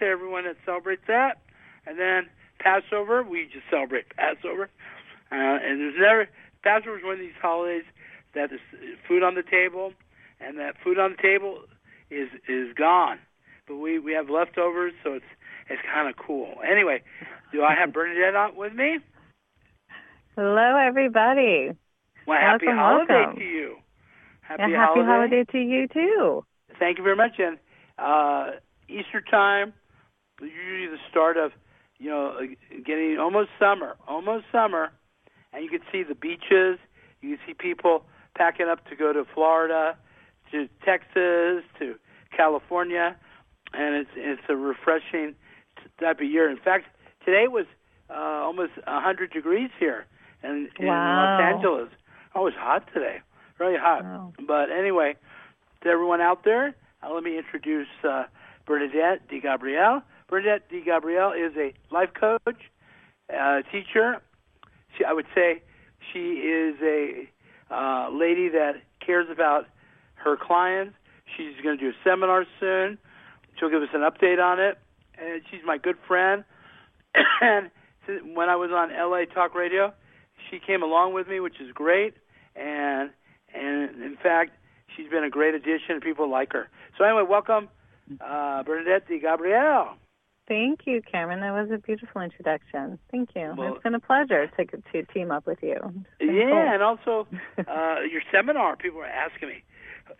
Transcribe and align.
to 0.00 0.04
everyone 0.04 0.44
that 0.44 0.56
celebrates 0.64 1.02
that, 1.08 1.38
and 1.86 1.98
then 1.98 2.28
Passover. 2.58 3.22
We 3.22 3.44
just 3.44 3.64
celebrate 3.70 4.06
Passover, 4.16 4.70
uh, 5.30 5.34
and 5.34 5.80
there's 5.80 5.94
never 5.98 6.28
Passover 6.62 6.98
is 6.98 7.04
one 7.04 7.14
of 7.14 7.20
these 7.20 7.38
holidays 7.40 7.84
that 8.34 8.50
there's 8.50 8.60
food 9.06 9.22
on 9.22 9.34
the 9.34 9.42
table, 9.42 9.92
and 10.40 10.58
that 10.58 10.74
food 10.82 10.98
on 10.98 11.12
the 11.16 11.22
table 11.22 11.60
is 12.10 12.28
is 12.48 12.72
gone, 12.74 13.18
but 13.66 13.76
we 13.76 13.98
we 13.98 14.12
have 14.12 14.30
leftovers, 14.30 14.92
so 15.02 15.14
it's 15.14 15.24
it's 15.68 15.82
kind 15.92 16.08
of 16.08 16.16
cool. 16.16 16.54
Anyway, 16.68 17.02
do 17.52 17.62
I 17.62 17.74
have 17.74 17.92
Bernadette 17.92 18.34
on 18.34 18.56
with 18.56 18.72
me? 18.72 18.98
Hello, 20.36 20.76
everybody. 20.76 21.70
Well, 22.26 22.38
happy 22.38 22.66
Welcome, 22.66 22.78
holiday 22.78 23.14
welcome. 23.24 23.38
to 23.38 23.44
you. 23.44 23.76
Happy, 24.42 24.62
and 24.62 24.72
happy 24.72 25.00
holiday 25.00 25.44
to 25.52 25.58
you 25.58 25.88
too. 25.88 26.44
Thank 26.78 26.98
you 26.98 27.04
very 27.04 27.16
much. 27.16 27.38
And 27.38 27.58
uh, 27.98 28.58
Easter 28.88 29.20
time, 29.20 29.72
usually 30.40 30.86
the 30.88 30.98
start 31.10 31.36
of, 31.36 31.52
you 31.98 32.10
know, 32.10 32.36
uh, 32.40 32.46
getting 32.84 33.18
almost 33.18 33.50
summer, 33.58 33.96
almost 34.06 34.44
summer, 34.52 34.90
and 35.52 35.64
you 35.64 35.70
can 35.70 35.80
see 35.90 36.02
the 36.02 36.14
beaches. 36.14 36.78
You 37.20 37.36
can 37.36 37.38
see 37.46 37.54
people 37.54 38.04
packing 38.36 38.68
up 38.68 38.86
to 38.88 38.96
go 38.96 39.12
to 39.12 39.24
Florida, 39.34 39.96
to 40.52 40.68
Texas, 40.84 41.64
to 41.78 41.96
California, 42.36 43.16
and 43.72 43.94
it's 43.96 44.10
it's 44.14 44.42
a 44.48 44.56
refreshing 44.56 45.34
type 46.00 46.20
of 46.20 46.26
year. 46.26 46.48
In 46.50 46.58
fact, 46.58 46.86
today 47.24 47.48
was 47.48 47.66
uh, 48.10 48.14
almost 48.14 48.72
100 48.86 49.32
degrees 49.32 49.70
here 49.78 50.06
in, 50.42 50.68
in 50.78 50.86
Wow. 50.86 51.38
Los 51.38 51.54
Angeles. 51.54 51.88
Oh, 52.34 52.42
it 52.42 52.44
was 52.44 52.54
hot 52.56 52.88
today, 52.94 53.20
really 53.58 53.76
hot. 53.78 54.04
Wow. 54.04 54.32
But 54.46 54.70
anyway, 54.70 55.16
to 55.82 55.88
everyone 55.88 56.20
out 56.20 56.44
there, 56.44 56.74
uh, 57.02 57.12
let 57.12 57.22
me 57.24 57.36
introduce 57.38 57.88
uh, 58.08 58.24
Bernadette 58.66 59.28
Di 59.28 59.40
Gabriele. 59.40 60.02
Bernadette 60.28 60.68
Di 60.68 60.82
Gabriele 60.84 61.32
is 61.32 61.52
a 61.56 61.72
life 61.92 62.10
coach, 62.18 62.60
uh, 63.32 63.62
teacher. 63.72 64.20
She, 64.96 65.04
I 65.04 65.12
would 65.12 65.26
say 65.34 65.62
she 66.12 66.18
is 66.18 66.76
a 66.82 67.28
uh, 67.70 68.10
lady 68.10 68.48
that 68.50 68.82
cares 69.04 69.26
about 69.30 69.66
her 70.16 70.36
clients. 70.36 70.94
She's 71.36 71.54
going 71.62 71.78
to 71.78 71.84
do 71.84 71.90
a 71.90 72.04
seminar 72.04 72.44
soon. 72.60 72.98
She'll 73.58 73.70
give 73.70 73.82
us 73.82 73.88
an 73.92 74.00
update 74.00 74.42
on 74.42 74.60
it. 74.60 74.78
And 75.18 75.42
she's 75.50 75.60
my 75.64 75.78
good 75.78 75.96
friend. 76.06 76.44
and 77.40 77.70
when 78.34 78.48
I 78.48 78.56
was 78.56 78.70
on 78.70 78.90
LA 78.90 79.24
Talk 79.32 79.54
Radio, 79.54 79.92
she 80.50 80.58
came 80.58 80.82
along 80.82 81.14
with 81.14 81.28
me, 81.28 81.40
which 81.40 81.60
is 81.60 81.72
great. 81.72 82.14
And 82.54 83.10
and 83.54 84.02
in 84.02 84.16
fact, 84.22 84.52
she's 84.96 85.08
been 85.08 85.24
a 85.24 85.30
great 85.30 85.54
addition. 85.54 86.00
People 86.00 86.30
like 86.30 86.52
her. 86.52 86.68
So 86.96 87.04
anyway, 87.04 87.24
welcome, 87.28 87.68
uh, 88.20 88.62
Bernadette 88.62 89.08
Di 89.08 89.18
Gabriele. 89.18 89.96
Thank 90.48 90.86
you, 90.86 91.02
Cameron. 91.02 91.40
That 91.40 91.52
was 91.52 91.70
a 91.70 91.78
beautiful 91.78 92.22
introduction. 92.22 92.98
Thank 93.10 93.30
you. 93.36 93.54
Well- 93.56 93.74
it's 93.74 93.82
been 93.82 93.94
a 93.94 94.00
pleasure 94.00 94.50
to 94.56 94.64
to 94.64 95.02
team 95.12 95.30
up 95.30 95.46
with 95.46 95.58
you. 95.62 95.76
Yeah, 96.20 96.26
cool. 96.50 96.68
and 96.72 96.82
also 96.82 97.26
uh, 97.58 98.00
your 98.10 98.22
seminar. 98.32 98.76
People 98.76 99.00
are 99.00 99.06
asking 99.06 99.48
me, 99.50 99.62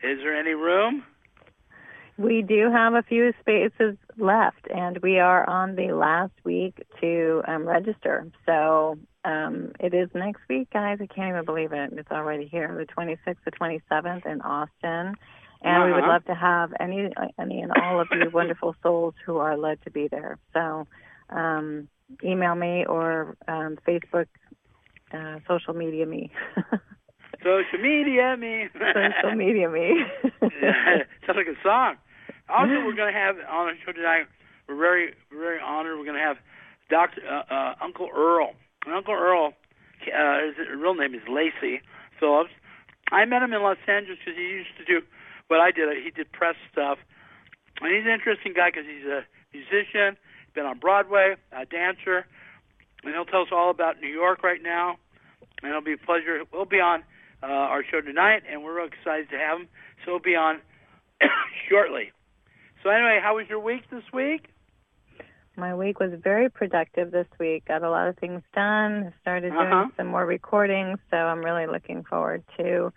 is 0.02 0.18
there 0.18 0.38
any 0.38 0.52
room? 0.52 1.02
We 2.18 2.42
do 2.42 2.68
have 2.70 2.94
a 2.94 3.02
few 3.02 3.32
spaces 3.40 3.96
left, 4.18 4.66
and 4.74 4.98
we 4.98 5.20
are 5.20 5.48
on 5.48 5.76
the 5.76 5.92
last 5.92 6.32
week 6.44 6.74
to 7.00 7.42
um, 7.46 7.64
register. 7.66 8.26
So 8.44 8.98
um, 9.24 9.70
it 9.78 9.94
is 9.94 10.08
next 10.14 10.40
week, 10.48 10.68
guys. 10.72 10.98
I 11.00 11.06
can't 11.06 11.28
even 11.28 11.44
believe 11.44 11.72
it. 11.72 11.92
It's 11.92 12.10
already 12.10 12.46
here, 12.48 12.74
the 12.76 12.92
26th 12.92 13.36
the 13.44 13.52
27th 13.52 14.26
in 14.26 14.40
Austin. 14.42 15.14
And 15.62 15.84
we 15.84 15.92
would 15.92 16.00
Uh-huh. 16.04 16.12
love 16.12 16.24
to 16.26 16.34
have 16.34 16.72
any, 16.78 17.10
any 17.38 17.60
and 17.60 17.72
all 17.72 18.00
of 18.00 18.08
you 18.12 18.30
wonderful 18.32 18.74
souls 18.82 19.14
who 19.26 19.38
are 19.38 19.56
led 19.56 19.82
to 19.82 19.90
be 19.90 20.08
there. 20.08 20.38
So 20.54 20.86
um, 21.30 21.88
email 22.22 22.54
me 22.54 22.84
or 22.86 23.36
um, 23.48 23.76
Facebook, 23.86 24.26
uh, 25.12 25.40
social 25.48 25.74
media 25.74 26.06
me. 26.06 26.30
Social 27.42 27.78
media, 27.80 28.36
me. 28.36 28.68
social 28.74 29.34
media 29.36 29.68
me. 29.70 30.02
Sounds 30.42 31.36
like 31.36 31.46
a 31.46 31.54
song. 31.62 31.94
Also, 32.48 32.72
we're 32.84 32.94
going 32.96 33.12
to 33.12 33.18
have 33.18 33.36
on 33.36 33.68
our 33.68 33.74
show 33.86 33.92
tonight. 33.92 34.26
We're 34.68 34.76
very, 34.76 35.14
very 35.30 35.60
honored. 35.60 35.96
We're 35.98 36.04
going 36.04 36.16
to 36.18 36.22
have 36.22 36.38
Doctor 36.90 37.22
uh, 37.24 37.54
uh, 37.54 37.74
Uncle 37.80 38.08
Earl. 38.14 38.54
And 38.84 38.94
Uncle 38.94 39.14
Earl, 39.14 39.52
uh, 40.12 40.38
his 40.46 40.66
real 40.80 40.94
name 40.94 41.14
is 41.14 41.20
Lacey 41.28 41.80
Phillips. 42.18 42.50
I 43.12 43.24
met 43.24 43.42
him 43.42 43.52
in 43.52 43.62
Los 43.62 43.78
Angeles 43.86 44.18
because 44.18 44.36
he 44.36 44.42
used 44.48 44.76
to 44.78 44.84
do 44.84 45.00
what 45.48 45.60
I 45.60 45.70
did. 45.70 45.88
He 46.02 46.10
did 46.10 46.30
press 46.32 46.54
stuff, 46.72 46.98
and 47.80 47.94
he's 47.94 48.04
an 48.04 48.12
interesting 48.12 48.52
guy 48.54 48.70
because 48.70 48.86
he's 48.86 49.06
a 49.06 49.24
musician, 49.52 50.16
been 50.54 50.66
on 50.66 50.78
Broadway, 50.78 51.36
a 51.52 51.66
dancer, 51.66 52.26
and 53.04 53.14
he'll 53.14 53.24
tell 53.24 53.42
us 53.42 53.48
all 53.52 53.70
about 53.70 54.00
New 54.00 54.08
York 54.08 54.42
right 54.42 54.62
now. 54.62 54.96
And 55.62 55.70
it'll 55.70 55.82
be 55.82 55.92
a 55.94 55.98
pleasure. 55.98 56.42
We'll 56.52 56.64
be 56.66 56.80
on 56.80 57.02
uh, 57.42 57.46
our 57.46 57.82
show 57.84 58.00
tonight, 58.00 58.42
and 58.50 58.62
we're 58.62 58.76
real 58.76 58.86
excited 58.86 59.28
to 59.30 59.38
have 59.38 59.60
him. 59.60 59.68
So 60.04 60.12
he'll 60.12 60.18
be 60.20 60.36
on 60.36 60.60
shortly. 61.68 62.12
So 62.82 62.90
anyway, 62.90 63.18
how 63.22 63.36
was 63.36 63.46
your 63.48 63.58
week 63.60 63.82
this 63.90 64.04
week? 64.12 64.46
My 65.56 65.74
week 65.74 65.98
was 65.98 66.12
very 66.22 66.48
productive 66.48 67.10
this 67.10 67.26
week. 67.40 67.64
Got 67.66 67.82
a 67.82 67.90
lot 67.90 68.06
of 68.06 68.16
things 68.18 68.42
done. 68.54 69.12
Started 69.22 69.50
doing 69.52 69.66
Uh-huh. 69.66 69.88
some 69.96 70.06
more 70.06 70.24
recordings, 70.24 70.98
so 71.10 71.16
I'm 71.16 71.44
really 71.44 71.66
looking 71.66 72.04
forward 72.04 72.44
to 72.58 72.92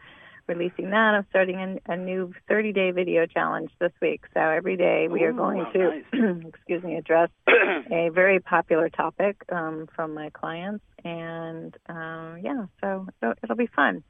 releasing 0.48 0.90
that. 0.92 1.16
I'm 1.16 1.26
starting 1.30 1.80
a, 1.88 1.94
a 1.94 1.98
new 1.98 2.34
30-day 2.50 2.92
video 2.92 3.26
challenge 3.26 3.72
this 3.80 3.92
week. 4.02 4.22
So 4.34 4.40
every 4.40 4.78
day 4.78 5.08
we 5.10 5.24
are 5.24 5.32
Ooh, 5.32 5.38
going 5.38 5.66
to, 5.74 6.48
excuse 6.48 6.84
me, 6.84 6.96
address 6.96 7.30
a 7.48 8.10
very 8.10 8.40
popular 8.40 8.90
topic 8.90 9.38
um, 9.52 9.88
from 9.96 10.14
my 10.14 10.30
clients, 10.30 10.84
and 11.04 11.76
um, 11.88 12.40
yeah, 12.44 12.66
so 12.82 13.08
it'll, 13.22 13.34
it'll 13.44 13.56
be 13.56 13.70
fun. 13.76 14.04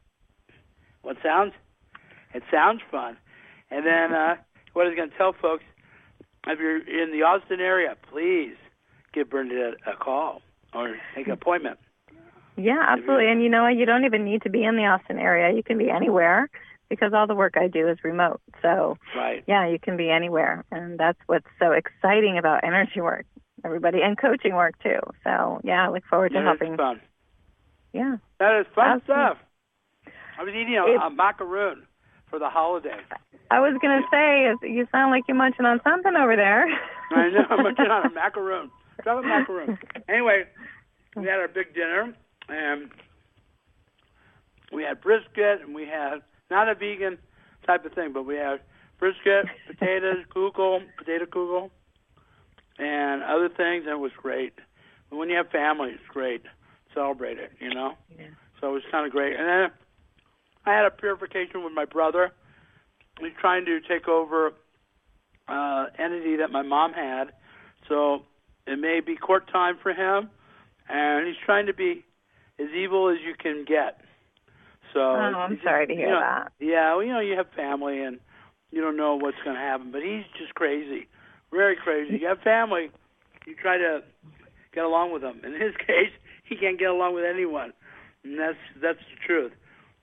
Well, 1.03 1.13
it 1.13 1.19
sounds 1.23 1.53
it 2.33 2.43
sounds 2.51 2.81
fun. 2.89 3.17
And 3.69 3.85
then 3.85 4.13
uh, 4.13 4.35
what 4.73 4.85
I 4.85 4.89
was 4.89 4.95
going 4.95 5.09
to 5.09 5.17
tell 5.17 5.33
folks, 5.33 5.63
if 6.47 6.59
you're 6.59 6.77
in 6.77 7.11
the 7.11 7.23
Austin 7.23 7.59
area, 7.59 7.95
please 8.11 8.55
give 9.13 9.29
Bernadette 9.29 9.79
a 9.85 9.95
call 9.95 10.41
or 10.73 10.95
make 11.15 11.27
an 11.27 11.33
appointment. 11.33 11.77
Yeah, 12.57 12.83
absolutely. 12.85 13.31
And 13.31 13.41
you 13.41 13.49
know 13.49 13.63
what? 13.63 13.75
You 13.75 13.85
don't 13.85 14.05
even 14.05 14.25
need 14.25 14.41
to 14.43 14.49
be 14.49 14.63
in 14.63 14.75
the 14.75 14.83
Austin 14.85 15.17
area. 15.17 15.55
You 15.55 15.63
can 15.63 15.77
be 15.77 15.89
anywhere 15.89 16.49
because 16.89 17.13
all 17.13 17.25
the 17.27 17.35
work 17.35 17.53
I 17.57 17.67
do 17.67 17.87
is 17.87 17.97
remote. 18.03 18.41
So 18.61 18.97
Right. 19.15 19.43
yeah, 19.47 19.67
you 19.67 19.79
can 19.79 19.95
be 19.97 20.09
anywhere, 20.09 20.65
and 20.71 20.99
that's 20.99 21.17
what's 21.27 21.47
so 21.59 21.71
exciting 21.71 22.37
about 22.37 22.63
energy 22.63 22.99
work, 23.01 23.25
everybody, 23.63 24.01
and 24.01 24.17
coaching 24.17 24.55
work 24.55 24.75
too. 24.83 24.99
So 25.23 25.61
yeah, 25.63 25.87
I 25.87 25.89
look 25.91 26.03
forward 26.09 26.29
to 26.33 26.35
That 26.35 26.41
is 26.41 26.45
helping. 26.59 26.77
fun. 26.77 27.01
Yeah, 27.93 28.17
That 28.39 28.59
is 28.61 28.65
fun 28.75 28.85
Awesome. 28.87 29.03
stuff. 29.05 29.37
I 30.39 30.43
was 30.43 30.53
eating 30.53 30.75
a, 30.77 30.83
a 31.05 31.09
macaroon 31.09 31.83
for 32.29 32.39
the 32.39 32.49
holiday. 32.49 32.97
I 33.49 33.59
was 33.59 33.77
gonna 33.81 34.01
say 34.11 34.53
you 34.67 34.87
sound 34.91 35.11
like 35.11 35.23
you're 35.27 35.35
munching 35.37 35.65
on 35.65 35.81
something 35.83 36.15
over 36.15 36.35
there. 36.35 36.65
I 37.11 37.29
know. 37.29 37.45
I'm 37.49 37.63
munching 37.63 37.85
on 37.85 38.05
a 38.05 38.09
macaroon. 38.13 38.71
Chocolate 39.03 39.25
macaroon. 39.25 39.77
Anyway, 40.07 40.43
we 41.15 41.25
had 41.25 41.39
our 41.39 41.47
big 41.49 41.73
dinner, 41.73 42.15
and 42.51 42.89
we 44.71 44.83
had 44.83 45.01
brisket, 45.01 45.61
and 45.61 45.75
we 45.75 45.85
had 45.85 46.21
not 46.49 46.69
a 46.69 46.75
vegan 46.75 47.17
type 47.65 47.85
of 47.85 47.93
thing, 47.93 48.13
but 48.13 48.23
we 48.23 48.35
had 48.35 48.61
brisket, 48.99 49.45
potatoes, 49.67 50.25
kugel, 50.33 50.81
potato 50.97 51.25
kugel, 51.25 51.69
and 52.77 53.23
other 53.23 53.49
things, 53.49 53.83
and 53.85 53.89
it 53.89 53.99
was 53.99 54.11
great. 54.17 54.53
But 55.09 55.17
when 55.17 55.29
you 55.29 55.35
have 55.37 55.49
family, 55.49 55.91
it's 55.91 56.07
great. 56.07 56.43
Celebrate 56.93 57.37
it, 57.37 57.51
you 57.59 57.73
know? 57.73 57.93
Yeah. 58.17 58.27
So 58.59 58.69
it 58.69 58.73
was 58.73 58.83
kind 58.91 59.05
of 59.05 59.11
great. 59.11 59.35
And 59.37 59.47
then 59.47 59.71
I 60.65 60.73
had 60.73 60.85
a 60.85 60.91
purification 60.91 61.63
with 61.63 61.73
my 61.73 61.85
brother. 61.85 62.31
He's 63.19 63.31
trying 63.39 63.65
to 63.65 63.79
take 63.81 64.07
over 64.07 64.53
uh, 65.47 65.85
entity 65.97 66.37
that 66.37 66.51
my 66.51 66.61
mom 66.61 66.93
had. 66.93 67.31
So 67.87 68.23
it 68.67 68.79
may 68.79 68.99
be 68.99 69.15
court 69.15 69.51
time 69.51 69.77
for 69.81 69.93
him, 69.93 70.29
and 70.87 71.27
he's 71.27 71.37
trying 71.45 71.65
to 71.65 71.73
be 71.73 72.05
as 72.61 72.69
evil 72.75 73.09
as 73.09 73.17
you 73.25 73.33
can 73.37 73.65
get. 73.67 74.01
So 74.93 74.99
Oh, 74.99 75.15
I'm 75.15 75.59
sorry 75.63 75.87
to 75.87 75.93
hear 75.93 76.07
you 76.07 76.13
know, 76.13 76.19
that. 76.19 76.51
Yeah, 76.59 76.95
well, 76.95 77.03
you 77.03 77.13
know, 77.13 77.19
you 77.19 77.37
have 77.37 77.47
family, 77.55 78.01
and 78.01 78.19
you 78.71 78.81
don't 78.81 78.97
know 78.97 79.15
what's 79.15 79.37
going 79.43 79.55
to 79.55 79.61
happen. 79.61 79.91
But 79.91 80.01
he's 80.01 80.25
just 80.37 80.53
crazy, 80.55 81.07
very 81.51 81.75
crazy. 81.75 82.17
You 82.19 82.27
have 82.27 82.39
family, 82.39 82.91
you 83.45 83.55
try 83.55 83.77
to 83.77 84.03
get 84.73 84.83
along 84.83 85.13
with 85.13 85.21
them. 85.21 85.41
In 85.43 85.53
his 85.53 85.75
case, 85.87 86.11
he 86.43 86.55
can't 86.55 86.77
get 86.77 86.89
along 86.89 87.15
with 87.15 87.25
anyone, 87.25 87.73
and 88.23 88.39
that's 88.39 88.57
that's 88.81 88.99
the 88.99 89.25
truth. 89.25 89.53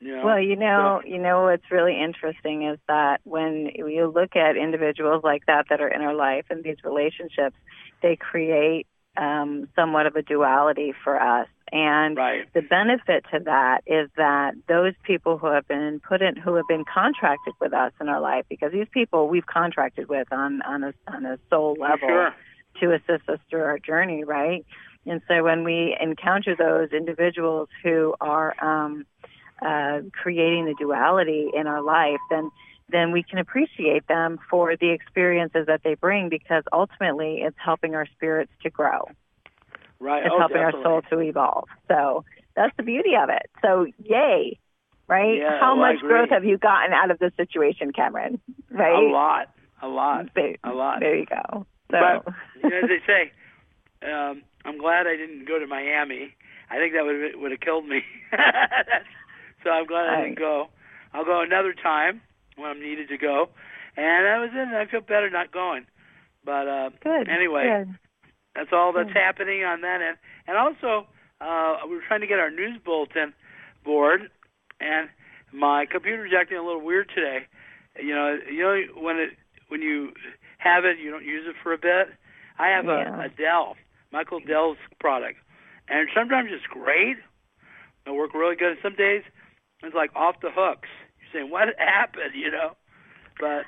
You 0.01 0.17
know? 0.17 0.25
Well, 0.25 0.41
you 0.41 0.55
know, 0.55 1.03
you 1.05 1.19
know 1.19 1.43
what's 1.43 1.71
really 1.73 2.01
interesting 2.01 2.69
is 2.69 2.79
that 2.87 3.21
when 3.25 3.71
you 3.75 4.07
look 4.07 4.37
at 4.37 4.57
individuals 4.57 5.23
like 5.25 5.47
that 5.47 5.67
that 5.71 5.81
are 5.81 5.89
in 5.89 6.03
our 6.03 6.15
life 6.15 6.45
and 6.51 6.63
these 6.63 6.77
relationships, 6.85 7.57
they 8.01 8.15
create 8.15 8.87
um, 9.19 9.69
somewhat 9.75 10.07
of 10.07 10.17
a 10.17 10.23
duality 10.23 10.95
for 11.05 11.21
us. 11.21 11.49
And 11.71 12.17
Right. 12.17 12.51
the 12.55 12.63
benefit 12.63 13.25
to 13.33 13.41
that 13.41 13.83
is 13.87 14.09
that 14.17 14.55
those 14.69 14.95
people 15.03 15.37
who 15.37 15.49
have 15.49 15.69
been 15.69 16.01
put 16.01 16.23
in, 16.23 16.37
who 16.37 16.55
have 16.55 16.67
been 16.69 16.85
contracted 16.85 17.53
with 17.61 17.75
us 17.75 17.93
in 18.01 18.09
our 18.09 18.21
life, 18.21 18.47
because 18.49 18.73
these 18.73 18.89
people 18.91 19.29
we've 19.29 19.47
contracted 19.47 20.09
with 20.09 20.33
on 20.33 20.63
on 20.63 20.85
a 20.85 20.95
on 21.09 21.27
a 21.27 21.39
soul 21.51 21.77
level 21.79 22.09
Sure. 22.09 22.35
to 22.81 22.93
assist 22.95 23.29
us 23.29 23.39
through 23.51 23.63
our 23.63 23.79
journey, 23.79 24.25
right? 24.25 24.65
And 25.05 25.21
so 25.29 25.43
when 25.43 25.65
we 25.65 25.97
encounter 26.01 26.55
those 26.57 26.91
individuals 26.93 27.69
who 27.83 28.15
are 28.21 28.55
um, 28.63 29.05
uh, 29.61 30.01
creating 30.13 30.67
the 30.67 30.75
duality 30.79 31.51
in 31.53 31.67
our 31.67 31.83
life, 31.83 32.21
then 32.31 32.51
then 32.91 33.13
we 33.13 33.23
can 33.23 33.39
appreciate 33.39 34.07
them 34.09 34.39
for 34.51 34.77
the 34.77 34.91
experiences 34.91 35.67
that 35.67 35.83
they 35.85 35.95
bring 35.95 36.29
because 36.29 36.65
ultimately 36.73 37.43
it's 37.43 37.57
helping 37.63 37.95
our 37.95 38.07
spirits 38.17 38.53
to 38.63 38.71
grow. 38.71 39.09
Right. 40.01 40.25
It's 40.25 40.33
oh, 40.33 40.39
helping 40.39 40.59
definitely. 40.59 40.85
our 40.85 41.03
soul 41.03 41.03
to 41.11 41.21
evolve. 41.21 41.69
So 41.89 42.25
that's 42.57 42.75
the 42.77 42.83
beauty 42.83 43.13
of 43.21 43.29
it. 43.29 43.51
So 43.63 43.87
yay, 44.03 44.59
right? 45.09 45.39
Yeah, 45.39 45.61
How 45.61 45.77
well, 45.77 45.93
much 45.93 46.01
growth 46.01 46.31
have 46.31 46.45
you 46.45 46.57
gotten 46.57 46.93
out 46.93 47.11
of 47.11 47.19
this 47.19 47.33
situation, 47.37 47.93
Cameron? 47.93 48.41
Right? 48.71 48.95
A 48.95 49.11
lot. 49.11 49.49
A 49.83 49.89
lot. 49.89 50.31
There, 50.35 50.57
A 50.65 50.73
lot. 50.73 51.01
there 51.01 51.17
you 51.17 51.27
go. 51.27 51.67
So 51.91 51.99
But 51.99 52.35
you 52.63 52.71
know, 52.71 52.77
as 52.77 52.89
they 52.89 53.01
say, 53.07 53.33
um, 54.11 54.43
I'm 54.65 54.79
glad 54.79 55.07
I 55.07 55.17
didn't 55.17 55.47
go 55.47 55.59
to 55.59 55.67
Miami. 55.67 56.35
I 56.71 56.77
think 56.77 56.93
that 56.95 57.05
would 57.05 57.41
would 57.41 57.51
have 57.51 57.61
killed 57.61 57.87
me. 57.87 58.03
so 59.65 59.71
I'm 59.71 59.87
glad 59.87 60.09
I 60.09 60.23
didn't 60.23 60.39
go. 60.39 60.69
I'll 61.15 61.25
go 61.25 61.41
another 61.41 61.73
time 61.73 62.21
when 62.59 62.71
I'm 62.71 62.81
needed 62.81 63.09
to 63.09 63.19
go. 63.19 63.49
And 63.97 64.27
that 64.27 64.39
was 64.39 64.51
and 64.53 64.77
I 64.77 64.87
feel 64.87 65.01
better 65.01 65.31
not 65.31 65.51
going. 65.53 65.87
But 66.45 66.69
uh, 66.69 66.91
good. 67.03 67.29
anyway, 67.29 67.85
good. 67.85 67.99
that's 68.55 68.71
all 68.73 68.93
that's 68.93 69.09
Good. 69.13 69.17
happening 69.17 69.65
on 69.65 69.81
that 69.83 70.01
end. 70.01 70.17
And 70.47 70.57
also, 70.57 71.07
uh, 71.41 71.79
we 71.89 71.95
were 71.97 72.03
trying 72.07 72.21
to 72.21 72.27
get 72.27 72.39
our 72.39 72.51
news 72.51 72.79
bulletin 72.85 73.35
board, 73.85 74.31
and 74.81 75.09
my 75.53 75.87
computer's 75.91 76.33
acting 76.39 76.59
a 76.59 76.63
little 76.65 76.81
weird 76.85 77.11
today. 77.15 77.47
You 78.01 78.15
know, 78.15 78.39
you 78.51 78.63
know 78.63 79.03
when 79.03 79.17
it 79.17 79.31
when 79.69 79.83
you 79.83 80.13
have 80.59 80.85
it, 80.85 80.99
you 80.99 81.11
don't 81.11 81.25
use 81.25 81.45
it 81.49 81.57
for 81.63 81.73
a 81.73 81.79
bit. 81.79 82.09
I 82.59 82.69
have 82.69 82.85
Yeah. 82.87 83.23
a, 83.23 83.27
a 83.27 83.29
Dell, 83.29 83.77
Michael 84.13 84.41
Dell's 84.41 84.79
product, 85.01 85.39
and 85.89 86.09
sometimes 86.15 86.51
it's 86.53 86.67
great. 86.67 87.17
It'll 88.07 88.17
work 88.17 88.33
really 88.35 88.57
good. 88.57 88.71
And 88.73 88.79
some 88.83 88.95
days 88.95 89.23
it's 89.83 89.95
like 89.95 90.15
off 90.17 90.37
the 90.41 90.51
hooks. 90.55 90.89
Saying, 91.33 91.51
"What 91.51 91.69
happened?" 91.79 92.35
You 92.35 92.51
know, 92.51 92.77
but. 93.41 93.65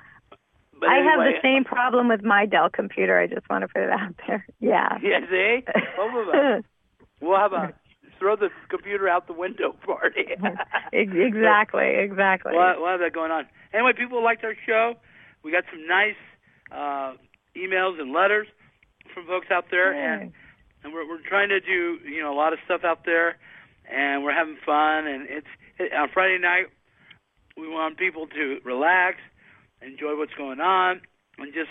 But 0.78 0.88
I 0.88 0.96
have 1.04 1.20
the 1.20 1.34
same 1.42 1.64
problem 1.64 2.08
with 2.08 2.24
my 2.24 2.46
Dell 2.46 2.70
computer. 2.70 3.20
I 3.20 3.26
just 3.26 3.46
want 3.50 3.62
to 3.64 3.68
put 3.68 3.82
it 3.82 3.90
out 3.90 4.14
there. 4.26 4.46
Yeah. 4.60 4.96
Yeah, 5.02 5.20
see, 5.28 5.60
both 5.96 6.14
of 6.16 6.28
us. 6.34 6.64
We'll 7.20 7.36
have 7.36 7.52
a 7.52 7.74
throw 8.20 8.36
the 8.36 8.50
computer 8.68 9.08
out 9.08 9.26
the 9.26 9.32
window 9.32 9.74
party. 9.84 10.28
Ex- 10.92 11.10
exactly. 11.12 11.96
Exactly. 11.98 12.52
We'll, 12.54 12.80
we'll 12.80 12.90
have 12.90 13.00
that 13.00 13.12
going 13.12 13.32
on. 13.32 13.46
Anyway, 13.74 13.92
people 13.96 14.22
liked 14.22 14.44
our 14.44 14.54
show. 14.66 14.94
We 15.42 15.50
got 15.50 15.64
some 15.72 15.86
nice 15.88 16.20
uh, 16.70 17.14
emails 17.56 18.00
and 18.00 18.12
letters 18.12 18.46
from 19.14 19.26
folks 19.26 19.48
out 19.50 19.64
there, 19.70 19.92
and 19.92 20.32
and 20.84 20.92
we're 20.92 21.08
we're 21.08 21.26
trying 21.26 21.48
to 21.48 21.60
do 21.60 21.98
you 22.08 22.22
know 22.22 22.32
a 22.32 22.36
lot 22.36 22.52
of 22.52 22.58
stuff 22.64 22.82
out 22.84 23.04
there, 23.04 23.36
and 23.90 24.22
we're 24.22 24.34
having 24.34 24.56
fun. 24.64 25.06
And 25.06 25.26
it's 25.28 25.46
it, 25.78 25.92
on 25.92 26.08
Friday 26.12 26.38
night. 26.38 26.66
We 27.60 27.68
want 27.68 27.98
people 27.98 28.26
to 28.26 28.60
relax, 28.64 29.18
enjoy 29.82 30.16
what's 30.16 30.34
going 30.34 30.60
on, 30.60 31.02
and 31.38 31.52
just 31.52 31.70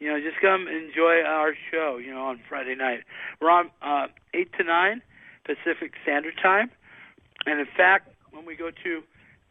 you 0.00 0.08
know 0.08 0.18
just 0.20 0.40
come 0.40 0.66
enjoy 0.66 1.22
our 1.24 1.54
show. 1.70 1.98
You 1.98 2.12
know 2.12 2.22
on 2.22 2.40
Friday 2.48 2.74
night. 2.74 3.00
We're 3.40 3.50
on 3.50 3.70
uh, 3.80 4.08
eight 4.34 4.52
to 4.58 4.64
nine 4.64 5.02
Pacific 5.44 5.92
Standard 6.02 6.34
Time, 6.42 6.70
and 7.46 7.60
in 7.60 7.66
fact, 7.76 8.08
when 8.32 8.44
we 8.46 8.56
go 8.56 8.70
to 8.70 9.02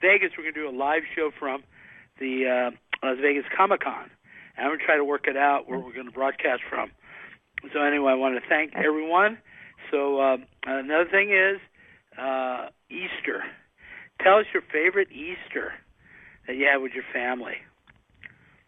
Vegas, 0.01 0.31
we're 0.37 0.43
going 0.43 0.53
to 0.55 0.61
do 0.61 0.69
a 0.69 0.77
live 0.77 1.03
show 1.15 1.31
from 1.37 1.63
the 2.19 2.45
uh, 2.45 3.05
Las 3.05 3.17
Vegas 3.21 3.45
Comic 3.55 3.81
Con. 3.81 4.09
And 4.57 4.65
I'm 4.65 4.69
going 4.69 4.79
to 4.79 4.85
try 4.85 4.97
to 4.97 5.05
work 5.05 5.27
it 5.27 5.37
out 5.37 5.67
where 5.67 5.79
we're 5.79 5.93
going 5.93 6.05
to 6.05 6.11
broadcast 6.11 6.61
from. 6.69 6.91
So 7.73 7.81
anyway, 7.81 8.11
I 8.11 8.15
want 8.15 8.41
to 8.41 8.47
thank 8.47 8.75
everyone. 8.75 9.37
So 9.91 10.21
um, 10.21 10.45
another 10.65 11.09
thing 11.09 11.31
is 11.31 11.59
uh, 12.17 12.69
Easter. 12.89 13.43
Tell 14.21 14.37
us 14.37 14.45
your 14.53 14.63
favorite 14.71 15.09
Easter 15.11 15.73
that 16.47 16.55
you 16.55 16.65
had 16.65 16.77
with 16.77 16.93
your 16.93 17.03
family. 17.13 17.55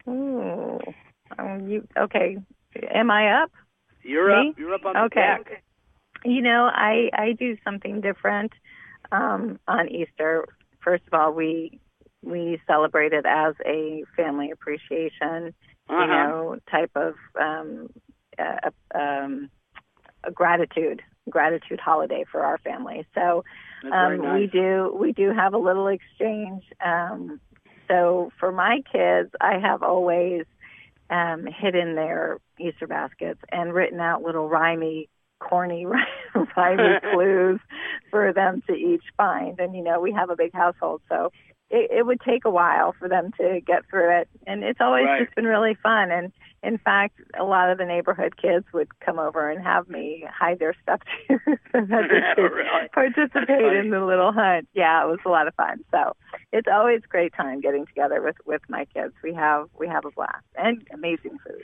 Ooh. 0.08 0.80
Um, 1.38 1.68
you 1.68 1.88
okay? 1.98 2.38
Am 2.94 3.12
I 3.12 3.44
up? 3.44 3.52
You're 4.04 4.30
Me? 4.44 4.50
up. 4.50 4.60
You're 4.60 4.74
up 4.74 4.86
on 4.86 4.94
the 4.94 5.02
Okay. 5.02 5.38
You 6.26 6.42
know, 6.42 6.70
I 6.72 7.10
I 7.14 7.34
do 7.34 7.58
something 7.64 8.02
different 8.02 8.52
um, 9.12 9.60
on 9.68 9.90
Easter. 9.90 10.46
First 10.84 11.04
of 11.08 11.14
all, 11.14 11.34
we 11.34 11.80
we 12.24 12.60
celebrate 12.68 13.14
it 13.14 13.26
as 13.26 13.56
a 13.66 14.04
family 14.16 14.52
appreciation, 14.52 15.54
Uh-huh. 15.90 16.02
you 16.02 16.08
know, 16.08 16.58
type 16.70 16.92
of 16.96 17.16
um, 17.40 17.90
uh, 18.38 18.70
um, 18.98 19.50
a 20.24 20.32
gratitude 20.32 21.02
gratitude 21.30 21.80
holiday 21.80 22.26
for 22.30 22.44
our 22.44 22.58
family. 22.60 23.06
So 23.14 23.44
um, 23.84 24.18
nice. 24.18 24.40
we 24.40 24.48
do 24.48 24.96
we 25.00 25.12
do 25.12 25.32
have 25.32 25.54
a 25.54 25.58
little 25.58 25.88
exchange. 25.88 26.64
Um, 26.84 27.40
so 27.88 28.32
for 28.40 28.52
my 28.52 28.82
kids, 28.92 29.32
I 29.42 29.60
have 29.60 29.84
always 29.84 30.46
um, 31.10 31.48
hidden 31.48 31.96
their 31.96 32.40
Easter 32.60 32.88
baskets 32.88 33.40
and 33.52 33.74
written 33.74 34.00
out 34.00 34.22
little 34.22 34.48
rhymy, 34.48 35.10
corny 35.40 35.86
rhymey 36.36 37.02
clues 37.14 37.60
for 38.12 38.34
them 38.34 38.62
to 38.68 38.74
each 38.74 39.04
find. 39.18 39.60
And 39.60 39.76
you 39.76 39.84
know, 39.84 40.00
we 40.00 40.12
have 40.14 40.30
a 40.30 40.36
big 40.36 40.54
household, 40.54 41.02
so 41.10 41.32
it, 41.70 41.92
it 41.92 42.06
would 42.06 42.20
take 42.22 42.46
a 42.46 42.50
while 42.50 42.94
for 42.98 43.08
them 43.08 43.32
to 43.38 43.62
get 43.66 43.84
through 43.90 44.22
it. 44.22 44.30
And 44.48 44.64
it's 44.64 44.82
always 44.82 45.06
Right. 45.06 45.24
just 45.24 45.36
been 45.36 45.46
really 45.46 45.76
fun. 45.82 46.12
And 46.12 46.32
in 46.64 46.78
fact, 46.78 47.20
a 47.40 47.44
lot 47.44 47.70
of 47.70 47.78
the 47.78 47.86
neighborhood 47.86 48.36
kids 48.42 48.66
would 48.74 48.88
come 49.00 49.20
over 49.20 49.50
and 49.50 49.62
have 49.64 49.88
me 49.88 50.26
hide 50.30 50.60
their 50.60 50.76
stuff 50.82 51.02
too, 51.28 51.40
so 51.46 51.82
that 51.82 52.10
they 52.10 52.22
could 52.36 52.52
Really? 52.52 52.90
participate 52.94 53.74
in 53.76 53.92
the 53.92 54.04
little 54.04 54.32
hunt. 54.32 54.68
Yeah, 54.74 55.04
it 55.04 55.08
was 55.08 55.20
a 55.26 55.30
lot 55.30 55.48
of 55.48 55.56
fun. 55.56 55.84
So 55.92 56.16
it's 56.52 56.68
always 56.72 57.02
a 57.04 57.08
great 57.08 57.34
time 57.34 57.62
getting 57.62 57.86
together 57.86 58.22
with 58.22 58.36
with 58.46 58.62
my 58.70 58.86
kids. 58.94 59.14
We 59.24 59.34
have 59.36 59.68
we 59.78 59.88
have 59.88 60.06
a 60.06 60.12
blast 60.12 60.44
and 60.58 60.82
amazing 60.94 61.38
food. 61.46 61.64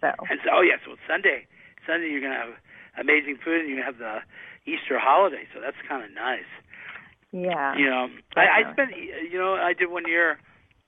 So 0.00 0.08
And 0.30 0.40
so, 0.44 0.50
oh 0.52 0.60
yeah, 0.60 0.76
so 0.84 0.96
Sunday, 1.08 1.46
Sunday 1.86 2.08
you're 2.10 2.20
gonna 2.20 2.34
have 2.34 2.54
amazing 2.98 3.38
food, 3.42 3.60
and 3.62 3.70
you 3.70 3.82
have 3.82 3.98
the 3.98 4.18
Easter 4.66 4.98
holiday. 4.98 5.46
So 5.54 5.60
that's 5.60 5.76
kind 5.88 6.04
of 6.04 6.10
nice. 6.12 6.48
Yeah, 7.34 7.76
You 7.76 7.90
know, 7.90 8.08
I, 8.36 8.62
I 8.64 8.72
spent. 8.72 8.90
You 8.96 9.38
know, 9.38 9.54
I 9.54 9.72
did 9.74 9.90
one 9.90 10.06
year. 10.06 10.38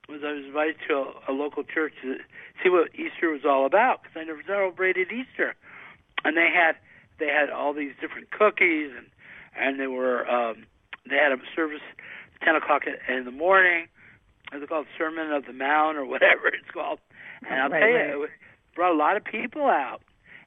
Was 0.09 0.21
I 0.25 0.33
was 0.33 0.45
invited 0.45 0.77
to 0.87 0.93
a, 0.95 1.31
a 1.31 1.33
local 1.33 1.63
church 1.63 1.93
to 2.01 2.17
see 2.63 2.69
what 2.69 2.89
Easter 2.95 3.29
was 3.29 3.41
all 3.45 3.65
about 3.65 4.03
because 4.03 4.15
I 4.19 4.23
never 4.23 4.41
celebrated 4.47 5.09
Easter, 5.11 5.55
and 6.23 6.37
they 6.37 6.49
had 6.53 6.77
they 7.19 7.27
had 7.27 7.49
all 7.49 7.73
these 7.73 7.93
different 8.01 8.31
cookies 8.31 8.91
and 8.97 9.07
and 9.59 9.79
they 9.79 9.87
were 9.87 10.29
um, 10.29 10.65
they 11.09 11.17
had 11.17 11.31
a 11.33 11.37
service 11.55 11.81
ten 12.43 12.55
o'clock 12.55 12.83
in 13.09 13.25
the 13.25 13.31
morning. 13.31 13.87
It's 14.53 14.67
called 14.69 14.87
Sermon 14.97 15.31
of 15.31 15.45
the 15.45 15.53
Mount 15.53 15.97
or 15.97 16.05
whatever 16.05 16.47
it's 16.53 16.71
called. 16.73 16.99
And 17.49 17.59
I'll 17.61 17.69
Right, 17.69 17.79
tell 17.79 17.89
right. 17.91 18.17
you, 18.17 18.23
it 18.23 18.29
brought 18.75 18.93
a 18.93 18.97
lot 18.97 19.17
of 19.17 19.25
people 19.25 19.63
out, 19.63 20.01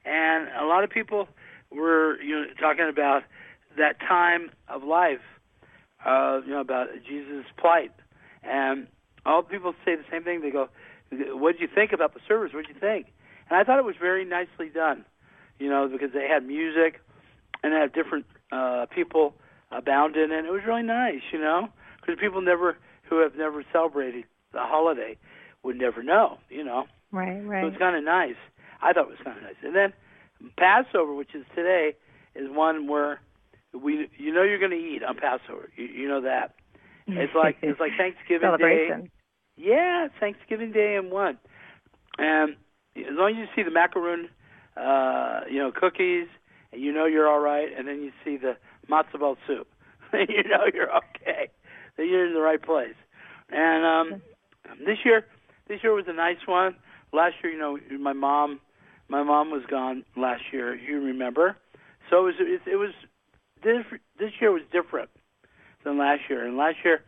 and 0.05 0.47
a 0.59 0.65
lot 0.65 0.83
of 0.83 0.89
people 0.89 1.27
were 1.71 2.19
you 2.21 2.35
know 2.35 2.45
talking 2.59 2.89
about 2.89 3.23
that 3.77 3.99
time 3.99 4.51
of 4.67 4.83
life, 4.83 5.21
uh, 6.05 6.41
you 6.45 6.51
know 6.51 6.61
about 6.61 6.87
Jesus' 7.07 7.45
plight, 7.57 7.91
and 8.43 8.87
all 9.25 9.43
people 9.43 9.73
say 9.85 9.95
the 9.95 10.03
same 10.11 10.23
thing. 10.23 10.41
They 10.41 10.51
go, 10.51 10.69
"What 11.11 11.53
did 11.53 11.61
you 11.61 11.67
think 11.73 11.91
about 11.93 12.13
the 12.13 12.19
service? 12.27 12.53
What 12.53 12.65
did 12.65 12.75
you 12.75 12.79
think?" 12.79 13.07
And 13.49 13.59
I 13.59 13.63
thought 13.63 13.79
it 13.79 13.85
was 13.85 13.95
very 13.99 14.25
nicely 14.25 14.69
done, 14.69 15.05
you 15.59 15.69
know, 15.69 15.87
because 15.87 16.11
they 16.13 16.27
had 16.27 16.45
music 16.45 17.01
and 17.63 17.73
they 17.73 17.77
had 17.77 17.93
different 17.93 18.25
uh, 18.51 18.85
people 18.93 19.33
abounding, 19.71 20.31
and 20.31 20.45
it 20.45 20.51
was 20.51 20.61
really 20.65 20.83
nice, 20.83 21.21
you 21.31 21.39
know, 21.39 21.69
because 21.99 22.19
people 22.19 22.41
never 22.41 22.77
who 23.03 23.21
have 23.21 23.35
never 23.35 23.63
celebrated 23.71 24.25
the 24.53 24.59
holiday 24.59 25.17
would 25.63 25.77
never 25.77 26.01
know, 26.01 26.37
you 26.49 26.63
know. 26.63 26.85
right, 27.11 27.39
right. 27.45 27.63
So 27.63 27.67
it's 27.67 27.77
kind 27.77 27.95
of 27.95 28.03
nice. 28.03 28.35
I 28.81 28.93
thought 28.93 29.05
it 29.05 29.09
was 29.09 29.19
kind 29.23 29.37
of 29.37 29.43
nice. 29.43 29.55
And 29.63 29.75
then 29.75 29.93
Passover, 30.57 31.13
which 31.13 31.35
is 31.35 31.45
today, 31.55 31.93
is 32.35 32.49
one 32.49 32.87
where 32.87 33.19
we 33.73 34.09
you 34.17 34.33
know 34.33 34.43
you're 34.43 34.59
going 34.59 34.71
to 34.71 34.77
eat 34.77 35.03
on 35.03 35.15
Passover. 35.15 35.69
You, 35.75 35.85
you 35.85 36.07
know 36.07 36.21
that. 36.21 36.55
It's 37.07 37.33
like 37.35 37.57
it's 37.61 37.79
like 37.79 37.91
Thanksgiving 37.97 38.49
Day. 38.57 39.09
Yeah, 39.57 40.07
Thanksgiving 40.19 40.71
Day 40.71 40.95
in 40.95 41.09
one. 41.09 41.37
And 42.17 42.55
as 42.95 43.05
long 43.11 43.31
as 43.31 43.37
you 43.37 43.45
see 43.55 43.63
the 43.63 43.71
macaroon, 43.71 44.29
uh, 44.77 45.41
you 45.49 45.59
know, 45.59 45.71
cookies, 45.71 46.27
and 46.71 46.81
you 46.81 46.93
know 46.93 47.05
you're 47.05 47.27
all 47.27 47.39
right, 47.39 47.67
and 47.75 47.87
then 47.87 48.01
you 48.01 48.11
see 48.23 48.37
the 48.37 48.55
matzo 48.89 49.19
ball 49.19 49.37
soup, 49.47 49.67
you 50.13 50.43
know 50.43 50.65
you're 50.73 50.91
okay. 50.95 51.49
Then 51.97 52.07
you're 52.07 52.27
in 52.27 52.33
the 52.33 52.41
right 52.41 52.61
place. 52.61 52.95
And 53.49 53.85
um, 53.85 54.21
this 54.85 54.99
year, 55.03 55.25
this 55.67 55.79
year 55.83 55.93
was 55.93 56.05
a 56.07 56.13
nice 56.13 56.45
one. 56.45 56.75
Last 57.11 57.35
year, 57.43 57.51
you 57.51 57.59
know, 57.59 57.77
my 57.99 58.13
mom, 58.13 58.59
my 59.09 59.23
mom 59.23 59.51
was 59.51 59.63
gone 59.69 60.05
last 60.15 60.43
year. 60.53 60.75
You 60.75 61.01
remember? 61.01 61.57
So 62.09 62.19
it 62.19 62.23
was 62.23 62.35
it, 62.39 62.61
it 62.71 62.75
was 62.77 62.91
this 63.63 63.85
this 64.19 64.31
year 64.39 64.51
was 64.51 64.63
different 64.71 65.09
than 65.83 65.97
last 65.97 66.21
year. 66.29 66.45
And 66.45 66.57
last 66.57 66.77
year, 66.83 67.03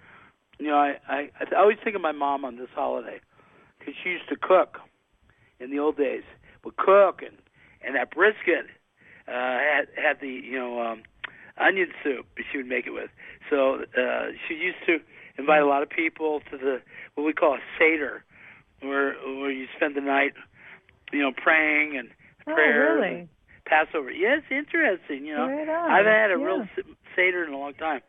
you 0.60 0.67
know, 0.67 0.77
I 0.77 0.98
I, 1.07 1.29
I 1.39 1.55
always 1.60 1.77
think 1.83 1.95
of 1.95 2.01
my 2.01 2.12
mom 2.12 2.45
on 2.45 2.57
this 2.57 2.69
holiday 2.74 3.19
because 3.79 3.93
she 4.03 4.10
used 4.10 4.29
to 4.29 4.36
cook 4.36 4.79
in 5.60 5.72
the 5.72 5.79
old 5.79 5.98
days. 5.98 6.24
Would 6.63 6.77
cook 6.77 7.22
and 7.22 7.38
and 7.86 7.95
that 7.95 8.12
brisket 8.12 8.65
uh, 9.27 9.31
had 9.31 9.88
had 9.95 10.22
the 10.22 10.29
you 10.29 10.57
know 10.57 10.81
um, 10.81 11.03
onion 11.57 11.89
soup 12.03 12.25
she 12.51 12.57
would 12.57 12.67
make 12.67 12.88
it 12.88 12.91
with. 12.91 13.10
So 13.50 13.83
uh, 13.98 14.27
she 14.48 14.55
used 14.55 14.77
to 14.88 15.00
invite 15.38 15.62
a 15.62 15.65
lot 15.67 15.83
of 15.83 15.89
people 15.89 16.41
to 16.51 16.57
the 16.57 16.81
what 17.15 17.24
we 17.24 17.33
call 17.33 17.55
a 17.55 17.60
seder, 17.77 18.24
where 18.81 19.13
where 19.15 19.51
you 19.51 19.67
spend 19.75 19.95
the 19.95 20.01
night, 20.01 20.33
you 21.12 21.19
know, 21.22 21.31
praying 21.36 21.98
and 21.98 22.10
Oh, 22.45 22.53
really? 22.55 23.07
and 23.19 23.29
Passover. 23.65 24.12
Yeah, 24.12 24.38
it's 24.38 24.51
interesting. 24.51 25.25
You 25.25 25.36
know, 25.36 25.48
Right. 25.48 25.70
I 25.70 25.98
haven't 25.98 26.12
had 26.12 26.32
a 26.32 26.39
Yeah. 26.39 26.46
real 26.46 26.62
s- 26.77 26.86
seder 27.15 27.43
in 27.43 27.53
a 27.53 27.58
long 27.58 27.74
time. 27.74 28.01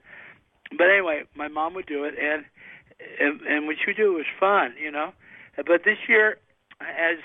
But 0.77 0.91
anyway, 0.91 1.25
my 1.35 1.49
mom 1.49 1.75
would 1.75 1.87
do 1.87 2.05
it, 2.05 2.19
and 2.19 2.45
and, 3.21 3.41
and 3.43 3.67
when 3.67 3.77
she 3.77 3.85
would 3.89 3.97
do 3.97 4.15
was 4.15 4.27
fun. 4.39 4.75
You 4.79 4.91
know, 4.91 5.13
but 5.57 5.85
this 5.85 5.99
year, 6.09 6.39
as 6.81 7.19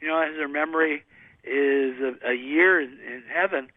you 0.00 0.08
know, 0.08 0.18
as 0.20 0.34
her 0.36 0.48
memory 0.48 1.02
is 1.44 1.98
a, 2.00 2.30
a 2.30 2.34
year 2.34 2.80
in, 2.80 2.90
in 3.00 3.22
heaven, 3.32 3.68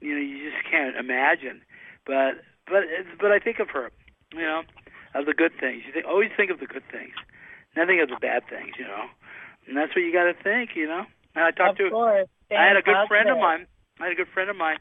you 0.00 0.14
know, 0.14 0.20
you 0.20 0.50
just 0.50 0.64
can't 0.70 0.96
imagine. 0.96 1.62
But 2.06 2.42
but 2.66 2.84
but 3.18 3.32
I 3.32 3.38
think 3.38 3.58
of 3.60 3.70
her, 3.70 3.90
you 4.32 4.42
know, 4.42 4.62
of 5.14 5.26
the 5.26 5.34
good 5.34 5.52
things. 5.58 5.84
You 5.86 5.92
think 5.92 6.06
always 6.06 6.30
think 6.36 6.50
of 6.50 6.60
the 6.60 6.66
good 6.66 6.84
things, 6.90 7.14
nothing 7.76 8.00
of 8.00 8.08
the 8.08 8.16
bad 8.20 8.46
things. 8.48 8.72
You 8.78 8.84
know, 8.86 9.04
and 9.66 9.76
that's 9.76 9.94
what 9.94 10.02
you 10.02 10.12
got 10.12 10.24
to 10.24 10.34
think. 10.34 10.70
You 10.76 10.86
know. 10.86 11.06
And 11.34 11.44
I 11.44 11.50
talked 11.52 11.80
of 11.80 11.86
to 11.86 11.90
course. 11.90 12.28
I 12.50 12.68
had 12.68 12.76
a 12.76 12.82
good 12.82 13.08
friend 13.08 13.28
of 13.28 13.38
mine. 13.38 13.66
I 14.00 14.04
had 14.04 14.12
a 14.12 14.16
good 14.16 14.32
friend 14.32 14.48
of 14.50 14.56
mine. 14.56 14.78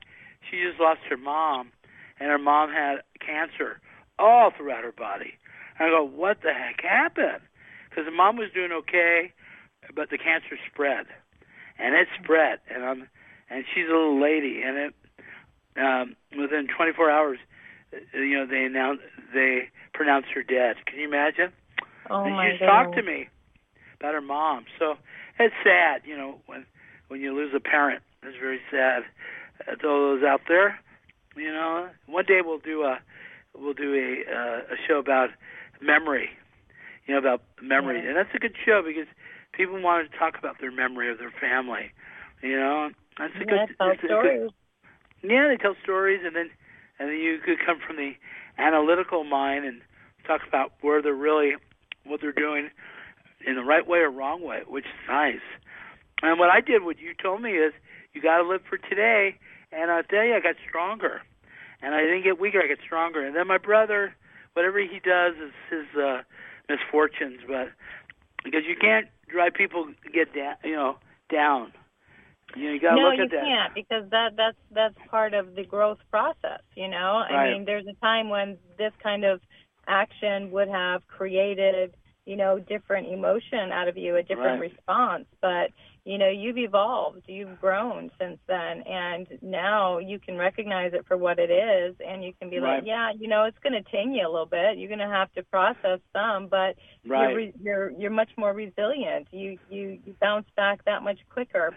She 0.50 0.64
just 0.64 0.80
lost 0.80 1.02
her 1.10 1.18
mom, 1.18 1.72
and 2.20 2.30
her 2.30 2.38
mom 2.38 2.70
had 2.72 3.04
cancer 3.20 3.80
all 4.20 4.52
throughout 4.56 4.84
her 4.84 4.92
body. 4.92 5.34
And 5.78 5.88
I 5.88 5.92
go, 5.92 6.04
what 6.04 6.42
the 6.42 6.54
heck 6.54 6.82
happened? 6.82 7.44
Because 7.90 8.06
the 8.06 8.16
mom 8.16 8.38
was 8.38 8.50
doing 8.54 8.72
okay, 8.72 9.34
but 9.96 10.10
the 10.10 10.18
cancer 10.18 10.58
spread, 10.72 11.06
and 11.78 11.96
it 11.96 12.08
spread, 12.22 12.60
and 12.74 12.84
I'm, 12.84 13.10
and 13.50 13.66
she's 13.74 13.86
a 13.86 13.92
little 13.92 14.22
lady, 14.22 14.62
and 14.64 14.78
it, 14.78 14.94
um, 15.78 16.16
within 16.40 16.68
24 16.68 17.10
hours, 17.10 17.40
uh, 17.94 18.18
you 18.18 18.38
know, 18.38 18.46
they 18.46 18.64
announced 18.64 19.04
they 19.34 19.70
pronounced 19.94 20.30
her 20.34 20.44
dead. 20.44 20.76
Can 20.86 21.00
you 21.00 21.08
imagine? 21.08 21.52
Oh 22.10 22.24
and 22.24 22.36
my 22.36 22.52
she 22.52 22.58
just 22.58 22.64
talked 22.64 22.96
to 22.96 23.04
me 23.04 23.28
about 24.00 24.14
her 24.14 24.22
mom. 24.22 24.66
So 24.80 24.96
it's 25.40 25.56
sad, 25.64 26.02
you 26.06 26.18
know, 26.18 26.40
when 26.46 26.66
when 27.08 27.22
you 27.22 27.34
lose 27.36 27.54
a 27.56 27.60
parent. 27.60 28.02
It's 28.24 28.38
very 28.38 28.60
sad. 28.72 29.04
Uh, 29.68 29.76
to 29.76 29.88
all 29.88 30.16
those 30.16 30.24
out 30.24 30.42
there, 30.48 30.80
you 31.36 31.52
know, 31.52 31.90
one 32.08 32.26
day 32.26 32.42
we'll 32.44 32.60
do 32.60 32.84
a 32.84 33.00
we'll 33.58 33.74
do 33.74 33.94
a 33.96 34.32
uh, 34.32 34.74
a 34.74 34.78
show 34.88 35.00
about 35.00 35.30
memory, 35.82 36.30
you 37.06 37.14
know, 37.14 37.20
about 37.20 37.42
memory, 37.62 38.00
Yeah. 38.02 38.10
and 38.10 38.18
that's 38.18 38.34
a 38.36 38.40
good 38.40 38.56
show 38.66 38.82
because 38.86 39.08
people 39.54 39.80
want 39.82 40.12
to 40.12 40.18
talk 40.18 40.38
about 40.38 40.60
their 40.60 40.72
memory 40.72 41.10
of 41.12 41.18
their 41.18 41.32
family. 41.32 41.92
You 42.42 42.58
know, 42.58 42.90
that's 43.18 43.34
a 43.36 43.40
Yeah, 43.40 43.46
good. 43.46 43.76
it's 43.94 44.04
a 44.04 44.08
good- 44.08 44.54
yeah, 45.24 45.48
they 45.48 45.58
tell 45.58 45.76
stories, 45.82 46.22
and 46.24 46.36
then 46.36 46.50
and 47.00 47.10
then 47.10 47.18
you 47.18 47.40
could 47.40 47.60
come 47.66 47.80
from 47.80 47.96
the 47.98 48.16
analytical 48.58 49.24
mind 49.24 49.66
and 49.66 49.82
talk 50.26 50.42
about 50.48 50.74
where 50.82 51.02
they're 51.02 51.14
really 51.14 51.56
what 52.04 52.22
they're 52.22 52.32
doing 52.32 52.70
in 53.46 53.56
the 53.56 53.64
right 53.64 53.86
way 53.86 54.00
or 54.00 54.10
wrong 54.10 54.42
way, 54.42 54.62
which 54.68 54.86
is 54.86 55.08
nice. 55.08 55.42
And 56.22 56.40
what 56.40 56.50
I 56.50 56.62
did, 56.62 56.84
what 56.84 57.00
you 57.00 57.14
told 57.14 57.42
me 57.42 57.52
is, 57.52 57.74
you 58.14 58.22
got 58.22 58.38
to 58.42 58.48
live 58.48 58.62
for 58.68 58.78
today. 58.78 59.36
And 59.72 59.92
I'll 59.92 60.04
tell 60.04 60.24
you, 60.24 60.34
I 60.36 60.40
got 60.40 60.56
stronger, 60.68 61.22
and 61.82 61.94
I 61.94 62.02
didn't 62.02 62.24
get 62.24 62.40
weaker. 62.40 62.62
I 62.64 62.68
got 62.68 62.78
stronger. 62.84 63.26
And 63.26 63.36
then 63.36 63.48
my 63.48 63.58
brother, 63.58 64.16
whatever 64.54 64.80
he 64.80 65.00
does 65.04 65.36
is 65.36 65.52
his 65.70 66.02
uh, 66.02 66.22
misfortunes, 66.70 67.42
but 67.48 67.70
because 68.44 68.62
you 68.68 68.76
can't 68.80 69.08
drive 69.28 69.54
people 69.54 69.88
get 70.14 70.34
down, 70.34 70.56
you 70.64 70.76
know, 70.76 70.96
down. 71.32 71.74
You 72.56 72.68
know, 72.68 72.72
you 72.74 72.80
got 72.80 72.96
to 72.96 73.02
no, 73.02 73.10
look 73.10 73.18
you 73.18 73.24
at 73.24 73.32
that. 73.32 73.44
can't 73.44 73.74
because 73.76 74.10
that 74.12 74.36
that's 74.38 74.58
that's 74.72 74.96
part 75.12 75.34
of 75.34 75.56
the 75.56 75.64
growth 75.66 76.00
process. 76.10 76.62
You 76.76 76.88
know, 76.88 77.22
I 77.30 77.44
mean, 77.44 77.66
there's 77.66 77.86
a 77.88 77.94
time 78.04 78.30
when 78.30 78.58
this 78.78 78.94
kind 79.04 79.26
of 79.26 79.42
action 79.88 80.50
would 80.52 80.70
have 80.70 81.06
created, 81.08 81.94
you 82.26 82.38
know, 82.38 82.58
different 82.60 83.08
emotion 83.12 83.72
out 83.72 83.88
of 83.90 83.98
you, 83.98 84.16
a 84.16 84.24
different 84.24 84.62
Right. 84.62 84.72
response. 84.72 85.26
But 85.42 85.72
you 86.08 86.18
know, 86.18 86.30
you've 86.30 86.58
evolved, 86.58 87.24
you've 87.28 87.58
grown 87.60 88.10
since 88.18 88.40
then, 88.48 88.82
and 88.84 89.28
now 89.42 89.98
you 89.98 90.20
can 90.20 90.38
recognize 90.38 90.94
it 90.94 91.06
for 91.06 91.18
what 91.18 91.38
it 91.38 91.52
is, 91.52 91.98
and 92.08 92.24
you 92.24 92.34
can 92.40 92.50
be 92.50 92.62
Right. 92.62 92.84
like, 92.84 92.86
yeah, 92.88 93.12
you 93.20 93.28
know, 93.28 93.44
it's 93.44 93.58
going 93.62 93.74
to 93.74 93.92
ting 93.92 94.14
you 94.14 94.26
a 94.26 94.32
little 94.32 94.46
bit. 94.46 94.78
You're 94.78 94.88
going 94.88 95.00
to 95.02 95.08
have 95.14 95.32
to 95.34 95.44
process 95.44 96.00
some, 96.14 96.48
but 96.48 96.78
Right. 97.08 97.22
you're 97.22 97.34
re- 97.34 97.54
you're 97.62 97.90
you're 98.00 98.12
much 98.12 98.32
more 98.38 98.54
resilient. 98.54 99.28
You 99.32 99.60
you 99.70 100.00
you 100.06 100.16
bounce 100.22 100.48
back 100.56 100.86
that 100.86 101.04
much 101.04 101.20
quicker, 101.30 101.76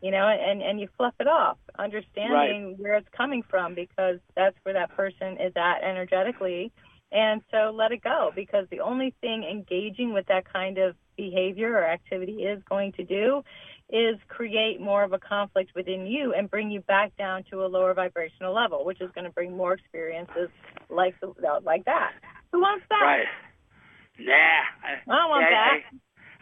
you 0.00 0.12
know, 0.12 0.28
and 0.28 0.62
and 0.62 0.80
you 0.80 0.88
fluff 0.96 1.14
it 1.18 1.26
off, 1.26 1.58
understanding 1.78 2.76
where 2.78 2.94
it's 2.94 3.08
coming 3.16 3.42
from 3.50 3.74
because 3.74 4.20
that's 4.36 4.56
where 4.62 4.74
that 4.74 4.92
person 4.96 5.38
is 5.40 5.52
at 5.56 5.82
energetically, 5.82 6.72
and 7.10 7.42
so 7.50 7.72
let 7.74 7.92
it 7.92 8.02
go 8.02 8.32
because 8.34 8.66
the 8.70 8.80
only 8.80 9.14
thing 9.20 9.44
engaging 9.44 10.12
with 10.12 10.26
that 10.28 10.44
kind 10.52 10.78
of 10.78 10.94
behavior 11.16 11.72
or 11.72 11.84
activity 11.84 12.42
is 12.44 12.62
going 12.68 12.92
to 12.92 13.04
do 13.04 13.42
is 13.92 14.16
create 14.28 14.80
more 14.80 15.04
of 15.04 15.12
a 15.12 15.18
conflict 15.18 15.72
within 15.76 16.06
you 16.06 16.32
and 16.32 16.50
bring 16.50 16.70
you 16.70 16.80
back 16.80 17.14
down 17.18 17.44
to 17.50 17.62
a 17.64 17.68
lower 17.68 17.92
vibrational 17.92 18.54
level, 18.54 18.84
which 18.84 19.00
is 19.02 19.10
going 19.14 19.24
to 19.26 19.30
bring 19.30 19.54
more 19.54 19.74
experiences 19.74 20.48
like 20.88 21.14
the, 21.20 21.32
like 21.62 21.84
that. 21.84 22.12
Who 22.52 22.60
wants 22.60 22.84
that? 22.88 23.02
Right. 23.04 23.26
Nah. 24.18 24.32
I, 24.32 24.92
I 24.96 25.16
don't 25.20 25.30
want 25.30 25.42
yeah, 25.44 25.50
that. 25.50 25.78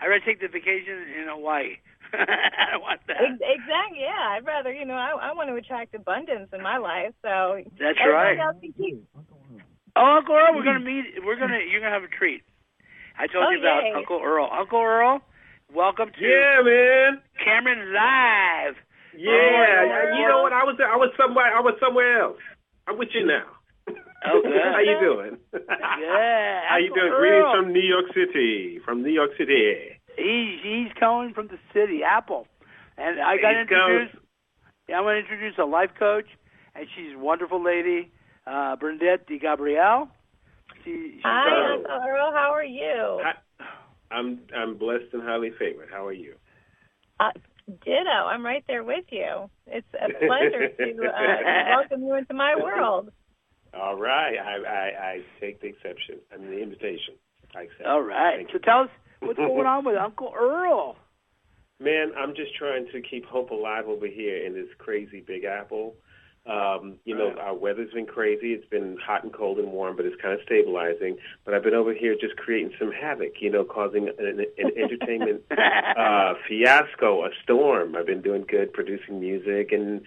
I, 0.01 0.05
I'd 0.05 0.09
rather 0.09 0.25
take 0.25 0.41
the 0.41 0.49
vacation 0.49 0.95
in 1.21 1.27
Hawaii. 1.29 1.77
I 2.13 2.71
don't 2.73 2.83
want 2.83 3.01
that. 3.09 3.19
Exactly. 3.21 4.01
Yeah, 4.01 4.35
I'd 4.39 4.47
rather 4.47 4.73
you 4.73 4.85
know 4.85 4.95
I 4.95 5.31
I 5.31 5.33
want 5.33 5.49
to 5.49 5.55
attract 5.55 5.95
abundance 5.95 6.49
in 6.53 6.63
my 6.63 6.79
life. 6.79 7.15
So 7.23 7.63
That's 7.79 7.99
right. 7.99 8.39
else 8.39 8.57
can 8.61 8.73
keep- 8.73 9.07
Oh, 9.97 10.17
Uncle 10.19 10.35
Earl, 10.35 10.55
we're 10.55 10.65
gonna 10.65 10.81
meet. 10.81 11.05
We're 11.25 11.39
gonna. 11.39 11.59
You're 11.69 11.81
gonna 11.81 11.93
have 11.93 12.05
a 12.05 12.09
treat. 12.09 12.43
I 13.19 13.27
told 13.27 13.45
Oh, 13.47 13.51
you 13.51 13.59
about 13.59 13.83
yay. 13.83 13.93
Uncle 13.97 14.21
Earl. 14.23 14.49
Uncle 14.51 14.81
Earl, 14.81 15.21
welcome 15.75 16.11
to 16.11 16.21
Yeah, 16.21 16.63
man. 16.65 17.21
Cameron 17.43 17.93
Live. 17.93 18.77
Yeah, 19.17 19.31
Oh, 19.33 20.17
you 20.19 20.29
know 20.29 20.43
what? 20.43 20.53
I 20.53 20.65
was 20.65 20.77
I 20.81 20.97
was 20.97 21.11
somewhere 21.19 21.47
I 21.57 21.61
was 21.61 21.75
somewhere 21.81 22.21
else. 22.23 22.39
I'm 22.87 22.99
with 22.99 23.09
you 23.13 23.27
now. 23.27 23.45
Oh, 23.89 24.41
good. 24.43 24.53
How 24.63 24.81
you 24.81 24.99
doing? 25.01 25.39
Yeah. 25.53 26.61
How 26.69 26.77
you 26.79 26.95
doing? 26.95 27.13
Earl. 27.13 27.19
Greetings 27.21 27.53
from 27.57 27.73
New 27.73 27.81
York 27.83 28.07
City. 28.15 28.79
From 28.85 29.03
New 29.03 29.11
York 29.11 29.31
City. 29.39 29.99
He's 30.17 30.61
he's 30.63 30.93
coming 30.99 31.33
from 31.35 31.49
the 31.49 31.59
city, 31.73 32.01
Apple, 32.05 32.47
and 32.99 33.21
I 33.21 33.37
got 33.37 33.53
to 33.53 33.61
East 33.63 33.71
Coast. 33.71 34.25
Yeah, 34.89 34.99
I'm 34.99 35.05
going 35.05 35.15
to 35.15 35.21
introduce 35.21 35.57
a 35.59 35.65
life 35.65 35.91
coach, 35.99 36.27
and 36.75 36.87
she's 36.97 37.15
a 37.15 37.19
wonderful 37.19 37.63
lady, 37.63 38.11
uh, 38.47 38.75
Bernadette 38.77 39.27
Di 39.29 39.39
Gabriele. 39.39 40.09
She, 40.85 41.13
she's 41.15 41.21
Hi, 41.25 41.75
Uncle 41.77 41.91
Earl. 41.93 42.33
How 42.33 42.51
are 42.53 42.65
you? 42.65 43.23
I, 43.25 43.33
I'm 44.11 44.41
I'm 44.57 44.77
blessed 44.77 45.13
and 45.13 45.23
highly 45.23 45.51
favored. 45.59 45.89
How 45.91 46.07
are 46.07 46.13
you? 46.13 46.35
Uh, 47.19 47.31
ditto. 47.85 48.11
I'm 48.11 48.45
right 48.45 48.65
there 48.67 48.83
with 48.85 49.05
you. 49.11 49.49
It's 49.67 49.87
a 49.95 50.09
pleasure 50.27 50.69
to 50.69 51.07
uh, 51.07 51.71
welcome 51.79 52.03
you 52.03 52.15
into 52.15 52.35
my 52.35 52.57
world. 52.57 53.11
All 53.75 53.97
right. 53.97 54.35
I 54.37 54.57
I, 54.69 55.07
I 55.07 55.21
take 55.41 55.61
the 55.61 55.69
exception. 55.69 56.17
I 56.33 56.39
mean 56.39 56.51
the 56.51 56.63
invitation. 56.63 57.15
I 57.55 57.63
accept. 57.63 57.87
All 57.87 58.03
right. 58.03 58.37
Thank 58.39 58.49
So 58.49 58.55
you. 58.55 58.61
tell 58.61 58.81
us 58.83 58.91
what's 59.21 59.37
going 59.39 59.67
on 59.67 59.85
with 59.85 59.97
Uncle 59.97 60.33
Earl. 60.39 60.97
Man, 61.81 62.13
I'm 62.17 62.35
just 62.35 62.55
trying 62.57 62.87
to 62.93 63.01
keep 63.01 63.25
hope 63.25 63.51
alive 63.51 63.87
over 63.89 64.07
here 64.07 64.45
in 64.45 64.53
this 64.53 64.69
crazy 64.79 65.25
Big 65.27 65.45
Apple. 65.45 65.95
Um, 66.51 66.97
you 67.05 67.17
know, 67.17 67.33
our 67.41 67.55
weather's 67.55 67.93
been 67.93 68.07
crazy. 68.07 68.53
It's 68.55 68.69
been 68.69 68.97
hot 69.05 69.23
and 69.23 69.33
cold 69.33 69.59
and 69.59 69.71
warm, 69.71 69.97
but 69.97 70.05
it's 70.05 70.21
kind 70.21 70.35
of 70.35 70.41
stabilizing. 70.45 71.17
But 71.45 71.55
I've 71.55 71.63
been 71.63 71.75
over 71.75 71.95
here 71.95 72.17
just 72.21 72.37
creating 72.37 72.73
some 72.79 72.91
havoc, 72.91 73.35
you 73.41 73.51
know, 73.51 73.63
causing 73.65 74.09
an, 74.09 74.45
an 74.59 74.71
entertainment 74.77 75.43
uh, 75.53 76.35
fiasco, 76.49 77.25
a 77.25 77.31
storm. 77.43 77.95
I've 77.95 78.07
been 78.07 78.23
doing 78.23 78.45
good, 78.49 78.73
producing 78.73 79.21
music 79.21 79.71
and 79.71 80.01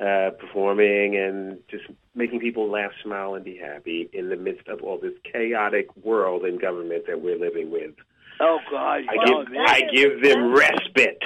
uh, 0.00 0.30
performing 0.38 1.16
and 1.16 1.58
just 1.70 1.84
making 2.14 2.40
people 2.40 2.70
laugh, 2.70 2.92
smile, 3.02 3.34
and 3.34 3.44
be 3.44 3.56
happy 3.58 4.08
in 4.14 4.30
the 4.30 4.36
midst 4.36 4.66
of 4.68 4.80
all 4.82 4.98
this 4.98 5.12
chaotic 5.30 5.94
world 6.02 6.44
and 6.44 6.58
government 6.60 7.04
that 7.08 7.20
we're 7.20 7.38
living 7.38 7.70
with. 7.70 7.92
oh 8.40 8.58
God! 8.70 9.02
I 9.08 9.26
give. 9.26 9.46
I 9.66 9.80
give 9.92 10.22
them 10.22 10.54
respite. 10.54 11.22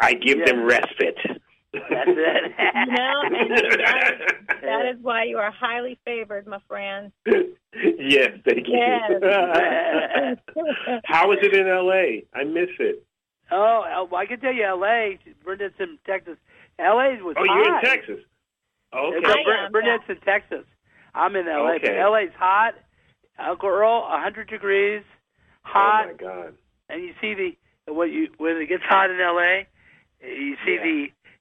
I 0.00 0.14
give 0.14 0.38
Yeah. 0.38 0.44
them 0.46 0.64
respite. 0.64 1.18
That's 1.72 2.08
it. 2.08 2.37
You 2.88 2.94
know, 2.94 3.22
and 3.24 3.50
that, 3.50 4.18
that 4.62 4.86
is 4.86 4.96
why 5.02 5.24
you 5.24 5.38
are 5.38 5.50
highly 5.50 5.98
favored, 6.04 6.46
my 6.46 6.58
friend. 6.68 7.10
yes, 7.26 8.30
thank 8.44 8.66
you. 8.68 8.78
Yes. 8.78 10.38
How 11.04 11.30
is 11.32 11.38
it 11.42 11.54
in 11.54 11.66
L.A.? 11.68 12.24
I 12.34 12.44
miss 12.44 12.68
it. 12.78 13.04
Oh, 13.50 14.06
uh, 14.12 14.14
I 14.16 14.26
can 14.26 14.40
tell 14.40 14.52
you, 14.52 14.64
L.A. 14.64 15.18
Bernadette's 15.44 15.76
in 15.80 15.98
Texas. 16.06 16.36
L.A. 16.78 17.16
was 17.22 17.34
Oh, 17.38 17.44
hot. 17.46 17.54
you're 17.56 17.74
in 17.76 17.80
Texas. 17.82 18.24
Okay. 18.94 19.20
No, 19.20 19.30
I 19.30 19.68
Ber- 19.70 19.80
in 20.08 20.20
Texas. 20.20 20.64
I'm 21.14 21.34
in 21.36 21.48
L.A. 21.48 21.78
But 21.80 21.88
Okay. 21.88 21.98
L.A.'s 21.98 22.30
hot. 22.38 22.74
Uncle 23.38 23.68
Earl, 23.68 24.00
100 24.02 24.48
degrees, 24.48 25.02
hot. 25.62 26.06
Oh 26.06 26.08
my 26.08 26.12
God. 26.14 26.54
and 26.88 27.02
you 27.02 27.12
see 27.20 27.34
the 27.34 27.92
when 27.92 28.10
you 28.12 28.28
when 28.38 28.56
it 28.56 28.68
gets 28.68 28.82
hot 28.84 29.10
in 29.10 29.20
L.A. 29.20 29.66
You 30.20 30.56
see 30.66 30.74
Yeah. 30.74 30.82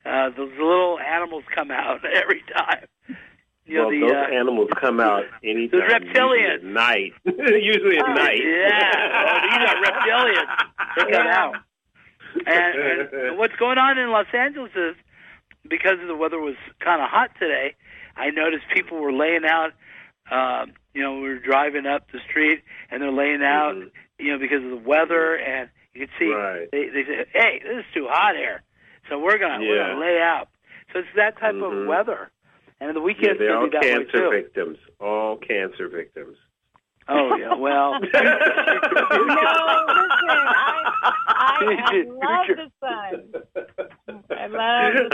The 0.07 0.13
uh, 0.13 0.29
those 0.35 0.51
little 0.57 0.99
animals 0.99 1.43
come 1.53 1.71
out 1.71 1.99
every 2.13 2.43
time. 2.55 2.85
You 3.65 3.77
know 3.77 3.81
well, 3.87 3.91
the 3.91 3.99
those 4.01 4.11
uh, 4.31 4.35
animals 4.35 4.69
come 4.79 4.99
out 4.99 5.25
anytime. 5.43 5.81
reptilians. 5.81 6.13
Usually 6.13 6.45
at 6.45 6.63
night. 6.63 7.13
usually 7.25 7.97
at 7.97 8.05
Oh, 8.07 8.13
night. 8.13 8.39
yeah. 8.41 8.91
Oh, 9.27 9.39
these 9.43 9.69
are 9.69 9.83
reptilians. 9.83 10.57
They 10.95 11.01
come 11.11 11.25
Yeah. 11.25 11.37
out. 11.37 11.55
And, 12.45 13.13
and 13.13 13.37
what's 13.37 13.55
going 13.55 13.77
on 13.77 13.97
in 13.97 14.09
Los 14.11 14.27
Angeles 14.33 14.71
is 14.75 14.95
because 15.67 15.97
the 16.05 16.15
weather 16.15 16.39
was 16.39 16.55
kind 16.79 17.01
of 17.01 17.09
hot 17.09 17.31
today. 17.39 17.75
I 18.15 18.29
noticed 18.29 18.63
people 18.73 18.99
were 18.99 19.11
laying 19.11 19.43
out. 19.45 19.71
Um, 20.31 20.73
you 20.93 21.01
know, 21.01 21.15
we 21.15 21.29
were 21.29 21.39
driving 21.39 21.85
up 21.85 22.11
the 22.11 22.19
street, 22.29 22.61
and 22.89 23.01
they're 23.01 23.11
laying 23.11 23.43
out. 23.43 23.75
Mhm. 23.75 23.91
You 24.19 24.31
know, 24.33 24.39
because 24.39 24.63
of 24.63 24.69
the 24.69 24.77
weather, 24.89 25.35
and 25.35 25.69
you 25.93 26.07
can 26.07 26.15
see 26.19 26.33
Right. 26.33 26.67
they 26.71 26.89
they 26.89 27.03
say, 27.05 27.25
"Hey, 27.33 27.59
this 27.63 27.77
is 27.79 27.85
too 27.93 28.07
hot 28.09 28.35
here," 28.35 28.61
so 29.09 29.19
we're 29.19 29.37
gonna 29.37 29.59
we're 29.59 29.77
gonna 29.77 29.99
lay 29.99 30.19
out. 30.21 30.47
So 30.93 30.99
it's 30.99 31.07
that 31.15 31.37
type 31.39 31.55
Mhm. 31.55 31.81
of 31.83 31.87
weather, 31.87 32.29
and 32.79 32.95
the 32.95 32.99
Yeah, 32.99 33.05
weekend's 33.05 33.39
they're 33.39 33.47
gonna 33.49 33.59
all 33.59 33.65
be 33.65 33.71
that 33.71 33.81
way 33.83 33.89
cancer 33.89 34.29
victims. 34.29 34.77
All 34.99 35.37
cancer 35.37 35.87
victims. 35.87 36.37
Oh 37.09 37.35
yeah, 37.37 37.53
well. 37.55 37.93
no, 38.01 38.01
listen, 38.01 38.29
I, 40.29 40.83
I, 41.27 41.57
I 41.85 42.03
love 42.05 42.47
the 42.47 42.69
sun. 42.81 43.33
I 44.31 44.47
love 44.47 44.93
the 44.93 45.09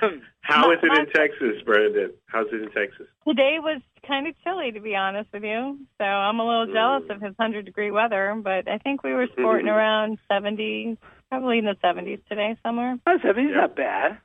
sun. 0.00 0.22
How, 0.40 0.62
how 0.64 0.70
is 0.72 0.78
it 0.82 0.98
in 0.98 1.06
Texas, 1.12 1.62
Brendan? 1.64 2.12
How's 2.26 2.46
it 2.52 2.62
in 2.62 2.70
Texas? 2.70 3.06
Today 3.26 3.56
was 3.60 3.80
kind 4.06 4.26
of 4.26 4.34
chilly, 4.44 4.72
to 4.72 4.80
be 4.80 4.94
honest 4.96 5.30
with 5.32 5.42
you. 5.44 5.78
So 5.98 6.04
I'm 6.04 6.38
a 6.40 6.46
little 6.46 6.72
jealous 6.72 7.02
Mm. 7.04 7.16
of 7.16 7.20
his 7.22 7.34
100 7.36 7.64
degree 7.66 7.90
weather, 7.90 8.34
but 8.42 8.68
I 8.68 8.78
think 8.78 9.02
we 9.02 9.12
were 9.12 9.26
sporting 9.32 9.68
around 9.76 10.18
70, 10.32 10.96
probably 11.30 11.58
in 11.58 11.64
the 11.66 11.76
70s 11.84 12.24
today 12.28 12.56
somewhere. 12.62 12.98
Oh, 13.06 13.18
70's 13.22 13.50
Yeah. 13.50 13.56
not 13.60 13.76
bad. 13.76 14.18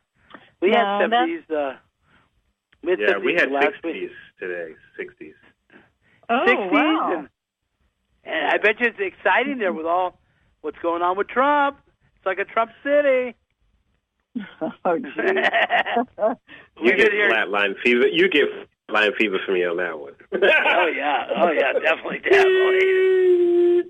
We 0.61 0.69
No, 0.71 0.77
had 0.77 1.09
70s. 1.09 1.43
Uh, 1.51 1.75
we 2.83 2.91
had 2.91 2.99
Yeah, 2.99 3.13
70s 3.15 3.25
we 3.25 3.33
had 3.33 3.49
60s 3.49 4.11
today. 4.39 4.75
60s. 4.99 5.33
Oh, 6.31 6.45
60s, 6.47 6.71
wow. 6.71 7.13
and, 7.17 7.29
and 8.23 8.47
I 8.47 8.57
bet 8.57 8.79
you 8.79 8.87
it's 8.87 8.99
exciting 8.99 9.57
there 9.57 9.69
mm-hmm. 9.69 9.77
with 9.77 9.85
all 9.85 10.17
what's 10.61 10.77
going 10.81 11.01
on 11.01 11.17
with 11.17 11.27
Trump. 11.27 11.77
It's 12.15 12.25
like 12.25 12.39
a 12.39 12.45
Trump 12.45 12.71
city. 12.83 13.35
oh, 14.85 14.97
geez. 14.97 15.13
You 16.81 16.95
get 16.95 16.99
could 16.99 17.11
hear- 17.11 17.31
flatline 17.31 17.75
fever. 17.83 18.07
You 18.07 18.29
get 18.29 18.45
flatline 18.89 19.15
fever 19.17 19.39
from 19.45 19.55
me 19.55 19.65
on 19.65 19.77
that 19.77 19.99
one. 19.99 20.13
oh 20.33 20.87
yeah, 20.95 21.27
oh 21.35 21.51
yeah, 21.51 21.73
definitely, 21.73 22.19
definitely. 22.19 23.83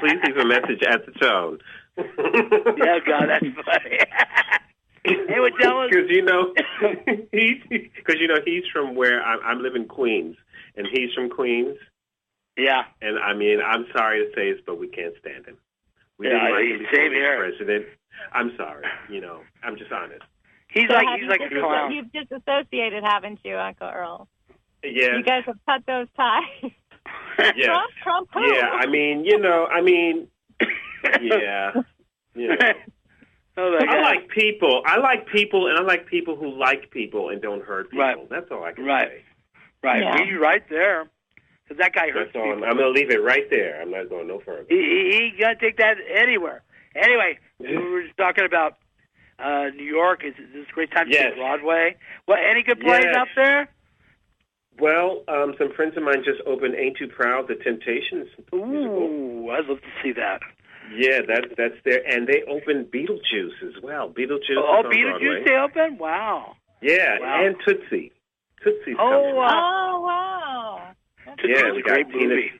Please 0.00 0.20
leave 0.24 0.36
a 0.36 0.44
message 0.44 0.82
at 0.88 1.04
the 1.06 1.12
tone. 1.20 1.58
Yeah, 1.96 2.98
God, 3.04 3.28
that's 3.28 3.46
funny. 3.64 3.98
hey, 5.04 5.40
what 5.40 5.52
tell? 5.60 5.88
Because 5.88 6.08
you 6.10 6.22
know, 6.22 6.54
he's 7.32 7.60
because 7.68 8.20
you 8.20 8.28
know 8.28 8.40
he's 8.44 8.64
from 8.72 8.94
where 8.94 9.22
I'm, 9.22 9.40
I'm 9.44 9.62
living 9.62 9.86
Queens, 9.86 10.36
and 10.78 10.86
he's 10.90 11.12
from 11.12 11.28
Queens. 11.28 11.76
Yeah, 12.56 12.84
And 13.02 13.18
I 13.20 13.34
mean, 13.34 13.60
I'm 13.64 13.86
sorry 13.96 14.24
to 14.24 14.30
say 14.34 14.50
this, 14.52 14.60
but 14.66 14.80
we 14.80 14.88
can't 14.88 15.14
stand 15.20 15.46
him. 15.46 15.58
We 16.18 16.26
Yeah, 16.26 16.32
didn't 16.40 16.50
like 16.50 16.58
I- 16.58 16.66
him 16.66 16.78
before 16.78 16.94
same 16.94 17.12
he 17.12 17.18
here. 17.18 17.36
president. 17.38 17.86
I'm 18.32 18.56
sorry. 18.56 18.84
You 19.08 19.20
know, 19.20 19.42
I'm 19.62 19.76
just 19.76 19.92
honest. 19.92 20.22
he's 20.70 20.88
So 20.88 20.94
like 20.94 21.06
he's 21.14 21.22
you 21.24 21.28
like 21.28 21.40
a 21.40 21.48
dis- 21.50 21.60
clown. 21.62 21.92
You've 21.92 22.10
disassociated, 22.12 23.04
haven't 23.04 23.38
you, 23.44 23.56
Uncle 23.56 23.86
Earl? 23.88 24.28
Yeah. 24.82 25.16
You 25.18 25.22
guys 25.22 25.44
have 25.46 25.58
cut 25.66 25.82
those 25.86 26.08
ties. 26.16 26.72
Yes. 27.38 27.54
Trump, 27.64 27.90
Trump, 28.02 28.28
who? 28.34 28.54
Yeah. 28.56 28.70
I 28.72 28.86
mean, 28.86 29.24
you 29.24 29.38
know, 29.38 29.66
I 29.66 29.80
mean, 29.80 30.26
yeah. 31.22 31.72
You 32.34 32.48
know. 32.48 32.56
oh 33.56 33.78
I 33.88 34.00
like 34.00 34.28
people. 34.30 34.82
I 34.84 34.98
like 34.98 35.26
people, 35.28 35.68
and 35.68 35.78
I 35.78 35.82
like 35.82 36.06
people 36.06 36.34
who 36.36 36.48
like 36.58 36.90
people 36.90 37.28
and 37.30 37.40
don't 37.40 37.62
hurt 37.64 37.90
people. 37.90 38.04
Right. 38.04 38.28
That's 38.28 38.50
all 38.50 38.64
I 38.64 38.72
can 38.72 38.84
Right. 38.84 39.08
say. 39.08 39.22
Right. 39.82 40.02
Yeah. 40.02 40.16
He's 40.24 40.38
right 40.40 40.62
there. 40.68 41.08
Because 41.64 41.78
that 41.82 41.92
guy 41.94 42.08
hurts 42.10 42.30
That's 42.32 42.36
all. 42.42 42.50
I'm, 42.50 42.58
people. 42.58 42.70
I'm 42.70 42.76
going 42.78 42.94
to 42.94 42.98
leave 43.00 43.10
it 43.10 43.22
right 43.22 43.48
there. 43.50 43.80
I'm 43.82 43.90
not 43.90 44.08
going 44.08 44.26
no 44.26 44.40
further. 44.40 44.64
He, 44.68 44.76
he, 44.76 45.30
he 45.34 45.40
got 45.40 45.50
to 45.50 45.56
take 45.60 45.76
that 45.78 45.96
anywhere. 46.14 46.62
Anyway, 46.96 47.38
we 47.60 47.76
were 47.76 48.02
just 48.02 48.16
talking 48.16 48.44
about 48.46 48.78
uh, 49.38 49.66
New 49.76 49.84
York. 49.84 50.24
Is 50.24 50.34
this 50.54 50.66
a 50.68 50.72
great 50.72 50.90
time 50.90 51.06
to 51.08 51.12
Yes. 51.12 51.34
see 51.34 51.40
Broadway? 51.40 51.96
What? 52.24 52.38
Any 52.38 52.62
good 52.62 52.80
plays 52.80 53.04
Yes. 53.04 53.14
out 53.16 53.28
there? 53.36 53.68
Well, 54.80 55.24
um, 55.28 55.54
some 55.58 55.72
friends 55.74 55.96
of 55.96 56.04
mine 56.04 56.22
just 56.24 56.40
opened 56.46 56.74
"Ain't 56.76 56.96
Too 56.96 57.08
Proud," 57.08 57.48
the 57.48 57.56
Temptations 57.56 58.28
musical. 58.52 59.02
Ooh, 59.02 59.50
I'd 59.50 59.66
love 59.66 59.80
to 59.80 59.88
see 60.02 60.12
that. 60.12 60.40
Yeah, 60.94 61.20
that 61.26 61.54
that's 61.56 61.74
there, 61.84 62.00
and 62.06 62.26
they 62.28 62.42
opened 62.44 62.86
Beetlejuice 62.92 63.60
as 63.62 63.82
well. 63.82 64.08
Beetlejuice. 64.08 64.56
oh, 64.56 64.80
is 64.80 64.84
on 64.86 64.92
Beetlejuice 64.92 65.20
Broadway. 65.20 65.42
stay 65.42 65.56
open? 65.56 65.98
Wow. 65.98 66.56
Yeah, 66.80 67.18
Wow. 67.20 67.44
and 67.44 67.56
Tootsie. 67.66 68.12
Tootsie's 68.64 68.96
Oh, 68.98 69.10
coming. 69.10 69.36
wow. 69.36 69.94
Oh, 69.96 70.00
wow. 70.00 70.94
That's 71.26 71.40
Tootsie's 71.42 71.60
Yeah, 71.62 71.70
a 71.70 71.74
we 71.74 71.82
great 71.82 72.06
got 72.06 72.12
Tina- 72.18 72.28
movie. 72.34 72.52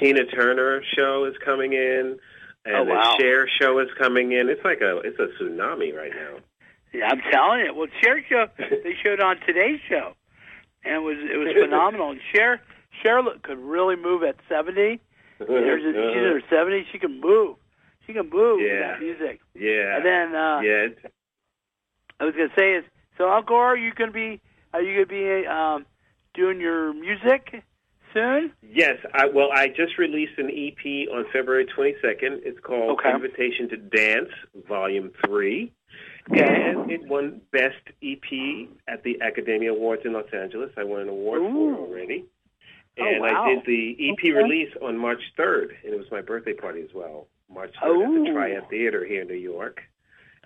Tina 0.00 0.24
Turner 0.26 0.82
show 0.96 1.24
is 1.24 1.34
coming 1.44 1.72
in, 1.72 2.18
and 2.64 2.76
Oh, 2.76 2.84
wow. 2.84 3.16
the 3.18 3.22
Cher 3.22 3.48
show 3.60 3.78
is 3.80 3.88
coming 3.98 4.32
in. 4.32 4.48
It's 4.48 4.64
like 4.64 4.80
a 4.80 4.98
it's 4.98 5.18
a 5.18 5.26
tsunami 5.42 5.94
right 5.94 6.12
now. 6.14 6.38
Yeah, 6.92 7.08
I'm 7.10 7.20
telling 7.32 7.60
you. 7.60 7.74
Well, 7.74 7.88
Cher 8.02 8.22
show 8.28 8.46
they 8.58 8.94
showed 9.02 9.20
on 9.20 9.38
today's 9.46 9.80
show, 9.88 10.14
and 10.84 10.94
it 10.94 11.02
was 11.02 11.16
it 11.18 11.36
was 11.36 11.52
phenomenal. 11.64 12.10
And 12.12 12.20
Cher 12.32 12.60
Cher 13.02 13.22
could 13.42 13.58
really 13.58 13.96
move 13.96 14.22
at 14.22 14.36
70. 14.48 15.00
There's 15.38 15.84
a, 15.84 15.92
she's 15.92 16.16
in 16.16 16.24
her 16.24 16.42
70s. 16.50 16.84
She 16.90 16.98
can 16.98 17.20
move. 17.20 17.56
She 18.06 18.12
can 18.12 18.28
move 18.30 18.58
with 18.58 18.66
Yeah. 18.70 18.92
that 18.92 19.00
music. 19.00 19.40
yeah, 19.54 19.96
And 19.96 20.04
then 20.04 20.34
uh, 20.34 20.60
yeah. 20.60 20.86
I 22.20 22.24
was 22.24 22.34
gonna 22.34 22.48
say 22.58 22.72
is 22.74 22.84
so 23.16 23.30
Uncle, 23.30 23.56
are 23.56 23.76
you 23.76 23.92
gonna 23.94 24.10
be 24.12 24.40
are 24.72 24.82
you 24.82 25.04
gonna 25.04 25.06
be 25.06 25.46
um, 25.46 25.86
doing 26.34 26.60
your 26.60 26.92
music 26.92 27.62
soon? 28.14 28.52
Yes, 28.62 28.96
I, 29.14 29.26
well, 29.26 29.48
I 29.52 29.68
just 29.68 29.98
released 29.98 30.38
an 30.38 30.50
EP 30.50 31.08
on 31.12 31.24
February 31.32 31.66
22nd. 31.66 32.40
It's 32.44 32.60
called 32.60 32.98
Okay. 32.98 33.10
Invitation 33.14 33.68
to 33.70 33.76
Dance, 33.76 34.30
Volume 34.68 35.10
3. 35.26 35.72
Okay. 36.30 36.40
And 36.44 36.90
it 36.90 37.06
won 37.08 37.40
Best 37.52 37.76
EP 38.02 38.68
at 38.86 39.02
the 39.02 39.18
Akademia 39.22 39.70
Awards 39.70 40.02
in 40.04 40.12
Los 40.12 40.26
Angeles. 40.32 40.70
I 40.76 40.84
won 40.84 41.00
an 41.02 41.08
award 41.08 41.40
for 41.40 41.72
it 41.72 41.78
already. 41.78 42.24
Oh, 43.00 43.04
And 43.06 43.20
wow. 43.22 43.44
I 43.46 43.54
did 43.54 43.64
the 43.66 43.96
EP 44.10 44.18
Okay. 44.18 44.32
release 44.32 44.72
on 44.82 44.98
March 44.98 45.22
3rd, 45.38 45.70
and 45.84 45.94
it 45.94 45.98
was 45.98 46.10
my 46.10 46.20
birthday 46.20 46.52
party 46.52 46.82
as 46.82 46.92
well. 46.94 47.28
March 47.52 47.72
3rd 47.82 48.04
at 48.04 48.24
the 48.24 48.30
Oh. 48.30 48.32
Triad 48.34 48.68
Theater 48.68 49.04
here 49.06 49.22
in 49.22 49.28
New 49.28 49.34
York. 49.34 49.80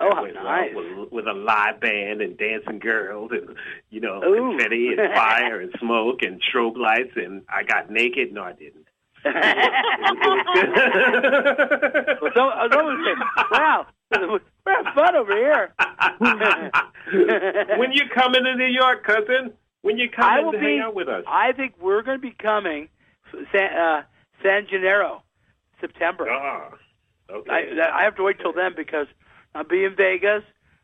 Oh, 0.01 0.23
went 0.23 0.35
well 0.35 0.45
nice. 0.45 0.75
With, 0.75 1.13
with 1.13 1.27
a 1.27 1.33
live 1.33 1.81
band 1.81 2.21
and 2.23 2.37
dancing 2.37 2.79
girls 2.79 3.31
and, 3.33 3.57
you 3.91 4.01
know, 4.01 4.23
Ooh. 4.23 4.57
confetti 4.57 4.89
and 4.89 5.13
fire 5.15 5.61
and 5.61 5.73
smoke 5.79 6.23
and 6.23 6.41
strobe 6.43 6.77
lights, 6.77 7.13
and 7.17 7.43
I 7.49 7.63
got 7.63 7.91
naked. 7.91 8.33
No, 8.33 8.43
I 8.43 8.53
didn't. 8.53 8.87
well, 9.25 9.35
some, 12.35 12.49
uh, 12.49 12.69
"Wow, 13.53 13.87
we're 14.11 14.41
having 14.67 14.93
fun 14.95 15.15
over 15.15 15.37
here." 15.37 15.73
when 17.79 17.93
you 17.93 18.03
come 18.13 18.35
into 18.35 18.57
New 18.57 18.67
York, 18.67 19.05
cousin, 19.05 19.53
when 19.83 19.97
you 19.97 20.09
come 20.11 20.25
I 20.25 20.43
to 20.43 20.51
be. 20.51 20.59
hang 20.59 20.81
out 20.81 20.97
with 20.97 21.09
us. 21.09 21.23
I 21.29 21.53
think 21.53 21.75
we're 21.81 22.03
going 22.03 22.19
to 22.19 22.23
be 22.23 22.33
coming 22.33 22.89
San, 23.53 23.73
uh, 23.73 24.03
San 24.43 24.67
Gennaro, 24.69 25.23
September. 25.81 26.29
Ah, 26.29 26.71
okay. 27.31 27.51
I, 27.81 28.01
I 28.01 28.03
have 28.03 28.17
to 28.17 28.25
wait 28.25 28.41
till 28.41 28.53
then 28.53 28.73
because 28.77 29.07
I'll 29.55 29.65
be 29.65 29.85
in 29.85 29.95
Vegas, 29.97 30.43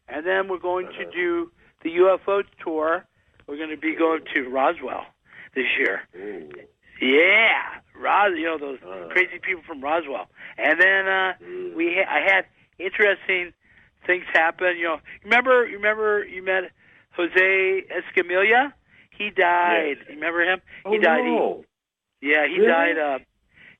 and 0.08 0.26
then 0.26 0.48
we're 0.48 0.58
going 0.58 0.86
to 0.98 1.10
do 1.10 1.50
the 1.82 1.90
UFO 1.90 2.42
tour. 2.62 3.04
We're 3.46 3.56
going 3.56 3.70
to 3.70 3.76
be 3.76 3.94
going 3.94 4.20
to 4.34 4.48
Roswell 4.48 5.04
this 5.54 5.66
year. 5.78 6.02
Ooh. 6.16 6.50
Yeah, 7.00 7.62
Ros, 7.96 8.36
you 8.36 8.44
know 8.44 8.58
those 8.58 8.78
Uh. 8.82 9.08
crazy 9.10 9.38
people 9.40 9.62
from 9.66 9.80
Roswell. 9.80 10.28
And 10.58 10.80
then 10.80 11.06
uh, 11.08 11.32
Mm. 11.42 11.74
we, 11.74 11.94
ha- 11.94 12.12
I 12.12 12.20
had 12.20 12.46
interesting 12.78 13.52
things 14.06 14.24
happen. 14.32 14.76
You 14.76 14.84
know, 14.84 15.00
remember, 15.24 15.66
you 15.66 15.76
remember 15.76 16.24
you 16.24 16.42
met 16.42 16.64
Jose 17.12 17.84
Escamilla? 17.88 18.72
He 19.16 19.30
died. 19.30 19.96
Yes. 19.98 20.08
You 20.08 20.14
remember 20.16 20.42
him? 20.42 20.60
Oh, 20.84 20.92
he 20.92 20.98
died. 20.98 21.24
no. 21.24 21.64
He, 22.20 22.30
yeah, 22.32 22.46
he 22.48 22.58
Really? 22.58 22.66
died. 22.68 22.98
Uh, 22.98 23.18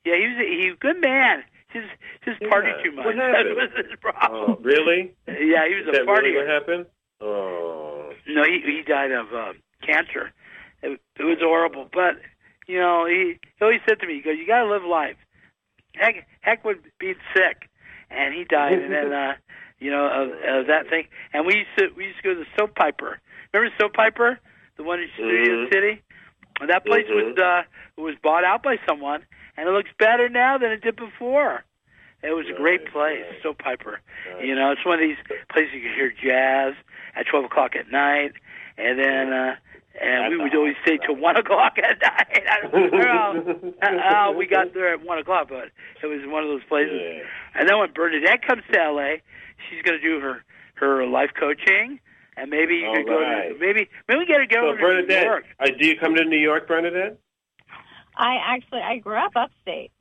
yeah, 0.05 0.14
he 0.16 0.27
was 0.29 0.37
a, 0.38 0.61
he 0.62 0.66
was 0.70 0.77
a 0.77 0.81
good 0.81 1.01
man. 1.01 1.42
Just 1.72 1.88
just 2.24 2.40
Yeah. 2.40 2.48
party 2.48 2.70
too 2.83 2.92
much. 2.92 3.04
What 3.07 3.16
That 3.20 3.35
happened? 3.46 3.57
was 3.57 3.70
his 3.76 3.92
Oh, 3.92 3.96
problem. 4.00 4.62
really? 4.62 5.12
yeah, 5.26 5.68
he 5.68 5.74
was 5.76 5.85
Is 5.85 5.88
a 5.88 5.92
that 5.92 6.07
really 6.07 6.35
what 6.37 6.46
happened? 6.48 6.87
Oh. 7.20 8.12
No, 8.26 8.42
he 8.44 8.61
he 8.64 8.83
died 8.87 9.12
of 9.12 9.33
uh, 9.35 9.52
cancer. 9.85 10.33
It, 10.83 11.00
it 11.18 11.24
was 11.24 11.38
horrible, 11.40 11.88
but 11.92 12.16
you 12.66 12.78
know, 12.78 13.07
he, 13.07 13.38
he 13.59 13.64
always 13.64 13.81
said 13.88 13.98
to 14.00 14.07
me, 14.07 14.14
he 14.14 14.20
goes, 14.22 14.37
"You 14.38 14.46
got 14.46 14.62
to 14.64 14.70
live 14.70 14.85
life. 14.85 15.16
Heck, 15.94 16.26
heck 16.40 16.64
with 16.64 16.78
being 16.98 17.16
sick." 17.35 17.68
and 18.11 18.33
he 18.33 18.42
died, 18.44 18.72
and 18.72 18.90
then 18.90 19.12
uh, 19.22 19.35
you 19.78 19.90
know 19.90 20.07
of, 20.07 20.28
of 20.61 20.66
that 20.68 20.88
thing. 20.88 21.09
And 21.35 21.44
we 21.46 21.57
used 21.57 21.74
to 21.78 21.88
we 21.96 22.04
used 22.07 22.16
to 22.18 22.22
go 22.22 22.35
to 22.35 22.40
the 22.40 22.46
Soap 22.59 22.74
Piper. 22.74 23.20
Remember 23.52 23.74
Soap 23.78 23.92
Piper, 23.94 24.38
the 24.78 24.83
one 24.85 25.00
in 25.00 25.09
Studio 25.14 25.66
Mhm. 25.66 25.72
City? 25.72 26.02
And 26.61 26.70
that 26.70 26.85
place 26.87 27.04
was 27.09 27.37
uh, 27.38 27.62
was 28.00 28.14
bought 28.22 28.44
out 28.44 28.62
by 28.62 28.76
someone, 28.88 29.22
and 29.58 29.68
it 29.68 29.72
looks 29.72 29.90
better 29.98 30.28
now 30.28 30.56
than 30.58 30.70
it 30.70 30.80
did 30.82 30.96
before. 30.96 31.64
It 32.22 32.32
was 32.32 32.46
a 32.52 32.56
great 32.56 32.86
place, 32.92 33.24
nice. 33.30 33.42
Soap 33.42 33.58
Piper. 33.58 34.00
You 34.42 34.54
know, 34.54 34.72
it's 34.72 34.84
one 34.84 34.94
of 34.94 35.00
these 35.00 35.16
places 35.52 35.72
you 35.74 35.82
can 35.82 35.94
hear 35.94 36.12
jazz 36.12 36.74
at 37.14 37.26
twelve 37.26 37.44
o'clock 37.44 37.76
at 37.76 37.90
night, 37.92 38.32
and 38.76 38.98
then 38.98 39.32
uh, 39.32 39.54
and 40.00 40.30
we 40.30 40.36
would 40.38 40.54
always 40.54 40.74
stay 40.82 40.98
till 40.98 41.14
one 41.16 41.36
o'clock 41.42 41.78
at 41.78 42.00
night. 42.02 42.42
Don't 42.72 42.92
know 42.92 43.74
how, 43.80 43.98
how 44.02 44.32
we 44.32 44.46
got 44.46 44.74
there 44.74 44.92
at 44.94 45.04
one 45.04 45.18
o'clock, 45.18 45.48
but 45.48 45.70
it 46.02 46.06
was 46.06 46.20
one 46.26 46.42
of 46.42 46.48
those 46.48 46.64
places. 46.68 47.00
Yeah. 47.00 47.22
And 47.60 47.68
then 47.68 47.78
when 47.78 47.92
Bernadette 47.92 48.42
comes 48.46 48.62
to 48.72 48.78
LA, 48.90 49.22
she's 49.68 49.82
going 49.82 50.00
to 50.00 50.02
do 50.04 50.18
her 50.20 50.42
her 50.74 51.06
life 51.06 51.30
coaching, 51.38 52.00
and 52.36 52.50
maybe 52.50 52.76
you 52.76 52.86
All 52.86 52.96
could 52.96 53.06
go 53.06 53.18
to 53.20 53.54
maybe 53.60 53.88
maybe 54.08 54.18
we 54.18 54.26
got 54.26 54.38
to 54.38 54.46
go 54.46 54.72
So 54.72 54.72
to 54.72 54.74
New 54.74 54.80
Bernadette, 54.80 55.24
York. 55.24 55.44
uh, 55.60 55.66
do 55.66 55.86
you 55.86 55.96
come 55.98 56.16
to 56.16 56.24
New 56.24 56.38
York, 56.38 56.66
Bernadette? 56.66 57.18
I 58.18 58.37
actually 58.44 58.81
I 58.81 58.98
grew 58.98 59.16
up 59.16 59.33
upstate. 59.37 59.92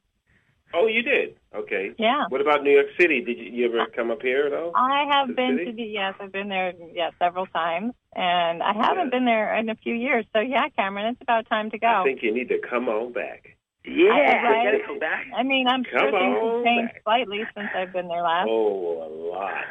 Oh, 0.73 0.87
you 0.87 1.01
did. 1.01 1.37
Okay. 1.55 1.91
Yeah. 1.97 2.25
What 2.27 2.41
about 2.41 2.61
New 2.63 2.71
York 2.71 2.87
City? 2.99 3.21
Did 3.23 3.37
you, 3.37 3.45
you 3.45 3.65
ever 3.67 3.85
come 3.95 4.11
up 4.11 4.21
here 4.21 4.47
at 4.47 4.53
all? 4.53 4.73
I 4.75 5.05
have 5.11 5.29
The 5.29 5.33
been 5.33 5.57
city? 5.59 5.71
to 5.71 5.77
the 5.77 5.83
yes, 5.83 6.15
I've 6.19 6.31
been 6.33 6.49
there 6.49 6.73
yeah 6.93 7.11
several 7.19 7.45
times, 7.45 7.93
and 8.15 8.61
I 8.61 8.73
haven't 8.73 9.05
Yeah. 9.05 9.09
been 9.11 9.25
there 9.25 9.55
in 9.55 9.69
a 9.69 9.75
few 9.75 9.93
years. 9.93 10.25
So 10.33 10.39
yeah, 10.41 10.67
Cameron, 10.75 11.05
it's 11.13 11.21
about 11.21 11.47
time 11.47 11.71
to 11.71 11.77
go. 11.79 11.87
I 11.87 12.03
think 12.03 12.21
you 12.21 12.33
need 12.33 12.49
to 12.49 12.59
come 12.69 12.89
on 12.89 13.13
back. 13.13 13.55
Yeah, 13.85 14.11
I- 14.11 14.43
right. 14.43 14.65
got 14.65 14.71
to 14.71 14.93
go 14.93 14.99
back. 14.99 15.25
I 15.33 15.43
mean, 15.43 15.67
I'm 15.67 15.85
sure 15.89 15.99
Come 15.99 16.11
things 16.11 16.37
on 16.37 16.55
have 16.57 16.65
changed 16.65 16.93
back. 16.95 17.03
slightly 17.03 17.43
since 17.55 17.69
I've 17.73 17.93
been 17.93 18.09
there 18.09 18.21
last. 18.21 18.47
Oh, 18.49 19.07
a 19.07 19.09
lot. 19.31 19.63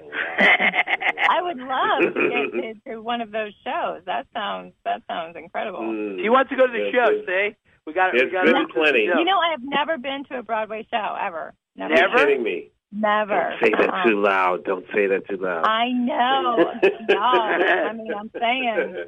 A 0.00 0.04
lot. 0.04 0.84
I 1.28 1.42
would 1.42 1.58
love 1.58 2.14
to 2.14 2.50
get 2.54 2.84
to, 2.84 2.90
to 2.94 3.02
one 3.02 3.20
of 3.20 3.30
those 3.30 3.52
shows. 3.62 4.00
That 4.06 4.26
sounds 4.32 4.72
that 4.84 5.02
sounds 5.06 5.36
incredible. 5.36 5.80
Mm. 5.80 6.20
He 6.22 6.30
wants 6.30 6.48
to 6.50 6.56
go 6.56 6.66
to 6.66 6.72
the 6.72 6.90
show. 6.92 7.06
been- 7.10 7.26
See, 7.26 7.56
we 7.90 7.94
got 7.94 8.12
There's 8.12 8.26
we 8.26 8.30
got 8.32 8.44
been 8.44 8.68
plenty. 8.68 9.02
You 9.02 9.24
know, 9.24 9.38
I 9.38 9.50
have 9.50 9.62
never 9.62 9.98
been 9.98 10.24
to 10.30 10.38
a 10.38 10.42
Broadway 10.42 10.86
show 10.90 11.16
ever. 11.20 11.54
Never. 11.76 11.94
Never? 11.94 12.08
You're 12.08 12.16
kidding 12.26 12.42
me. 12.42 12.70
Never. 12.92 13.56
Don't 13.60 13.62
say 13.62 13.70
that 13.70 13.88
Uh-uh. 13.90 14.04
too 14.04 14.20
loud. 14.20 14.64
Don't 14.64 14.84
say 14.94 15.06
that 15.08 15.26
too 15.28 15.36
loud. 15.36 15.64
I 15.64 15.88
know. 15.90 16.56
no, 17.08 17.18
I 17.18 17.92
mean, 17.92 18.12
I'm 18.16 18.30
saying 18.38 19.04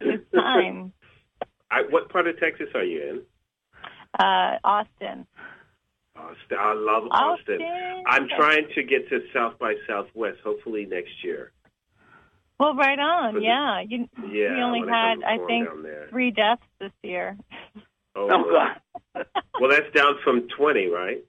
it's 0.00 0.32
time. 0.32 0.92
I, 1.70 1.82
what 1.90 2.08
part 2.08 2.26
of 2.28 2.38
Texas 2.38 2.68
are 2.74 2.84
you 2.84 3.02
in? 3.02 3.22
Uh, 4.18 4.58
Austin. 4.64 5.26
Austin. 6.16 6.58
I 6.58 6.74
love 6.74 7.04
Austin. 7.10 7.60
Austin. 7.62 8.04
I'm 8.06 8.28
trying 8.36 8.68
to 8.74 8.82
get 8.82 9.08
to 9.10 9.20
South 9.32 9.58
by 9.58 9.74
Southwest, 9.88 10.38
hopefully 10.44 10.86
next 10.86 11.24
year. 11.24 11.52
Well, 12.58 12.74
right 12.74 12.98
on. 12.98 13.34
Was 13.34 13.42
it- 13.42 13.46
Yeah. 13.46 13.80
You, 13.80 14.08
Yeah, 14.30 14.54
we 14.54 14.62
only 14.62 14.88
had, 14.88 15.22
I 15.24 15.38
think, 15.46 15.68
three 16.10 16.30
deaths 16.30 16.62
this 16.80 16.92
year. 17.02 17.36
Oh, 18.16 18.28
Oh 18.30 18.44
God. 18.50 18.80
Well, 19.60 19.70
that's 19.70 19.88
down 19.94 20.16
from 20.24 20.48
20, 20.58 20.88
right? 20.88 21.22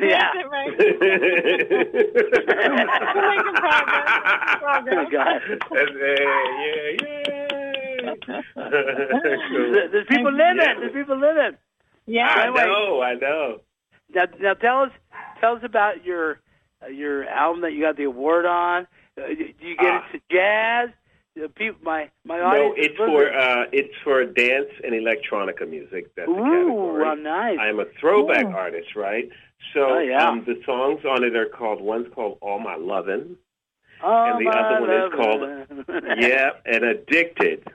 Yeah. 0.00 0.30
Is 0.38 0.46
right? 0.48 0.78
Progress. 4.60 4.96
Oh 4.96 5.06
God. 5.10 5.40
That's, 5.48 5.64
hey, 5.92 6.96
yeah, 7.00 7.00
There- 7.00 7.16
yeah. 9.74 9.86
There's 9.90 10.06
people 10.08 10.32
living. 10.32 10.80
There's 10.80 10.92
people 10.92 11.16
living. 11.18 11.56
yeah. 12.06 12.28
I 12.28 12.42
Anyway. 12.44 12.64
know, 12.64 13.02
I 13.02 13.14
know. 13.14 13.60
Now, 14.14 14.24
now 14.40 14.54
tell 14.54 14.82
us, 14.82 14.90
tell 15.40 15.56
us 15.56 15.62
about 15.64 16.04
your 16.04 16.40
uh, 16.82 16.86
your 16.88 17.24
album 17.24 17.62
that 17.62 17.72
you 17.72 17.80
got 17.82 17.96
the 17.96 18.04
award 18.04 18.46
on. 18.46 18.86
Uh, 19.20 19.26
do 19.28 19.52
you 19.66 19.76
get 19.76 19.86
Ah. 19.90 20.04
into 20.06 20.20
jazz? 20.30 20.90
The 21.38 21.48
people, 21.48 21.78
my 21.84 22.10
my 22.24 22.38
No, 22.38 22.44
audience. 22.46 22.74
is 22.78 22.86
it's 22.86 22.96
for 22.96 23.32
uh, 23.32 23.64
it's 23.72 23.94
for 24.02 24.24
dance 24.24 24.70
and 24.82 24.92
electronica 24.92 25.68
music. 25.68 26.12
That's 26.16 26.26
the 26.28 26.32
Ooh, 26.32 26.44
category. 26.44 27.02
well, 27.02 27.16
nice. 27.16 27.58
I 27.60 27.68
am 27.68 27.78
a 27.78 27.84
throwback 28.00 28.46
Ooh. 28.46 28.56
artist, 28.56 28.96
right? 28.96 29.28
So 29.74 29.80
Oh, 29.90 29.98
yeah. 29.98 30.26
um, 30.28 30.44
the 30.46 30.60
songs 30.66 31.04
on 31.04 31.22
it 31.24 31.36
are 31.36 31.46
called 31.46 31.80
one's 31.80 32.12
called 32.14 32.38
All 32.40 32.58
My 32.58 32.74
Lovin', 32.76 33.36
oh, 34.02 34.24
and 34.24 34.44
the 34.44 34.50
other 34.50 34.80
one 34.80 34.90
is 34.90 35.12
called 35.14 35.42
yeah, 36.18 36.50
and 36.66 36.84
Addicted. 36.84 37.68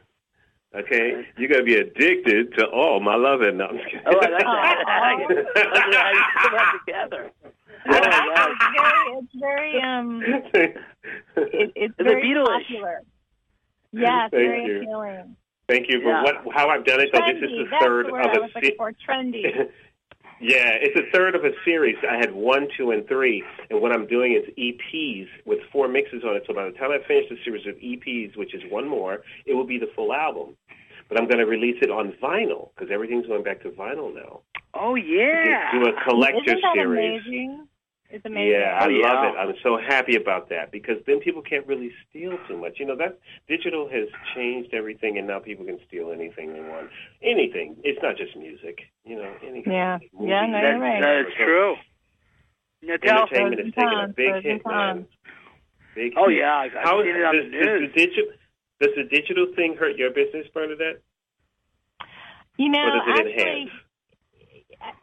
Okay, 0.75 1.25
you 1.37 1.47
gotta 1.47 1.63
be 1.63 1.75
addicted 1.75 2.53
to 2.57 2.65
All 2.65 2.99
My 2.99 3.15
Lovin'. 3.15 3.57
No, 3.57 3.65
I'm 3.67 3.77
just 3.77 3.85
kidding. 3.91 4.01
Oh, 4.07 4.17
I 4.19 4.29
like 4.29 4.43
that. 4.43 4.83
I 4.87 5.15
like 5.15 5.29
it. 5.29 5.47
I 5.55 5.59
like 5.61 5.95
how 5.95 6.11
you 6.11 6.23
put 6.41 6.51
that 6.51 6.79
together. 6.85 7.31
Oh, 7.85 7.91
yeah. 7.91 8.47
it's 8.49 8.63
very, 8.79 9.17
it's 9.19 9.33
very, 9.39 9.81
um, 9.81 10.21
it, 10.23 10.77
it's 11.35 11.73
It's 11.75 11.95
very 12.01 12.23
Beatles-ish. 12.23 12.67
popular. 12.67 13.01
Yes, 13.93 14.29
Thank 14.31 14.31
very 14.31 14.65
you. 14.65 14.77
appealing. 14.81 15.35
Thank 15.69 15.85
you. 15.89 16.01
Yeah. 16.03 16.23
What, 16.23 16.35
how 16.53 16.67
I've 16.69 16.85
done 16.85 16.99
it, 16.99 17.09
though, 17.13 17.19
this 17.25 17.37
is 17.41 17.49
the 17.49 17.65
That's 17.71 17.83
third 17.85 18.07
the 18.07 18.11
word 18.11 18.25
of 18.25 18.31
I 18.31 18.37
a 18.37 18.41
was 18.41 18.51
looking 18.55 18.69
se- 18.71 18.75
for. 18.77 18.91
Trendy. 19.07 19.43
yeah, 20.41 20.71
it's 20.81 20.99
a 20.99 21.09
third 21.17 21.35
of 21.35 21.45
a 21.45 21.51
series. 21.63 21.95
I 22.09 22.17
had 22.17 22.33
one, 22.33 22.67
two, 22.77 22.91
and 22.91 23.07
three, 23.07 23.43
and 23.69 23.81
what 23.81 23.93
I'm 23.93 24.05
doing 24.07 24.33
is 24.33 24.43
EPs 24.57 25.27
with 25.45 25.59
four 25.71 25.87
mixes 25.87 26.23
on 26.27 26.35
it. 26.35 26.43
So 26.47 26.53
by 26.53 26.65
the 26.65 26.71
time 26.71 26.91
I 26.91 26.97
finish 27.07 27.29
the 27.29 27.37
series 27.45 27.65
of 27.65 27.75
EPs, 27.75 28.35
which 28.37 28.53
is 28.53 28.61
one 28.69 28.87
more, 28.89 29.21
it 29.45 29.53
will 29.53 29.65
be 29.65 29.77
the 29.79 29.89
full 29.95 30.11
album. 30.13 30.57
But 31.09 31.19
I'm 31.19 31.27
going 31.27 31.39
to 31.39 31.45
release 31.45 31.77
it 31.81 31.89
on 31.91 32.13
vinyl 32.21 32.69
because 32.75 32.91
everything's 32.91 33.27
going 33.27 33.43
back 33.43 33.61
to 33.63 33.69
vinyl 33.69 34.13
now. 34.13 34.41
Oh 34.73 34.95
yeah. 34.95 35.71
Do 35.71 35.83
a 35.85 35.93
collector 36.03 36.39
Isn't 36.45 36.61
that 36.61 36.73
series. 36.75 37.21
amazing? 37.25 37.67
It's 38.13 38.23
amazing. 38.25 38.51
Yeah, 38.61 38.77
I 38.79 38.87
yeah. 38.89 39.07
love 39.11 39.25
it. 39.25 39.37
I'm 39.39 39.55
so 39.63 39.75
happy 39.75 40.15
about 40.15 40.47
that 40.49 40.71
because 40.71 40.97
then 41.07 41.19
people 41.19 41.41
can't 41.41 41.65
really 41.65 41.91
steal 42.07 42.37
too 42.47 42.57
much. 42.57 42.73
You 42.79 42.85
know, 42.85 42.95
that 42.97 43.17
digital 43.47 43.89
has 43.89 44.07
changed 44.35 44.71
everything, 44.73 45.17
and 45.17 45.25
now 45.25 45.39
people 45.39 45.65
can 45.65 45.79
steal 45.87 46.11
anything 46.11 46.53
they 46.53 46.61
want. 46.61 46.89
Anything. 47.23 47.75
It's 47.83 47.97
not 48.03 48.15
just 48.15 48.37
music. 48.37 48.81
You 49.03 49.15
know, 49.17 49.33
anything. 49.41 49.73
Yeah. 49.73 49.97
Movies, 50.13 50.29
Yeah, 50.29 50.45
no, 50.45 50.61
That, 50.61 50.69
you're 50.69 50.79
right. 50.79 51.01
that 51.01 51.19
is 51.27 51.33
true. 51.35 51.75
Now. 52.83 53.25
Entertainment 53.25 53.55
Pros 53.55 53.67
is 53.67 53.73
taking 53.73 53.99
a 54.03 54.07
big 54.07 54.29
pros 54.29 54.35
and 54.35 54.43
hit, 54.45 54.61
man. 54.67 55.07
Big 55.95 56.13
Oh 56.15 56.29
hit. 56.29 56.37
yeah, 56.39 56.55
I've, 56.55 56.71
I've 56.77 56.83
How 56.83 57.01
seen 57.01 57.15
it 57.15 57.23
on 57.25 57.33
does, 57.35 57.45
the 57.49 57.57
does 57.57 57.81
the 57.81 57.91
digital 57.97 58.31
does 58.79 58.91
the 58.95 59.03
digital 59.09 59.47
thing 59.55 59.75
hurt 59.79 59.95
your 59.97 60.11
business, 60.11 60.45
Bernadette, 60.53 61.01
You 62.57 62.69
know, 62.69 62.79
or 62.79 62.91
does 62.91 63.01
it 63.07 63.27
actually, 63.27 63.41
enhance? 63.41 63.71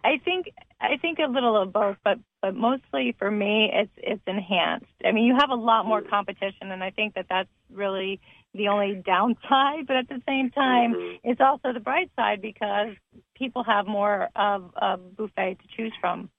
I 0.05 0.19
think 0.25 0.47
I 0.81 0.97
think 0.99 1.19
a 1.19 1.27
little 1.27 1.57
of 1.57 1.73
both, 1.73 1.97
but 2.05 2.19
but 2.43 2.55
mostly 2.55 3.15
for 3.19 3.31
me, 3.31 3.71
it's 3.73 3.91
it's 3.97 4.23
enhanced. 4.27 4.87
I 5.05 5.13
mean, 5.13 5.25
you 5.25 5.37
have 5.39 5.51
a 5.51 5.55
lot 5.55 5.87
more 5.87 6.01
competition, 6.01 6.71
and 6.73 6.83
I 6.83 6.91
think 6.91 7.15
that 7.15 7.27
that's 7.29 7.49
really 7.71 8.21
the 8.55 8.69
only 8.69 8.95
downside. 9.05 9.87
But 9.87 9.97
at 9.97 10.09
the 10.09 10.23
same 10.27 10.51
time, 10.51 10.95
Mhm. 10.95 11.21
it's 11.25 11.41
also 11.41 11.73
the 11.73 11.81
bright 11.81 12.11
side 12.17 12.41
because 12.41 12.97
people 13.35 13.63
have 13.65 13.87
more 13.87 14.29
of 14.37 14.73
a 14.77 14.97
buffet 14.97 15.59
to 15.61 15.69
choose 15.77 15.93
from. 16.01 16.31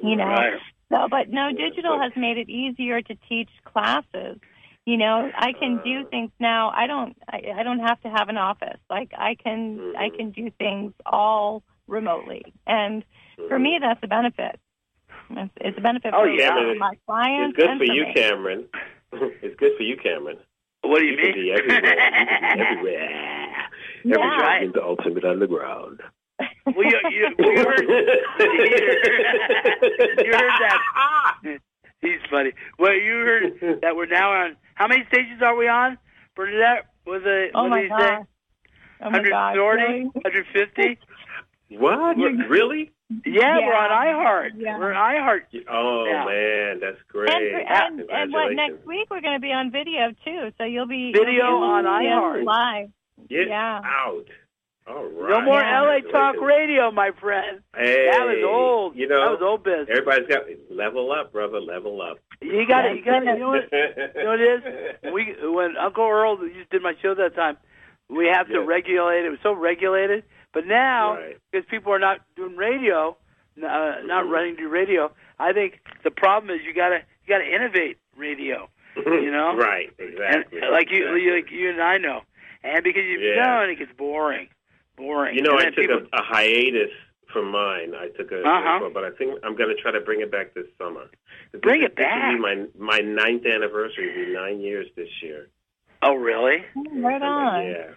You 0.00 0.16
know, 0.16 0.24
Right. 0.26 0.60
so 0.90 1.08
but 1.08 1.28
no, 1.28 1.52
digital 1.52 1.98
has 2.00 2.12
made 2.16 2.38
it 2.38 2.48
easier 2.48 3.02
to 3.02 3.14
teach 3.28 3.50
classes. 3.64 4.38
You 4.86 4.96
know, 4.96 5.30
I 5.34 5.52
can 5.52 5.78
do 5.84 6.00
Uh. 6.00 6.04
things 6.04 6.30
now. 6.40 6.70
I 6.70 6.86
don't. 6.86 7.16
I, 7.28 7.52
I 7.58 7.62
don't 7.62 7.80
have 7.80 8.00
to 8.02 8.08
have 8.08 8.30
an 8.30 8.38
office. 8.38 8.80
Like 8.88 9.12
I 9.16 9.34
can. 9.34 9.94
I 9.96 10.08
Mhm. 10.08 10.16
can 10.16 10.30
do 10.30 10.50
things 10.52 10.94
all 11.04 11.62
remotely, 11.86 12.54
and 12.66 13.04
for 13.48 13.58
me, 13.58 13.78
that's 13.78 14.02
a 14.02 14.06
benefit. 14.08 14.58
It's, 15.30 15.52
it's 15.60 15.78
a 15.78 15.80
benefit 15.80 16.14
Oh, 16.14 16.22
for 16.24 16.28
yeah. 16.30 16.54
for 16.54 16.74
my 16.76 16.94
clients. 17.06 17.50
It's 17.50 17.56
good 17.58 17.70
and 17.70 17.78
for 17.78 17.84
you, 17.84 18.04
me. 18.06 18.14
Cameron. 18.14 18.68
it's 19.42 19.56
good 19.56 19.72
for 19.76 19.82
you, 19.82 19.96
Cameron. 19.96 20.38
What 20.82 21.00
do 21.00 21.04
you, 21.06 21.12
You 21.12 21.16
can 21.18 21.26
mean? 21.26 21.34
be 21.34 21.52
everywhere. 21.52 21.76
You 21.76 21.82
can 21.82 22.56
be 22.58 22.62
everywhere. 22.64 23.10
Yeah. 23.10 24.14
Everywhere 24.14 24.38
Right. 24.38 24.62
in 24.62 24.72
the 24.72 24.82
ultimate 24.82 25.24
underground. 25.24 26.00
well, 26.66 26.84
you, 26.84 27.00
you, 27.10 27.28
well, 27.38 27.52
you 27.52 27.56
heard, 27.64 27.88
you 30.24 30.32
heard 30.32 30.52
that. 30.60 31.58
He's 32.00 32.20
funny. 32.30 32.52
Well, 32.78 32.94
you 32.94 33.12
heard 33.12 33.80
that 33.82 33.96
we're 33.96 34.06
now 34.06 34.30
on. 34.32 34.56
How 34.74 34.86
many 34.86 35.04
stations 35.08 35.42
are 35.42 35.56
we 35.56 35.66
on? 35.68 35.98
Bernadette 36.36 36.86
was 37.06 37.22
it? 37.24 37.50
Oh 37.54 37.62
what 37.64 37.70
my 37.70 37.80
did 37.82 37.90
he 37.90 37.96
say? 37.98 38.08
god! 38.08 38.26
Oh 39.02 39.10
my 39.10 39.22
god! 39.28 39.58
140, 39.58 39.82
really? 39.82 40.04
150. 40.04 40.98
What? 41.70 42.16
Really? 42.48 42.92
Yeah, 43.24 43.58
Yeah. 43.58 43.66
we're 43.66 43.74
on 43.74 43.90
iHeart. 43.90 44.50
Yeah. 44.56 44.78
We're 44.78 44.92
on 44.92 45.14
iHeart. 45.14 45.64
Oh 45.70 46.04
Yeah. 46.06 46.24
man, 46.26 46.80
that's 46.80 47.00
great! 47.08 47.30
And, 47.30 48.00
and, 48.00 48.10
and 48.10 48.32
what 48.32 48.52
next 48.52 48.84
week 48.86 49.08
we're 49.10 49.22
going 49.22 49.36
to 49.36 49.40
be 49.40 49.52
on 49.52 49.70
video 49.70 50.12
too, 50.24 50.52
so 50.58 50.64
you'll 50.64 50.86
be 50.86 51.12
Video 51.12 51.32
you'll 51.48 51.60
be 51.60 51.64
on 51.64 51.86
able 51.86 52.00
to 52.00 52.38
iHeart. 52.38 52.44
live. 52.44 52.88
Get 53.28 53.48
Yeah. 53.48 53.80
out! 53.82 54.24
All 54.86 55.04
right. 55.04 55.30
No 55.30 55.40
more 55.42 55.60
Yeah. 55.60 55.82
LA 55.82 56.00
Talk 56.12 56.40
Radio, 56.40 56.90
my 56.90 57.10
friend. 57.20 57.60
Hey, 57.76 58.08
that 58.10 58.26
was 58.26 58.42
old. 58.44 58.96
You 58.96 59.06
know, 59.08 59.20
that 59.20 59.30
was 59.32 59.42
old 59.42 59.62
business. 59.64 59.88
everybody's 59.90 60.28
got 60.28 60.44
level 60.70 61.10
up, 61.12 61.32
brother. 61.32 61.60
Level 61.60 62.00
up. 62.02 62.18
You 62.42 62.66
got 62.66 62.84
it. 62.86 62.96
You 62.98 63.04
got 63.04 63.22
it. 63.22 63.34
You 63.34 63.38
know 63.38 63.48
what? 63.48 63.68
You 63.72 64.22
know 64.24 64.30
what 64.30 64.40
it 64.40 64.64
is? 64.64 65.12
We 65.12 65.34
when 65.50 65.76
Uncle 65.78 66.06
Earl 66.06 66.38
used 66.46 66.70
did 66.70 66.82
my 66.82 66.94
show 67.02 67.14
that 67.14 67.34
time, 67.34 67.56
we 68.10 68.26
have 68.26 68.46
to 68.48 68.52
Yes. 68.54 68.66
regulate. 68.66 69.24
It 69.26 69.30
was 69.30 69.40
so 69.42 69.52
regulated, 69.52 70.24
but 70.52 70.66
now 70.66 71.14
Right. 71.16 71.36
because 71.50 71.66
people 71.68 71.92
are 71.92 71.98
not 71.98 72.20
doing 72.36 72.56
radio, 72.56 73.16
uh, 73.62 73.96
not 74.04 74.28
running 74.28 74.56
to 74.56 74.68
radio. 74.68 75.10
I 75.38 75.52
think 75.52 75.80
the 76.04 76.10
problem 76.10 76.50
is 76.56 76.64
you 76.64 76.74
gotta 76.74 76.98
you 77.24 77.28
gotta 77.28 77.46
innovate 77.54 77.98
radio. 78.16 78.68
You 78.96 79.30
know, 79.30 79.54
right? 79.56 79.90
Exactly. 79.98 80.60
And, 80.60 80.72
like 80.72 80.90
you, 80.90 81.04
exactly. 81.06 81.30
like 81.30 81.50
you 81.52 81.70
and 81.70 81.80
I 81.80 81.98
know, 81.98 82.22
and 82.64 82.82
because 82.82 83.04
you 83.04 83.18
Yeah. 83.20 83.44
don't, 83.60 83.70
it 83.70 83.78
gets 83.78 83.92
boring, 83.92 84.48
boring. 84.96 85.36
You 85.36 85.42
know, 85.42 85.52
and 85.56 85.60
I 85.60 85.64
took 85.70 85.76
people, 85.76 86.00
a, 86.12 86.18
a 86.18 86.22
hiatus 86.24 86.90
from 87.32 87.50
mine. 87.52 87.94
I 87.94 88.08
took 88.08 88.32
a, 88.32 88.42
Uh-huh. 88.42 88.88
but 88.92 89.04
I 89.04 89.10
think 89.10 89.38
I'm 89.44 89.54
going 89.54 89.68
to 89.68 89.80
try 89.80 89.92
to 89.92 90.00
bring 90.00 90.20
it 90.20 90.32
back 90.32 90.54
this 90.54 90.66
summer. 90.78 91.04
This 91.52 91.60
Bring 91.60 91.82
is- 91.82 91.86
it 91.90 91.96
This 91.96 92.06
back. 92.06 92.32
will 92.32 92.36
be 92.38 92.40
my 92.40 92.66
my 92.76 92.98
ninth 92.98 93.46
anniversary. 93.46 94.10
It'll 94.10 94.24
be 94.26 94.32
nine 94.32 94.60
years 94.60 94.88
this 94.96 95.10
year. 95.22 95.48
oh 96.02 96.14
really? 96.14 96.64
Right 96.94 97.22
on. 97.22 97.66
Yeah. 97.66 97.90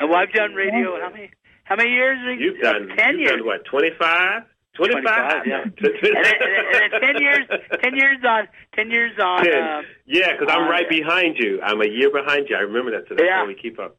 Uh, 0.00 0.06
Well, 0.06 0.16
I've 0.18 0.32
done 0.32 0.54
radio. 0.54 1.00
How 1.00 1.10
many? 1.10 1.30
How 1.68 1.76
many 1.76 1.90
years? 1.90 2.18
have 2.18 2.40
you- 2.40 2.52
You've 2.52 2.60
done. 2.60 2.90
Uh, 2.90 2.94
ten 2.96 3.10
you've 3.18 3.20
years. 3.20 3.30
done 3.38 3.46
what? 3.46 3.64
Twenty 3.66 3.90
five. 4.00 4.44
Twenty 4.74 4.92
25, 4.92 5.46
yeah. 5.46 5.62
and, 5.64 5.72
and, 5.74 6.92
and 6.94 7.02
ten 7.02 7.20
years, 7.20 7.46
ten 7.82 7.96
years 7.96 8.18
on, 8.24 8.46
ten 8.76 8.90
years 8.92 9.10
on. 9.18 9.42
Ten. 9.44 9.52
Uh, 9.62 9.82
yeah, 10.06 10.32
because 10.32 10.48
I'm 10.54 10.62
on- 10.62 10.70
right 10.70 10.88
behind 10.88 11.36
you. 11.36 11.60
I'm 11.62 11.80
a 11.82 11.88
year 11.88 12.10
behind 12.12 12.46
you. 12.48 12.54
I 12.56 12.60
remember 12.60 12.92
that. 12.92 13.08
So 13.08 13.14
that's 13.16 13.26
Yeah. 13.26 13.38
how 13.40 13.46
we 13.46 13.54
keep 13.56 13.78
up. 13.80 13.96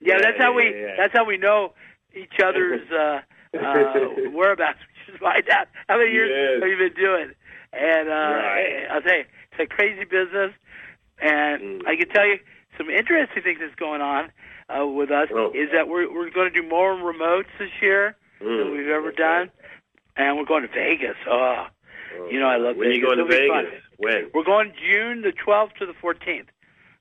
yeah, 0.00 0.16
that's 0.20 0.38
how 0.38 0.54
we. 0.54 0.64
yeah, 0.64 0.70
yeah. 0.70 0.94
That's 0.96 1.12
how 1.12 1.24
we 1.26 1.36
know 1.36 1.74
each 2.14 2.40
other's 2.42 2.80
uh, 2.90 3.20
uh, 3.60 4.30
whereabouts. 4.32 4.78
We 5.06 5.12
just 5.12 5.22
find 5.22 5.44
out 5.50 5.68
how 5.88 5.98
many 5.98 6.10
years 6.12 6.30
Yes. 6.32 6.62
have 6.62 6.70
you 6.70 6.78
been 6.90 6.96
doing. 6.96 7.30
And 7.74 8.08
uh, 8.08 8.12
Right. 8.12 8.86
I'll 8.90 9.02
tell 9.02 9.16
you, 9.18 9.24
it's 9.52 9.60
a 9.60 9.66
crazy 9.66 10.04
business, 10.04 10.52
and 11.20 11.82
Mm. 11.82 11.86
I 11.86 11.96
can 11.96 12.08
tell 12.08 12.26
you 12.26 12.38
some 12.78 12.88
interesting 12.88 13.42
things 13.42 13.58
that's 13.60 13.74
going 13.74 14.00
on 14.00 14.30
uh, 14.68 14.86
with 14.86 15.10
us. 15.10 15.28
Oh. 15.32 15.50
Is 15.54 15.70
that 15.72 15.88
we're 15.88 16.12
we're 16.12 16.30
going 16.30 16.52
to 16.52 16.62
do 16.62 16.66
more 16.68 16.94
remotes 16.94 17.46
this 17.58 17.70
year 17.80 18.16
than 18.40 18.48
Mm. 18.48 18.72
we've 18.76 18.88
ever 18.88 19.12
done, 19.12 19.50
and 20.16 20.36
we're 20.36 20.44
going 20.44 20.62
to 20.62 20.68
Vegas. 20.68 21.16
Oh. 21.28 21.66
Oh. 22.18 22.28
You 22.30 22.40
know, 22.40 22.46
I 22.48 22.56
love 22.56 22.76
When 22.76 22.88
Vegas. 22.88 22.98
you 22.98 23.04
going 23.06 23.18
to 23.18 23.34
It'll. 23.34 23.62
Vegas? 23.64 23.82
When? 23.98 24.30
We're 24.34 24.44
going 24.44 24.72
June 24.90 25.22
the 25.22 25.32
12th 25.32 25.74
to 25.78 25.86
the 25.86 25.94
14th, 25.94 26.46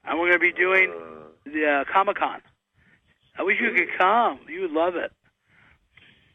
and 0.05 0.19
we're 0.19 0.29
going 0.29 0.33
to 0.33 0.39
be 0.39 0.53
doing 0.53 0.91
Uh, 0.91 1.23
the 1.45 1.65
uh, 1.67 1.83
Comic 1.91 2.17
Con. 2.17 2.41
I 3.37 3.43
wish 3.43 3.57
you 3.59 3.71
could 3.71 3.89
come. 3.97 4.39
You 4.47 4.61
would 4.61 4.71
love 4.71 4.95
it. 4.95 5.11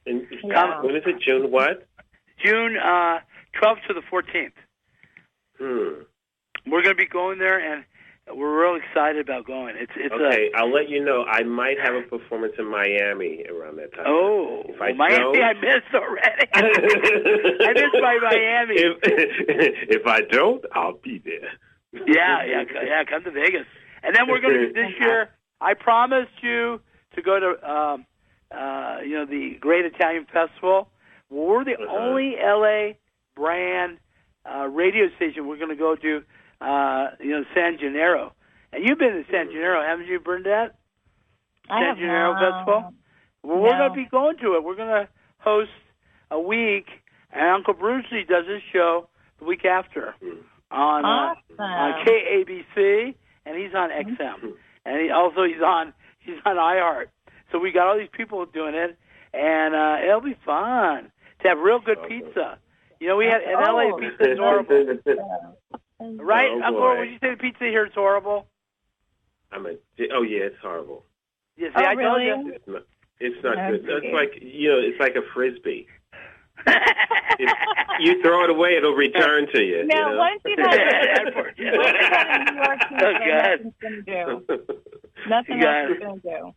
and, 0.06 0.26
Yeah. 0.44 0.80
When 0.82 0.96
is 0.96 1.02
it? 1.06 1.20
June 1.22 1.50
what? 1.50 1.86
June 2.44 2.76
uh, 2.76 3.20
12th 3.60 3.86
to 3.88 3.94
the 3.94 4.02
14th. 4.12 4.52
Hmm. 5.58 6.02
We're 6.66 6.82
going 6.82 6.94
to 6.94 7.02
be 7.02 7.06
going 7.06 7.38
there, 7.38 7.58
and 7.58 7.84
we're 8.34 8.60
real 8.62 8.76
excited 8.80 9.20
about 9.20 9.46
going. 9.46 9.74
It's 9.78 9.92
it's 9.96 10.12
Okay, 10.14 10.50
I'll 10.56 10.72
let 10.72 10.88
you 10.88 11.04
know. 11.04 11.24
I 11.24 11.42
might 11.42 11.78
have 11.80 11.94
a 11.94 12.02
performance 12.02 12.54
in 12.58 12.66
Miami 12.70 13.44
around 13.48 13.76
that 13.76 13.92
time. 13.94 14.04
oh 14.06 14.62
If 14.68 14.80
I 14.80 14.92
Miami 14.92 15.38
don't- 15.38 15.42
I 15.42 15.52
missed 15.54 15.94
already. 15.94 16.48
I 16.54 17.72
missed 17.72 18.00
my 18.00 18.18
Miami. 18.22 18.74
If, 18.76 18.98
if 20.00 20.06
I 20.06 20.20
don't, 20.22 20.64
I'll 20.72 20.98
be 21.02 21.22
there. 21.24 21.50
yeah, 22.06 22.44
yeah, 22.44 22.62
yeah. 22.84 23.04
Come 23.04 23.24
to 23.24 23.30
Vegas, 23.30 23.66
and 24.02 24.14
then 24.14 24.28
we're 24.28 24.40
going 24.40 24.54
to 24.68 24.72
this 24.72 24.92
year. 25.00 25.30
I 25.60 25.74
promised 25.74 26.32
you 26.42 26.80
to 27.14 27.22
go 27.22 27.38
to 27.40 27.70
um, 27.70 28.06
uh, 28.50 28.98
you 29.04 29.14
know 29.16 29.26
the 29.26 29.56
Great 29.60 29.84
Italian 29.84 30.26
Festival. 30.32 30.88
We're 31.30 31.64
the 31.64 31.74
Uh-huh. 31.74 31.96
only 31.96 32.36
LA 32.40 32.94
brand 33.36 33.98
uh, 34.50 34.66
radio 34.66 35.08
station. 35.16 35.46
We're 35.46 35.58
going 35.58 35.68
to 35.70 35.76
go 35.76 35.94
to 35.96 36.22
uh, 36.60 37.08
you 37.20 37.30
know 37.30 37.44
San 37.54 37.78
Gennaro, 37.78 38.32
and 38.72 38.84
you've 38.86 38.98
been 38.98 39.12
to 39.12 39.24
San. 39.30 39.48
Gennaro, 39.50 39.82
haven't 39.82 40.06
you, 40.06 40.20
Bernadette? 40.20 40.76
I 41.68 41.80
San 41.80 41.88
have 41.88 41.96
Gennaro 41.98 42.32
not. 42.34 42.40
Festival. 42.64 42.94
Well, 43.42 43.58
we're 43.58 43.70
going 43.78 43.90
to 43.90 43.94
be 43.96 44.04
going 44.10 44.36
to 44.38 44.54
it. 44.56 44.64
We're 44.64 44.76
going 44.76 44.88
to 44.88 45.08
host 45.38 45.70
a 46.30 46.38
week, 46.38 46.86
and 47.32 47.48
Uncle 47.48 47.74
Brucey 47.74 48.24
does 48.28 48.46
his 48.46 48.60
show 48.72 49.08
the 49.38 49.46
week 49.46 49.64
after 49.64 50.14
on 50.70 51.04
uh, 51.04 51.08
Awesome. 51.08 51.60
on 51.60 52.04
KABC, 52.06 53.14
and 53.46 53.56
he's 53.56 53.74
on 53.74 53.90
XM, 53.90 54.52
and 54.84 55.00
he 55.00 55.10
also 55.10 55.44
he's 55.44 55.62
on 55.64 55.92
he's 56.18 56.36
on 56.44 56.56
iHeart. 56.56 57.06
So 57.50 57.58
we 57.58 57.72
got 57.72 57.86
all 57.88 57.98
these 57.98 58.08
people 58.12 58.44
doing 58.46 58.74
it, 58.74 58.96
and 59.32 59.74
uh, 59.74 59.96
it'll 60.06 60.20
be 60.20 60.36
fun 60.44 61.10
to 61.42 61.48
have 61.48 61.58
real 61.58 61.80
good 61.80 61.98
pizza. 62.06 62.58
You 63.00 63.08
know, 63.08 63.16
we 63.16 63.24
had 63.26 63.40
in 63.42 63.54
LA 63.58 63.96
pizza 63.96 64.32
is 64.32 64.38
horrible, 64.38 64.84
right? 66.00 66.50
Oh, 66.50 66.62
Uncle, 66.62 66.80
boy. 66.80 66.98
would 67.00 67.10
you 67.10 67.18
say 67.20 67.30
the 67.30 67.36
pizza 67.36 67.64
here 67.64 67.86
is 67.86 67.92
horrible? 67.94 68.46
I'm 69.52 69.66
a. 69.66 69.70
Oh 70.14 70.22
yeah, 70.22 70.44
it's 70.44 70.56
horrible. 70.62 71.04
Yeah, 71.56 71.68
see, 71.68 71.74
Oh, 71.76 71.82
I 71.84 71.92
really? 71.92 72.26
told 72.30 72.46
you. 72.46 72.52
It's 72.54 72.66
not. 72.66 72.82
It's 73.20 73.44
not 73.44 73.54
good. 73.70 73.90
Okay. 73.90 74.06
It's 74.06 74.14
like 74.14 74.42
you 74.42 74.68
know. 74.70 74.78
It's 74.78 75.00
like 75.00 75.16
a 75.16 75.22
frisbee. 75.34 75.86
If 77.42 77.48
you 78.00 78.20
throw 78.22 78.44
it 78.44 78.50
away, 78.50 78.76
it'll 78.76 78.92
return 78.94 79.46
to 79.54 79.62
you. 79.62 79.86
Now, 79.86 80.10
you 80.10 80.14
know? 80.14 80.18
once 80.18 80.42
you've 80.44 80.58
had 80.58 80.78
Yeah, 80.78 81.24
once 81.34 81.54
yeah. 81.56 81.64
you've 81.64 81.82
had 81.82 82.28
a 82.30 82.44
New 82.50 82.56
York 82.56 82.78
pizza, 82.80 83.06
Oh, 83.06 83.12
God. 83.14 83.60
nothing's 83.64 83.74
gonna 83.80 84.02
do. 84.02 84.74
Nothing 85.28 85.58
You 85.60 85.66
else 85.66 85.90
is 85.90 85.98
gonna 86.02 86.20
do. 86.20 86.52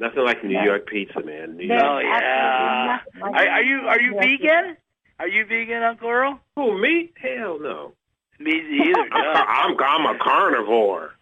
Nothing 0.00 0.24
like 0.24 0.42
New 0.44 0.50
Yeah. 0.54 0.64
York 0.64 0.86
pizza, 0.88 1.20
man. 1.22 1.56
New 1.56 1.68
There's 1.68 1.82
Oh, 1.84 1.98
yeah. 1.98 2.98
like 3.20 3.34
Are, 3.34 3.48
are 3.50 3.62
you 3.62 3.76
are 3.86 4.00
you 4.00 4.14
vegan? 4.18 4.76
Are 5.20 5.28
you 5.28 5.44
vegan, 5.46 5.82
Uncle 5.84 6.08
Earl? 6.08 6.40
Who 6.56 6.80
me? 6.80 7.12
Hell 7.16 7.60
no. 7.60 7.92
Me 8.40 8.52
either. 8.52 9.00
I'm, 9.12 9.20
No. 9.22 9.32
I'm, 9.32 9.76
I'm 10.06 10.16
a 10.16 10.18
carnivore. 10.18 11.12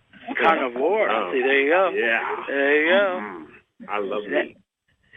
Carnivore. 0.40 1.10
Oh. 1.10 1.32
See, 1.32 1.40
there 1.40 1.60
you 1.60 1.70
go. 1.70 1.88
Yeah. 1.90 2.36
There 2.46 2.82
you 2.84 2.90
go. 2.90 3.18
Mm. 3.20 3.46
I 3.88 3.98
love 3.98 4.22
Yeah. 4.28 4.42
meat. 4.42 4.56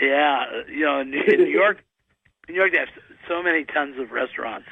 Yeah, 0.01 0.43
you 0.67 0.84
know, 0.86 0.99
in, 0.99 1.13
in 1.13 1.39
New 1.39 1.45
York, 1.49 1.81
New 2.49 2.55
York, 2.55 2.73
they 2.73 2.79
have 2.79 2.89
so 3.29 3.41
many 3.41 3.63
tons 3.63 3.97
of 3.97 4.12
restaurants, 4.12 4.67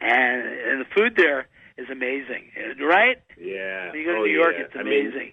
and 0.00 0.42
and 0.42 0.80
the 0.80 0.84
food 0.96 1.14
there 1.16 1.46
is 1.78 1.88
amazing, 1.90 2.50
right? 2.80 3.18
Yeah. 3.38 3.90
When 3.92 4.00
you 4.00 4.06
go 4.06 4.12
to 4.14 4.18
oh, 4.18 4.24
New 4.24 4.32
York, 4.32 4.54
yeah. 4.58 4.64
it's 4.64 4.74
I 4.74 4.82
mean, 4.82 5.06
amazing. 5.06 5.32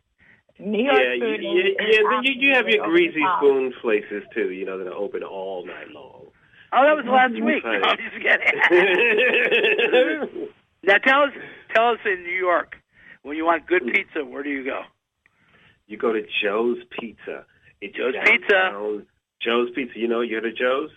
New 0.60 0.84
York 0.84 1.00
yeah, 1.00 1.16
food 1.26 1.42
yeah, 1.42 1.50
is, 1.50 1.76
yeah, 1.80 1.88
is 1.90 2.06
then 2.12 2.24
you, 2.24 2.34
you 2.38 2.54
have 2.54 2.68
your 2.68 2.86
greasy 2.86 3.10
over 3.10 3.18
the 3.18 3.26
top. 3.26 3.40
spoon 3.42 3.74
places 3.82 4.24
too. 4.36 4.52
You 4.52 4.66
know 4.66 4.78
that 4.78 4.86
are 4.88 4.94
open 4.94 5.24
all 5.24 5.66
night 5.66 5.90
long. 5.90 6.28
oh, 6.74 6.84
that 6.86 6.96
was 6.96 7.06
last 7.10 7.34
week. 7.34 7.64
Funny. 7.64 7.80
No, 7.80 7.90
I'm 7.90 7.98
just 7.98 8.22
kidding. 8.22 8.60
Now 10.84 10.98
tell 10.98 11.24
us, 11.24 11.32
tell 11.76 11.90
us 11.90 12.00
in 12.06 12.24
New 12.24 12.34
York, 12.38 12.76
when 13.24 13.38
you 13.38 13.46
want 13.46 13.68
good 13.68 13.84
pizza, 13.86 14.26
where 14.26 14.44
do 14.44 14.50
you 14.50 14.64
go? 14.66 14.82
you 15.88 15.98
go 15.98 16.14
to 16.14 16.22
Joe's 16.42 16.78
Pizza. 16.98 17.46
It's 17.82 17.96
Joe's 17.98 18.14
downtown. 18.14 19.06
Joe's 19.42 19.70
Pizza. 19.76 20.00
You 20.00 20.08
know, 20.08 20.22
you're 20.22 20.46
of 20.46 20.56
Joe's? 20.56 20.90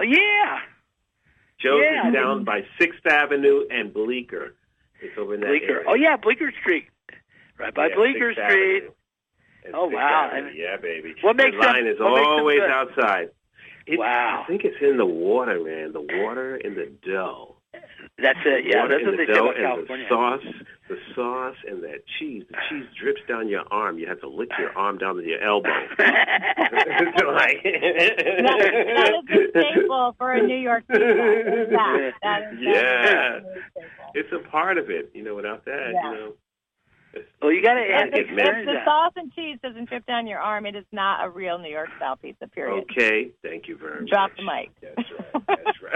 Oh 0.00 0.04
yeah, 0.04 0.60
Joe's 1.60 1.82
Yeah. 1.84 2.08
is 2.08 2.14
down 2.14 2.44
by 2.44 2.62
Sixth 2.80 3.04
Avenue 3.06 3.64
and 3.70 3.92
Bleecker. 3.92 4.54
It's 5.02 5.16
over 5.18 5.34
in 5.34 5.40
that 5.40 5.48
Bleecker. 5.48 5.66
area. 5.80 5.84
Oh 5.88 5.94
yeah, 5.94 6.16
Bleecker 6.16 6.52
Street, 6.62 6.86
right 7.58 7.74
by 7.74 7.88
Yeah, 7.88 7.94
Bleecker 7.96 8.32
Street. 8.32 8.84
Oh, 9.74 9.88
wow. 9.88 10.30
Avenue. 10.32 10.52
Yeah, 10.54 10.76
baby. 10.76 11.14
what 11.22 11.36
makes 11.36 11.52
the 11.52 11.58
line 11.66 11.84
them- 11.84 11.92
is 11.94 12.00
what 12.00 12.14
makes 12.14 12.20
them 12.22 12.28
always 12.38 12.60
outside. 12.62 13.30
It's, 13.86 13.98
Wow. 13.98 14.42
I 14.44 14.46
think 14.46 14.64
it's 14.64 14.76
in 14.80 14.96
the 14.96 15.04
water, 15.06 15.60
man. 15.62 15.92
The 15.92 16.00
water 16.00 16.56
in 16.56 16.74
the 16.74 16.86
dough. 17.06 17.53
That's 18.18 18.38
it. 18.46 18.64
Yeah, 18.66 18.82
water 18.82 18.94
that's 18.94 19.02
in 19.02 19.06
what 19.08 19.16
the 19.16 19.26
they 19.26 19.26
say 19.26 19.34
dough 19.34 19.50
about 19.50 19.56
and 19.56 19.66
California. 19.88 20.06
the 20.08 20.14
sauce, 20.14 20.54
the 20.88 20.96
sauce 21.14 21.56
and 21.66 21.82
that 21.82 22.06
cheese. 22.18 22.44
The 22.48 22.56
cheese 22.70 22.86
drips 23.00 23.20
down 23.28 23.48
your 23.48 23.64
arm. 23.72 23.98
You 23.98 24.06
have 24.06 24.20
to 24.20 24.28
lick 24.28 24.50
your 24.58 24.70
arm 24.78 24.98
down 24.98 25.16
to 25.16 25.22
your 25.22 25.42
elbow. 25.42 25.68
It's 25.98 25.98
like- 27.26 27.62
That, 27.64 28.54
that 28.94 29.12
is 29.30 29.46
a 29.56 29.72
staple 29.72 30.14
for 30.18 30.32
a 30.32 30.42
New 30.46 30.56
York 30.56 30.84
pizza. 30.88 31.04
That. 31.70 32.12
That 32.22 32.52
is 32.54 32.58
Yeah. 32.60 33.02
definitely 33.02 33.60
a 33.76 33.80
it's 34.16 34.32
a 34.32 34.38
part 34.48 34.78
of 34.78 34.90
it. 34.90 35.10
You 35.12 35.24
know, 35.24 35.34
without 35.34 35.64
that, 35.64 35.90
Yeah. 35.92 36.10
you 36.10 36.16
know. 36.16 36.32
It's- 37.14 37.30
well, 37.40 37.52
you 37.52 37.62
got 37.62 37.74
to 37.74 37.80
Yeah, 37.80 38.04
If, 38.06 38.12
get 38.12 38.30
if, 38.30 38.66
the 38.66 38.84
sauce 38.84 39.12
and 39.16 39.32
cheese 39.34 39.58
doesn't 39.62 39.88
drip 39.88 40.06
down 40.06 40.26
your 40.26 40.38
arm, 40.40 40.66
it 40.66 40.74
is 40.74 40.84
not 40.92 41.24
a 41.24 41.30
real 41.30 41.58
New 41.58 41.70
York 41.70 41.88
style 41.96 42.16
pizza. 42.16 42.46
Period. 42.48 42.84
Okay, 42.90 43.30
thank 43.42 43.68
you 43.68 43.76
very 43.76 44.06
Drop 44.06 44.30
much. 44.42 44.70
Drop 44.80 44.90
the 44.90 44.90
mic. 44.90 44.96
That's 44.96 45.10
right. 45.10 45.44
That's 45.46 45.82
right. 45.82 45.94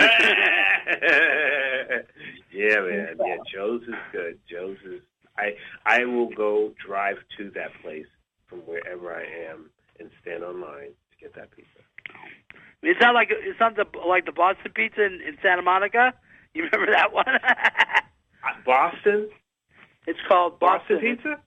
yeah, 2.52 2.81
man. 2.81 3.16
Yeah, 3.18 3.37
Joe's 3.52 3.83
is 3.83 3.94
good. 4.12 4.38
Joe's 4.50 4.78
is. 4.85 5.02
I 5.37 5.54
I 5.87 6.04
will 6.04 6.31
go 6.31 6.72
drive 6.85 7.16
to 7.38 7.50
that 7.50 7.70
place 7.83 8.07
from 8.46 8.61
wherever 8.61 9.14
I 9.14 9.24
am 9.50 9.70
and 10.00 10.11
stand 10.22 10.42
online 10.42 10.90
to 11.11 11.16
get 11.20 11.35
that 11.35 11.50
pizza. 11.50 11.68
It's 12.83 13.00
not 13.00 13.14
like 13.14 13.28
it's 13.31 13.61
not 13.61 13.76
the 13.76 13.87
like 14.07 14.24
the 14.26 14.33
Boston 14.33 14.72
Pizza 14.74 15.04
in, 15.04 15.20
in 15.26 15.38
Santa 15.42 15.62
Monica. 15.62 16.12
You 16.54 16.64
remember 16.64 16.92
that 16.92 17.12
one? 17.12 17.24
Uh, 18.40 18.52
Boston, 18.64 19.28
it's 20.08 20.18
called 20.28 20.58
Boston 20.58 20.96
Boston, 20.96 21.16
pizza. 21.16 21.40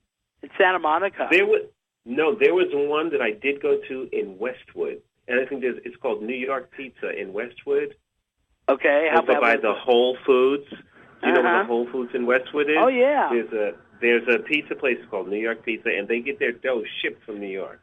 in 0.43 0.49
Santa 0.57 0.79
Monica. 0.79 1.27
There 1.31 1.45
was 1.45 1.63
no. 2.05 2.35
There 2.35 2.53
was 2.53 2.67
one 2.71 3.09
that 3.11 3.21
I 3.21 3.31
did 3.31 3.61
go 3.61 3.79
to 3.89 4.09
in 4.11 4.37
Westwood, 4.37 5.01
and 5.27 5.39
I 5.39 5.45
think 5.45 5.61
there's. 5.61 5.79
It's 5.85 5.95
called 5.97 6.21
New 6.23 6.35
York 6.35 6.71
Pizza 6.75 7.09
in 7.09 7.33
Westwood. 7.33 7.95
okay, 8.69 9.09
how 9.11 9.19
about 9.21 9.41
by 9.41 9.57
the 9.57 9.73
Whole 9.73 10.17
Foods. 10.25 10.67
Do 10.69 11.27
you 11.27 11.33
know 11.33 11.41
where 11.41 11.53
Uh-huh. 11.53 11.63
the 11.63 11.67
Whole 11.67 11.87
Foods 11.91 12.11
in 12.15 12.25
Westwood 12.25 12.69
is? 12.69 12.77
Oh 12.79 12.87
yeah. 12.87 13.29
There's 13.31 13.51
a 13.53 13.75
there's 14.01 14.27
a 14.27 14.39
pizza 14.39 14.75
place 14.75 14.97
called 15.11 15.27
New 15.27 15.37
York 15.37 15.63
Pizza, 15.63 15.89
and 15.89 16.07
they 16.07 16.19
get 16.21 16.39
their 16.39 16.51
dough 16.51 16.83
shipped 17.01 17.23
from 17.25 17.39
New 17.39 17.47
York. 17.63 17.79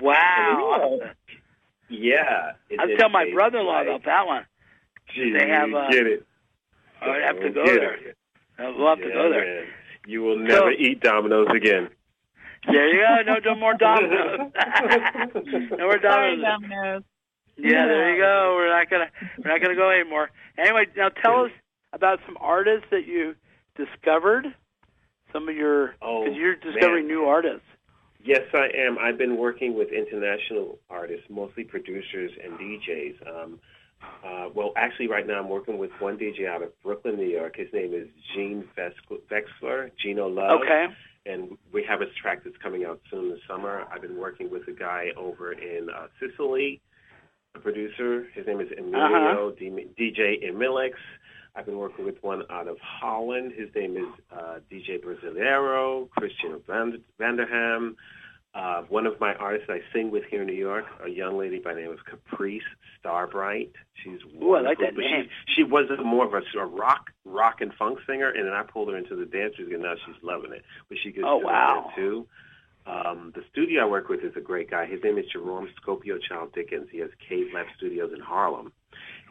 Wow. 0.00 1.00
Yeah, 1.88 2.52
I'll 2.78 2.90
It- 2.90 2.98
tell 2.98 3.08
my 3.08 3.30
brother-in-law 3.32 3.78
I- 3.78 3.82
about 3.82 4.04
that 4.04 4.26
one. 4.26 4.44
Gee, 5.14 5.32
They 5.32 5.48
have, 5.48 5.72
uh, 5.72 5.88
get 5.90 6.06
it. 6.06 6.26
I 7.00 7.08
would 7.08 7.22
have 7.22 7.40
to 7.40 7.50
go 7.50 7.64
get 7.64 7.80
there. 7.80 8.14
Uh, 8.58 8.72
We'll 8.76 8.88
have 8.88 8.98
to 8.98 9.10
go 9.10 9.30
there. 9.30 9.44
man. 9.44 9.66
You 10.08 10.22
will 10.22 10.38
never 10.38 10.72
So- 10.72 10.78
eat 10.78 11.00
Domino's 11.00 11.48
again. 11.54 11.90
There 12.66 12.88
you 12.88 13.00
go. 13.02 13.22
No, 13.32 13.38
no 13.44 13.54
more 13.60 13.74
Domino's. 13.74 14.38
no 15.70 15.76
more 15.78 16.00
Sorry, 16.00 16.00
Domino's. 16.00 16.42
Domino's. 16.42 17.02
Yeah, 17.58 17.86
there 17.86 18.14
you 18.14 18.20
go. 18.22 18.54
We're 18.56 18.70
not 18.70 18.88
gonna 18.88 19.10
we're 19.44 19.50
not 19.50 19.60
gonna 19.60 19.74
go 19.76 19.90
anymore. 19.90 20.30
Anyway, 20.56 20.86
now 20.96 21.10
tell 21.10 21.44
us 21.44 21.50
about 21.92 22.20
some 22.24 22.38
artists 22.40 22.86
that 22.90 23.06
you 23.06 23.34
discovered. 23.76 24.46
Some 25.32 25.46
of 25.48 25.54
your 25.54 25.94
Oh, 26.00 26.24
because 26.24 26.38
you're 26.38 26.56
discovering 26.56 27.06
man. 27.06 27.16
new 27.16 27.24
artists. 27.26 27.66
Yes, 28.24 28.42
I 28.54 28.68
am. 28.76 28.96
I've 28.98 29.18
been 29.18 29.36
working 29.36 29.74
with 29.76 29.92
international 29.92 30.78
artists, 30.88 31.26
mostly 31.28 31.64
producers 31.64 32.32
and 32.42 32.58
DJs. 32.58 33.16
Um, 33.28 33.60
uh, 34.24 34.48
well, 34.54 34.72
actually, 34.76 35.08
right 35.08 35.26
now 35.26 35.40
I'm 35.40 35.48
working 35.48 35.78
with 35.78 35.90
one 35.98 36.16
DJ 36.18 36.46
out 36.48 36.62
of 36.62 36.70
Brooklyn, 36.82 37.16
New 37.16 37.26
York. 37.28 37.56
His 37.56 37.68
name 37.72 37.92
is 37.94 38.06
Gene 38.34 38.64
Vex- 38.76 38.94
Vexler, 39.30 39.90
Gino 40.02 40.28
Love. 40.28 40.60
Okay. 40.62 40.86
And 41.26 41.58
we 41.72 41.84
have 41.88 42.00
a 42.00 42.06
track 42.22 42.42
that's 42.44 42.56
coming 42.62 42.84
out 42.84 43.00
soon 43.10 43.30
this 43.30 43.40
summer. 43.48 43.84
I've 43.92 44.00
been 44.00 44.16
working 44.16 44.50
with 44.50 44.62
a 44.68 44.72
guy 44.72 45.08
over 45.16 45.52
in 45.52 45.88
uh, 45.94 46.06
Sicily, 46.20 46.80
a 47.54 47.58
producer. 47.58 48.26
His 48.34 48.46
name 48.46 48.60
is 48.60 48.68
Emilio 48.76 49.52
D- 49.58 49.86
DJ 49.98 50.48
Emilix. 50.48 50.92
I've 51.54 51.66
been 51.66 51.76
working 51.78 52.04
with 52.04 52.16
one 52.22 52.42
out 52.50 52.68
of 52.68 52.76
Holland. 52.80 53.52
His 53.56 53.68
name 53.74 53.96
is 53.96 54.06
uh, 54.32 54.60
DJ 54.72 55.02
Brasileiro, 55.04 56.08
Christian 56.10 56.60
Van- 56.66 57.02
Vanderham. 57.18 57.96
Uh, 58.58 58.82
one 58.88 59.06
of 59.06 59.20
my 59.20 59.34
artists 59.34 59.68
I 59.70 59.78
sing 59.92 60.10
with 60.10 60.24
here 60.28 60.40
in 60.40 60.48
New 60.48 60.52
York, 60.54 60.84
a 61.04 61.08
young 61.08 61.38
lady 61.38 61.60
by 61.60 61.74
the 61.74 61.80
name 61.82 61.92
of 61.92 62.04
Caprice 62.04 62.62
Starbright. 62.98 63.70
She's 64.02 64.18
Ooh, 64.42 64.54
I 64.54 64.62
like 64.62 64.78
that 64.78 64.96
name. 64.96 65.28
She, 65.46 65.54
she 65.54 65.62
was 65.62 65.88
a, 65.96 66.02
more 66.02 66.26
of 66.26 66.34
a, 66.34 66.42
a 66.58 66.66
rock, 66.66 67.10
rock 67.24 67.60
and 67.60 67.72
funk 67.78 68.00
singer, 68.04 68.30
and 68.30 68.46
then 68.46 68.52
I 68.54 68.64
pulled 68.64 68.88
her 68.88 68.96
into 68.96 69.14
the 69.14 69.26
dance 69.26 69.54
music, 69.58 69.74
and 69.74 69.82
now 69.84 69.94
she's 70.04 70.16
loving 70.22 70.52
it. 70.52 70.64
But 70.88 70.98
she 71.02 71.12
gets 71.12 71.24
Oh, 71.28 71.36
wow. 71.38 71.90
too. 71.94 72.26
Um, 72.84 73.32
the 73.36 73.42
studio 73.52 73.82
I 73.82 73.86
work 73.86 74.08
with 74.08 74.24
is 74.24 74.32
a 74.36 74.40
great 74.40 74.70
guy. 74.70 74.86
His 74.86 75.04
name 75.04 75.18
is 75.18 75.26
Jerome 75.32 75.68
Scopio 75.80 76.18
Child 76.20 76.52
Dickens. 76.54 76.88
He 76.90 76.98
has 76.98 77.10
Cave 77.28 77.48
Lab 77.54 77.66
Studios 77.76 78.10
in 78.12 78.20
Harlem. 78.20 78.72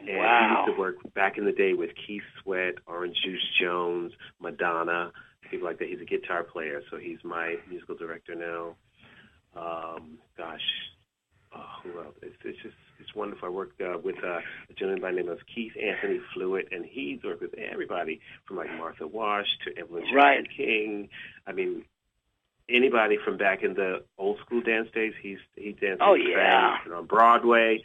And 0.00 0.16
Wow. 0.16 0.48
he 0.48 0.70
used 0.70 0.76
to 0.76 0.80
work 0.80 0.96
back 1.14 1.36
in 1.36 1.44
the 1.44 1.52
day 1.52 1.74
with 1.74 1.90
Keith 2.06 2.22
Sweat, 2.42 2.76
Oran 2.86 3.12
Juice 3.24 3.44
Jones, 3.60 4.12
Madonna, 4.40 5.12
people 5.50 5.66
like 5.66 5.78
that. 5.80 5.88
He's 5.88 6.00
a 6.00 6.04
guitar 6.06 6.44
player, 6.44 6.80
so 6.90 6.96
he's 6.96 7.18
my 7.24 7.56
musical 7.68 7.96
director 7.96 8.34
now. 8.34 8.76
Um, 9.58 10.18
gosh, 10.36 10.60
oh, 11.56 11.64
who 11.82 11.98
else? 11.98 12.14
It's, 12.22 12.36
it's 12.44 12.62
just 12.62 12.74
it's 13.00 13.14
wonderful. 13.14 13.48
I 13.48 13.50
worked 13.50 13.80
uh, 13.80 13.98
with 14.02 14.16
uh, 14.22 14.38
a 14.70 14.72
gentleman 14.76 15.00
by 15.02 15.10
the 15.10 15.16
name 15.16 15.28
of 15.28 15.38
Keith 15.52 15.72
Anthony 15.80 16.20
Fluid, 16.34 16.68
and 16.72 16.84
he's 16.84 17.22
worked 17.24 17.42
with 17.42 17.54
everybody 17.54 18.20
from 18.46 18.56
like 18.56 18.68
Martha 18.76 19.06
Wash 19.06 19.46
to 19.66 19.78
Evelyn 19.78 20.02
Jackson 20.04 20.16
Right. 20.16 20.48
King. 20.56 21.08
I 21.46 21.52
mean, 21.52 21.84
anybody 22.68 23.16
from 23.24 23.36
back 23.36 23.62
in 23.62 23.74
the 23.74 24.04
old 24.18 24.38
school 24.44 24.60
dance 24.62 24.88
days. 24.94 25.12
He's 25.22 25.38
he 25.56 25.72
danced 25.72 26.02
Oh, 26.04 26.14
yeah. 26.14 26.76
And 26.84 26.94
on 26.94 27.06
Broadway. 27.06 27.82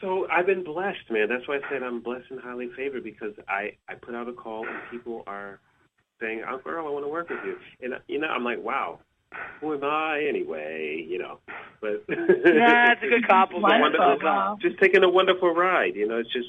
So 0.00 0.26
I've 0.30 0.46
been 0.46 0.62
blessed, 0.62 1.10
man. 1.10 1.28
That's 1.28 1.46
why 1.48 1.56
I 1.56 1.60
said 1.70 1.82
I'm 1.82 2.00
blessed 2.02 2.26
and 2.30 2.40
highly 2.40 2.68
favored 2.76 3.02
because 3.02 3.32
I 3.48 3.72
I 3.88 3.94
put 3.94 4.14
out 4.14 4.28
a 4.28 4.32
call 4.32 4.66
and 4.66 4.76
people 4.90 5.24
are 5.26 5.58
saying, 6.20 6.42
"Uncle 6.48 6.70
Earl, 6.70 6.86
I 6.86 6.90
want 6.90 7.04
to 7.04 7.08
work 7.08 7.30
with 7.30 7.38
you," 7.44 7.56
and 7.82 7.94
you 8.06 8.18
know 8.18 8.28
I'm 8.28 8.44
like, 8.44 8.62
"Wow, 8.62 9.00
who 9.60 9.74
am 9.74 9.84
I 9.84 10.24
anyway?" 10.28 11.04
You 11.08 11.18
know, 11.18 11.40
but 11.80 12.04
Nah, 12.08 12.92
it's 12.92 13.02
a 13.02 13.08
good 13.08 13.26
compliment. 13.28 13.80
Wonderful. 13.80 14.12
It's 14.14 14.22
a 14.22 14.56
just 14.68 14.80
taking 14.80 15.02
a 15.04 15.08
wonderful 15.08 15.54
ride. 15.54 15.94
You 15.96 16.06
know, 16.08 16.18
it's 16.18 16.32
just 16.32 16.48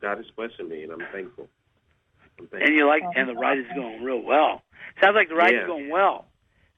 God 0.00 0.18
is 0.20 0.26
blessing 0.36 0.68
me, 0.68 0.82
and 0.82 0.92
I'm 0.92 1.06
thankful. 1.12 1.48
I'm 2.38 2.46
thankful. 2.46 2.66
And 2.66 2.74
you 2.74 2.86
like, 2.86 3.02
and 3.16 3.28
the 3.28 3.34
ride 3.34 3.58
is 3.58 3.66
going 3.74 4.02
real 4.02 4.22
well. 4.22 4.62
Sounds 5.00 5.14
like 5.14 5.28
the 5.28 5.34
ride 5.34 5.54
Yeah. 5.54 5.62
is 5.62 5.66
going 5.66 5.88
well 5.90 6.26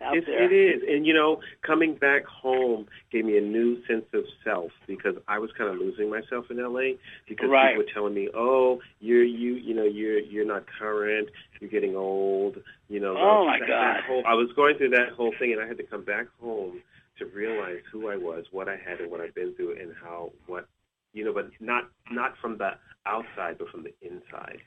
out 0.01 0.17
It, 0.17 0.25
there. 0.27 0.43
it 0.45 0.53
is, 0.53 0.83
and 0.87 1.07
you 1.07 1.15
know, 1.15 1.41
coming 1.63 1.95
back 1.95 2.25
home 2.27 2.87
gave 3.11 3.25
me 3.25 3.39
a 3.39 3.41
new 3.41 3.83
sense 3.87 4.05
of 4.13 4.25
self 4.45 4.71
because 4.87 5.15
I 5.29 5.39
was 5.39 5.51
kind 5.57 5.71
of 5.71 5.77
losing 5.79 6.11
myself 6.11 6.51
in 6.51 6.59
LA 6.59 6.97
because 7.29 7.49
Right. 7.49 7.71
people 7.71 7.85
were 7.85 7.93
telling 7.93 8.15
me, 8.15 8.29
"Oh, 8.35 8.81
you're 9.01 9.25
you, 9.25 9.55
you 9.55 9.75
know, 9.75 9.85
you're 9.85 10.19
you're 10.19 10.45
not 10.45 10.65
current, 10.79 11.29
you're 11.61 11.71
getting 11.71 11.97
old," 11.97 12.59
you 12.89 13.01
know. 13.01 13.17
Oh, 13.17 13.47
my 13.47 13.59
that, 13.59 13.69
God. 13.69 13.97
That 13.97 14.05
whole, 14.05 14.23
I 14.27 14.35
was 14.35 14.51
going 14.55 14.77
through 14.77 14.91
that 14.91 15.11
whole 15.17 15.33
thing, 15.39 15.53
and 15.53 15.61
I 15.63 15.67
had 15.67 15.79
to 15.79 15.85
come 15.85 16.05
back 16.05 16.27
home 16.41 16.83
to 17.19 17.27
realize 17.27 17.81
who 17.91 18.09
I 18.09 18.17
was, 18.17 18.45
what 18.53 18.69
I 18.69 18.77
had, 18.77 19.01
and 19.01 19.11
what 19.11 19.21
I've 19.21 19.35
been 19.35 19.55
through, 19.55 19.79
and 19.81 19.95
how 20.03 20.33
what 20.47 20.69
you 21.15 21.25
know, 21.25 21.33
but 21.33 21.51
not 21.61 21.89
not 22.11 22.37
from 22.43 22.59
the 22.59 22.73
outside, 23.07 23.57
but 23.59 23.69
from 23.71 23.83
the 23.85 23.95
inside. 24.03 24.59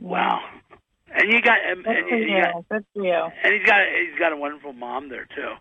Wow. 0.00 0.40
And 1.12 1.32
you 1.32 1.42
got, 1.42 1.58
and, 1.66 1.84
Good 1.84 1.96
and, 1.96 2.08
for 2.08 2.16
you 2.16 2.36
you. 2.36 2.42
got, 2.42 2.68
Good 2.68 2.84
for 2.94 3.04
you. 3.04 3.12
and 3.44 3.54
he's 3.54 3.66
got, 3.66 3.80
he's 3.98 4.18
got 4.18 4.32
a 4.32 4.36
wonderful 4.36 4.72
mom 4.72 5.08
there 5.08 5.26
too. 5.34 5.52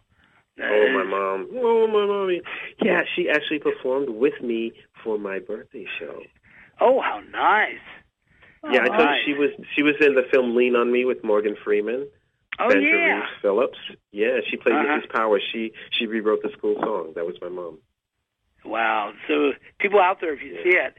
Oh, 0.61 0.87
my 0.93 1.03
mom. 1.03 1.47
Oh, 1.55 1.87
my 1.87 2.05
mommy. 2.05 2.41
Yeah, 2.81 3.01
she 3.15 3.27
actually 3.29 3.59
performed 3.59 4.09
with 4.09 4.39
me 4.41 4.71
for 5.03 5.17
my 5.17 5.39
birthday 5.39 5.85
show. 5.99 6.21
Oh, 6.79 7.01
how 7.01 7.21
nice. 7.31 7.81
Yeah, 8.71 8.81
I 8.83 8.87
told 8.87 8.99
you 8.99 9.05
nice. 9.05 9.21
she 9.25 9.33
was 9.33 9.49
she 9.75 9.83
was 9.83 9.95
in 9.99 10.15
the 10.15 10.23
film 10.31 10.55
Lean 10.55 10.75
on 10.75 10.89
Me 10.91 11.03
with 11.05 11.21
Morgan 11.23 11.55
Freeman, 11.65 12.07
Oh 12.59 12.69
Sandra 12.69 12.89
yeah. 12.89 13.15
Reeves 13.15 13.27
Phillips. 13.41 13.77
Yeah, 14.13 14.37
she 14.49 14.55
played 14.57 14.75
Uh-huh. 14.75 14.99
Mrs. 15.01 15.09
Power. 15.13 15.39
She 15.51 15.73
she 15.91 16.05
rewrote 16.05 16.43
the 16.43 16.49
school 16.57 16.75
song. 16.79 17.11
That 17.15 17.25
was 17.25 17.35
my 17.41 17.49
mom. 17.49 17.79
Wow. 18.63 19.11
So 19.27 19.51
people 19.79 19.99
out 19.99 20.21
there, 20.21 20.33
if 20.33 20.41
you 20.41 20.55
see 20.63 20.77
it, 20.77 20.97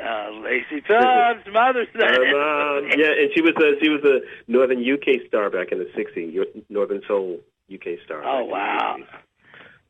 uh, 0.00 0.30
Lacey 0.42 0.80
Phillips, 0.86 1.46
Mother's. 1.52 1.88
My 1.94 2.08
mom. 2.08 2.90
Yeah, 2.98 3.12
and 3.12 3.30
she 3.34 3.42
was 3.42 3.54
a 3.56 3.82
she 3.82 3.88
was 3.90 4.02
a 4.04 4.20
Northern 4.50 4.78
UK 4.80 5.26
star 5.28 5.50
back 5.50 5.72
in 5.72 5.78
the 5.78 5.90
'60s. 5.96 6.32
Yo- 6.32 6.62
Northern 6.68 7.02
Soul 7.06 7.40
UK 7.72 7.98
star. 8.04 8.22
Oh, 8.24 8.40
in 8.40 8.46
the 8.46 8.52
wow. 8.52 8.96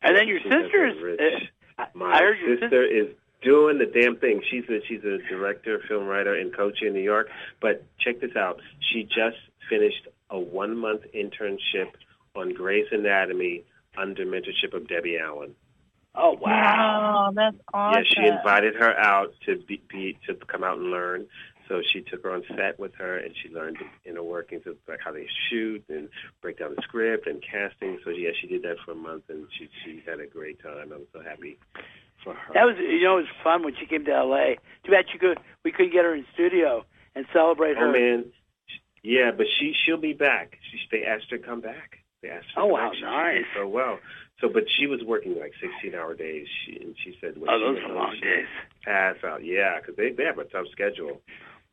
And 0.02 0.16
then 0.16 0.26
your 0.28 0.40
She 0.40 0.50
sister's. 0.50 1.18
Uh, 1.78 1.84
My 1.94 2.20
your 2.20 2.58
sister 2.58 2.82
is 2.84 3.06
doing 3.42 3.78
the 3.78 3.86
damn 3.86 4.16
thing. 4.16 4.42
She's 4.50 4.64
a 4.68 4.80
she's 4.88 5.04
a 5.04 5.18
director, 5.28 5.80
film 5.88 6.06
writer, 6.06 6.34
and 6.34 6.54
coach 6.54 6.82
in 6.82 6.92
New 6.92 7.02
York. 7.02 7.28
But 7.60 7.84
check 8.00 8.20
this 8.20 8.34
out. 8.36 8.60
She 8.92 9.04
just 9.04 9.36
finished 9.68 10.08
a 10.30 10.38
one 10.38 10.76
month 10.76 11.02
internship 11.14 11.90
on 12.34 12.52
Grey's 12.54 12.86
Anatomy 12.90 13.62
under 13.96 14.24
mentorship 14.24 14.74
of 14.74 14.88
Debbie 14.88 15.18
Allen. 15.18 15.54
Oh 16.14 16.33
wow. 16.40 17.31
Wow, 17.31 17.33
that's 17.35 17.57
awesome. 17.72 18.05
Yeah, 18.05 18.11
she 18.14 18.29
invited 18.29 18.75
her 18.75 18.98
out 18.98 19.33
to 19.46 19.57
be, 19.57 19.83
be 19.88 20.18
to 20.27 20.35
come 20.46 20.62
out 20.62 20.79
and 20.79 20.90
learn. 20.90 21.27
So 21.68 21.81
she 21.90 22.03
took 22.03 22.25
her 22.25 22.33
on 22.33 22.42
set 22.55 22.79
with 22.79 22.94
her, 22.96 23.16
and 23.16 23.35
she 23.40 23.48
learned 23.48 23.79
the 23.79 24.11
inner 24.11 24.22
workings 24.22 24.66
of 24.66 24.77
like 24.87 25.01
how 25.03 25.12
they 25.12 25.27
shoot 25.48 25.83
and 25.88 26.09
break 26.42 26.59
down 26.59 26.75
the 26.77 26.83
script 26.83 27.27
and 27.27 27.42
casting. 27.42 27.98
So 28.05 28.11
yeah, 28.11 28.31
she 28.38 28.46
did 28.46 28.62
that 28.62 28.77
for 28.85 28.92
a 28.92 28.96
month, 28.96 29.25
and 29.29 29.46
she 29.59 29.70
she 29.85 30.03
had 30.07 30.20
a 30.20 30.27
great 30.27 30.62
time. 30.62 30.92
I'm 30.92 31.07
so 31.12 31.22
happy 31.22 31.59
for 32.22 32.35
her. 32.35 32.53
That 32.53 32.64
was 32.64 32.77
you 32.79 33.03
know 33.03 33.18
it 33.18 33.22
was 33.22 33.31
fun 33.42 33.62
when 33.62 33.75
she 33.81 33.87
came 33.87 34.05
to 34.05 34.12
L.A. 34.12 34.59
Too 34.85 34.92
bad 34.92 35.07
she 35.11 35.18
could 35.18 35.38
we 35.64 35.72
couldn't 35.72 35.92
get 35.92 36.05
her 36.05 36.14
in 36.14 36.27
studio 36.35 36.85
and 37.14 37.25
celebrate 37.33 37.77
oh, 37.79 37.81
her. 37.81 37.88
Oh 37.88 37.92
man, 37.92 38.25
yeah, 39.03 39.31
but 39.35 39.46
she 39.59 39.75
she'll 39.85 39.96
be 39.96 40.12
back. 40.12 40.59
She 40.70 40.79
they 40.90 41.05
asked 41.07 41.31
her 41.31 41.38
to 41.38 41.42
come 41.42 41.62
back. 41.62 42.01
They 42.22 42.29
asked 42.29 42.49
her. 42.55 42.62
Oh, 42.62 42.68
to 42.68 42.72
wow, 42.74 42.89
back. 42.91 42.97
She 42.97 43.03
nice. 43.03 43.34
did 43.36 43.47
so 43.57 43.68
well. 43.68 43.99
So, 44.43 44.49
but 44.53 44.64
she 44.76 44.86
was 44.86 45.01
working 45.07 45.38
like 45.38 45.53
sixteen 45.62 45.95
hour 45.95 46.14
days. 46.14 46.47
She 46.66 46.76
and 46.82 46.95
she 47.03 47.16
said 47.20 47.38
when 47.38 47.49
Oh, 47.49 47.59
those 47.59 47.78
are 47.82 47.95
long 47.95 48.18
days. 48.20 48.45
Pass 48.84 49.16
out, 49.24 49.45
yeah, 49.45 49.78
because 49.80 49.97
they 49.97 50.11
they 50.11 50.24
have 50.24 50.38
a 50.38 50.45
tough 50.45 50.66
schedule. 50.72 51.22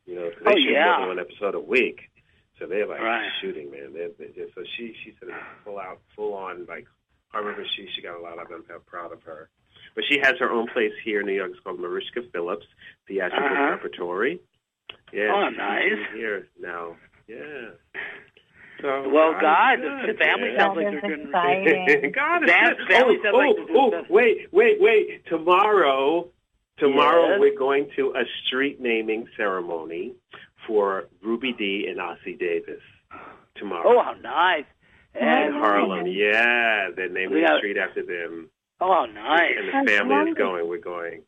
You 0.05 0.15
know, 0.15 0.30
'cause 0.30 0.43
they 0.45 0.51
Oh, 0.53 0.55
shoot 0.55 0.72
yeah. 0.72 0.86
more 0.86 0.99
than 0.99 1.17
one 1.17 1.20
episode 1.20 1.55
a 1.55 1.59
week. 1.59 2.09
So 2.59 2.67
they're 2.67 2.86
like 2.88 3.01
Right. 3.01 3.30
shooting, 3.41 3.72
man. 3.72 3.93
They're, 3.93 4.09
they're 4.17 4.30
just, 4.30 4.53
so 4.55 4.63
she 4.78 4.93
she 5.03 5.15
said 5.20 5.30
it 5.30 5.34
was 5.34 5.43
full 5.65 5.80
out, 5.80 5.99
full 6.15 6.34
on. 6.36 6.65
Like 6.67 6.86
I 7.34 7.39
remember 7.39 7.65
she 7.76 7.89
she 7.95 8.01
got 8.01 8.17
a 8.17 8.22
lot 8.22 8.39
of 8.39 8.47
them. 8.49 8.63
I'm 8.74 8.82
proud 8.86 9.11
of 9.13 9.24
her. 9.24 9.49
But 9.95 10.03
she 10.07 10.20
has 10.22 10.38
her 10.39 10.51
own 10.51 10.67
place 10.67 10.93
here 11.03 11.22
in 11.22 11.26
New 11.26 11.34
York. 11.34 11.51
It's 11.51 11.59
called 11.61 11.80
Mariska 11.80 12.22
Phillips 12.32 12.67
Theatrical 13.07 13.45
Uh-huh. 13.49 13.72
Repertory. 13.72 14.39
Yeah, 15.11 15.34
Oh, 15.34 15.49
nice. 15.49 15.97
here 16.13 16.47
now. 16.59 16.95
Yeah. 17.28 17.72
So 18.82 19.09
Well, 19.09 19.34
God, 19.34 19.41
God, 19.82 20.07
the 20.07 20.13
family 20.13 20.49
man. 20.49 20.59
sounds 20.59 20.77
like 20.77 20.86
they're 20.88 20.95
is 20.97 21.01
good. 21.17 21.25
exciting. 21.27 22.11
God 22.15 22.43
is 22.43 22.49
Fam- 22.49 22.75
good. 22.77 22.88
family 22.88 23.17
oh, 23.19 23.23
sounds 23.23 23.36
like 23.36 23.75
oh, 23.75 23.91
oh, 23.93 24.03
wait, 24.09 24.47
wait, 24.51 24.77
wait. 24.80 25.25
Tomorrow, 25.27 26.27
tomorrow 26.77 27.30
Yes. 27.32 27.39
we're 27.39 27.57
going 27.57 27.89
to 27.97 28.13
a 28.15 28.23
street 28.45 28.80
naming 28.80 29.27
ceremony 29.36 30.13
for 30.65 31.07
Ruby 31.21 31.53
Dee 31.53 31.88
and 31.89 31.99
Ossie 31.99 32.39
Davis. 32.39 32.82
Tomorrow. 33.55 33.84
Oh, 33.86 34.01
how 34.03 34.13
nice. 34.13 34.65
in 35.15 35.27
And, 35.27 35.53
Harlem. 35.55 36.07
Yeah, 36.07 36.89
they're 36.95 37.09
naming 37.09 37.39
Yeah. 37.39 37.53
the 37.53 37.57
street 37.57 37.77
after 37.77 38.03
them. 38.03 38.49
oh, 38.80 38.93
how 38.93 39.05
nice. 39.07 39.51
And 39.57 39.67
the 39.67 39.71
That's 39.91 39.97
family 39.99 40.32
is 40.32 40.38
going. 40.38 40.69
We're 40.69 40.77
going. 40.77 41.23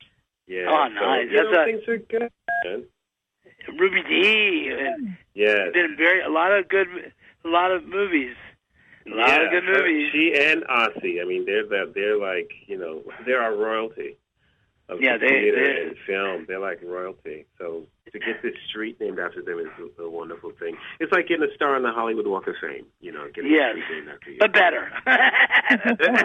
Yeah. 0.47 0.68
Oh, 0.70 0.88
so, 0.88 0.93
nice. 1.06 1.28
You 1.30 1.43
know, 1.52 1.62
a- 1.62 1.66
things 1.66 1.88
are 1.88 1.97
good. 1.97 2.88
Ruby 3.78 4.02
Dee. 4.04 4.70
And 4.72 5.18
Yes. 5.34 5.74
been 5.74 5.95
very 5.97 6.22
a 6.22 6.30
lot 6.30 6.52
of 6.52 6.68
good, 6.70 6.88
a 7.46 7.48
lot 7.50 7.72
of 7.72 7.86
movies. 7.86 8.36
A 9.08 9.16
lot 9.16 9.30
yeah, 9.30 9.46
of 9.46 9.52
good 9.52 9.64
her- 9.64 9.80
movies. 9.80 10.10
She 10.12 10.34
and 10.38 10.64
Ossie. 10.64 11.22
I 11.22 11.26
mean, 11.26 11.46
they're 11.46 11.66
the, 11.68 11.92
they're 11.94 12.18
like 12.20 12.52
you 12.68 12.78
know 12.78 13.04
they're 13.26 13.42
our 13.42 13.56
royalty. 13.56 14.18
Of 14.92 15.02
Yeah, 15.02 15.18
the 15.18 15.26
they- 15.26 15.30
theater 15.32 15.74
they- 15.74 15.82
and 15.88 15.98
film. 16.06 16.46
They're 16.48 16.60
like 16.60 16.80
royalty. 16.84 17.46
So 17.58 17.88
to 18.12 18.20
get 18.20 18.42
this 18.44 18.54
street 18.70 19.00
named 19.00 19.20
after 19.20 19.42
them 19.42 19.58
is 19.60 19.68
a, 19.98 20.04
a 20.04 20.10
wonderful 20.10 20.52
thing. 20.60 20.76
It's 21.00 21.12
like 21.14 21.28
getting 21.30 21.48
a 21.50 21.54
star 21.56 21.76
on 21.76 21.82
the 21.84 21.92
Hollywood 21.92 22.28
Walk 22.28 22.46
of 22.48 22.56
Fame. 22.62 22.86
You 23.00 23.14
know, 23.14 23.26
getting 23.34 23.52
Yes. 23.52 23.78
a 23.78 23.82
street 23.86 23.96
named 24.06 24.10
after 24.10 24.32
you. 24.32 24.38
but 24.39 24.52
better. 24.54 24.92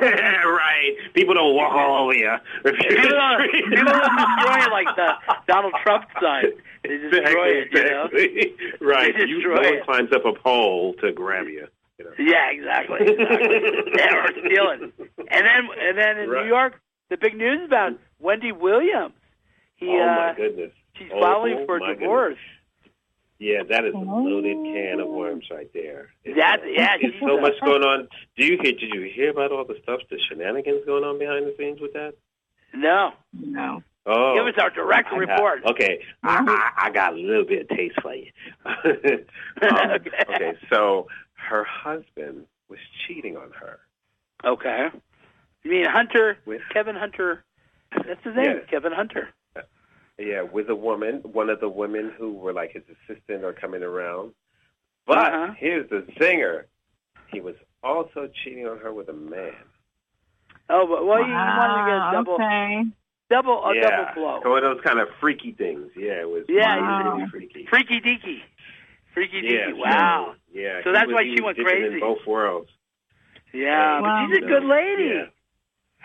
right. 0.03 0.93
People 1.15 1.35
don't 1.35 1.55
walk 1.55 1.73
all 1.75 2.05
over 2.05 2.15
you. 2.15 2.31
people 2.65 3.09
don't, 3.11 3.53
people 3.53 3.85
don't 3.85 4.17
destroy 4.17 4.65
it 4.67 4.73
like 4.73 4.89
the 4.97 5.13
Donald 5.47 5.75
Trump 5.83 6.05
sign. 6.21 6.45
They 6.83 6.99
destroy 6.99 7.49
it, 7.49 7.69
you 7.73 7.85
know. 7.85 8.09
Right. 8.87 9.15
You, 9.17 9.43
no 9.49 9.61
one 9.61 9.83
climbs 9.85 10.13
up 10.13 10.25
a 10.25 10.33
pole 10.33 10.95
to 11.01 11.13
grab 11.13 11.47
you. 11.47 11.67
you 11.99 12.05
know. 12.05 12.11
Yeah, 12.19 12.51
exactly. 12.51 13.01
exactly. 13.03 13.93
yeah, 13.97 14.15
or 14.17 14.29
stealing. 14.45 14.93
And 15.31 15.47
then, 15.47 15.69
and 15.81 15.99
then 15.99 16.19
in 16.19 16.31
Right. 16.31 16.43
New 16.43 16.49
York, 16.49 16.81
the 17.11 17.17
big 17.17 17.37
news 17.37 17.61
about 17.65 17.93
Wendy 18.19 18.53
Williams. 18.53 19.15
He, 19.77 19.89
oh 19.89 19.99
my 20.07 20.31
uh, 20.31 20.35
goodness. 20.35 20.73
she's 20.97 21.09
Oh, 21.15 21.21
filing 21.21 21.59
oh 21.61 21.67
for 21.67 21.79
my 21.81 21.95
divorce. 21.95 22.39
Yeah, 23.39 23.63
that 23.69 23.85
is 23.85 23.93
a 23.93 23.99
loaded 23.99 24.57
can 24.65 24.99
of 25.01 25.09
worms 25.09 25.45
right 25.51 25.71
there. 25.75 26.09
It's, 26.25 26.39
That- 26.39 26.61
uh, 26.61 26.67
yeah, 26.67 26.97
there's 27.01 27.13
so 27.21 27.39
much 27.39 27.53
going 27.63 27.83
on. 27.83 28.09
Do 28.39 28.47
you 28.47 28.59
hear? 28.63 28.73
Did 28.73 28.91
you 28.95 29.11
hear 29.15 29.29
about 29.31 29.53
all 29.53 29.65
the 29.67 29.77
stuff, 29.83 30.01
the 30.11 30.19
shenanigans 30.29 30.87
going 30.87 31.05
on 31.05 31.19
behind 31.19 31.45
the 31.47 31.55
scenes 31.59 31.79
with 31.81 31.93
that? 31.93 32.15
No, 32.75 33.13
No. 33.35 33.83
Oh, 34.09 34.35
give 34.37 34.47
us 34.47 34.55
our 34.63 34.71
direct 34.71 35.09
I 35.09 35.11
got- 35.11 35.19
report. 35.19 35.63
okay, 35.67 35.99
I, 36.23 36.71
I, 36.79 36.87
I 36.87 36.91
got 36.91 37.15
a 37.15 37.17
little 37.17 37.45
bit 37.45 37.63
of 37.71 37.77
taste 37.77 38.01
for 38.01 38.15
you. 38.15 38.31
Um, 39.63 39.91
Okay. 39.91 40.11
okay, 40.29 40.53
so 40.71 41.09
her 41.35 41.65
husband 41.65 42.45
was 42.69 42.79
cheating 43.07 43.37
on 43.37 43.51
her 43.59 43.79
Okay. 44.45 44.89
You 45.65 45.71
mean 45.71 45.87
Hunter? 45.87 46.39
with 46.47 46.61
Kevin 46.73 46.95
Hunter. 46.95 47.43
That's 48.07 48.23
his 48.25 48.35
name. 48.37 48.45
Yeah. 48.45 48.59
Kevin 48.71 48.93
Hunter. 48.93 49.29
yeah 50.19 50.43
with 50.43 50.69
a 50.71 50.75
woman, 50.75 51.21
one 51.25 51.51
of 51.51 51.61
the 51.61 51.69
women 51.69 52.13
who 52.17 52.33
were 52.33 52.53
like 52.53 52.73
his 52.73 52.83
assistant 52.89 53.45
or 53.45 53.53
coming 53.53 53.83
around. 53.83 54.33
But 55.07 55.19
Uh-huh. 55.19 55.53
here's 55.59 55.89
the 55.91 56.03
zinger: 56.19 56.65
he 57.29 57.41
was 57.41 57.55
also 57.83 58.29
cheating 58.43 58.67
on 58.67 58.79
her 58.79 58.93
with 58.93 59.09
a 59.09 59.13
man. 59.13 59.53
Oh, 60.69 60.87
but 60.87 61.07
well, 61.07 61.21
you, 61.21 61.27
you 61.27 61.33
wow, 61.33 61.59
wanted 61.59 61.83
to 61.83 61.87
get 61.87 62.09
a 62.09 62.13
double, 62.13 62.35
Okay. 62.35 62.85
double, 63.31 63.65
a 63.65 63.75
yeah, 63.77 63.91
double 63.91 64.15
blow. 64.21 64.41
So 64.43 64.51
one 64.51 64.65
of 64.65 64.75
those 64.77 64.85
kind 64.85 64.99
of 64.99 65.09
freaky 65.21 65.53
things. 65.53 65.91
Yeah, 65.97 66.21
it 66.23 66.29
was. 66.29 66.45
Yeah, 66.49 66.81
Wow. 66.81 67.15
really 67.17 67.29
freaky. 67.31 67.67
Freaky 67.71 68.01
deaky. 68.01 68.41
Freaky 69.15 69.43
Yeah, 69.45 69.71
deaky. 69.71 69.77
Wow. 69.79 70.35
so- 70.35 70.41
yeah. 70.53 70.81
So 70.83 70.93
that's 70.93 71.07
was- 71.07 71.15
why 71.15 71.23
she 71.25 71.41
went 71.41 71.57
crazy. 71.59 71.95
in 71.95 72.01
both 72.01 72.27
worlds. 72.27 72.71
Yeah, 73.53 74.01
Wow. 74.01 74.27
but 74.29 74.35
she's 74.35 74.45
a 74.45 74.49
good 74.49 74.65
lady. 74.65 75.05
Yeah. 75.15 75.27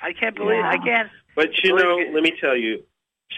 I 0.03 0.13
can't 0.13 0.35
believe. 0.35 0.57
Yeah. 0.59 0.69
I 0.69 0.77
can't. 0.77 1.09
But 1.35 1.49
you 1.63 1.75
Believe 1.75 2.07
know, 2.07 2.13
let 2.13 2.23
me 2.23 2.33
tell 2.39 2.55
you, 2.57 2.83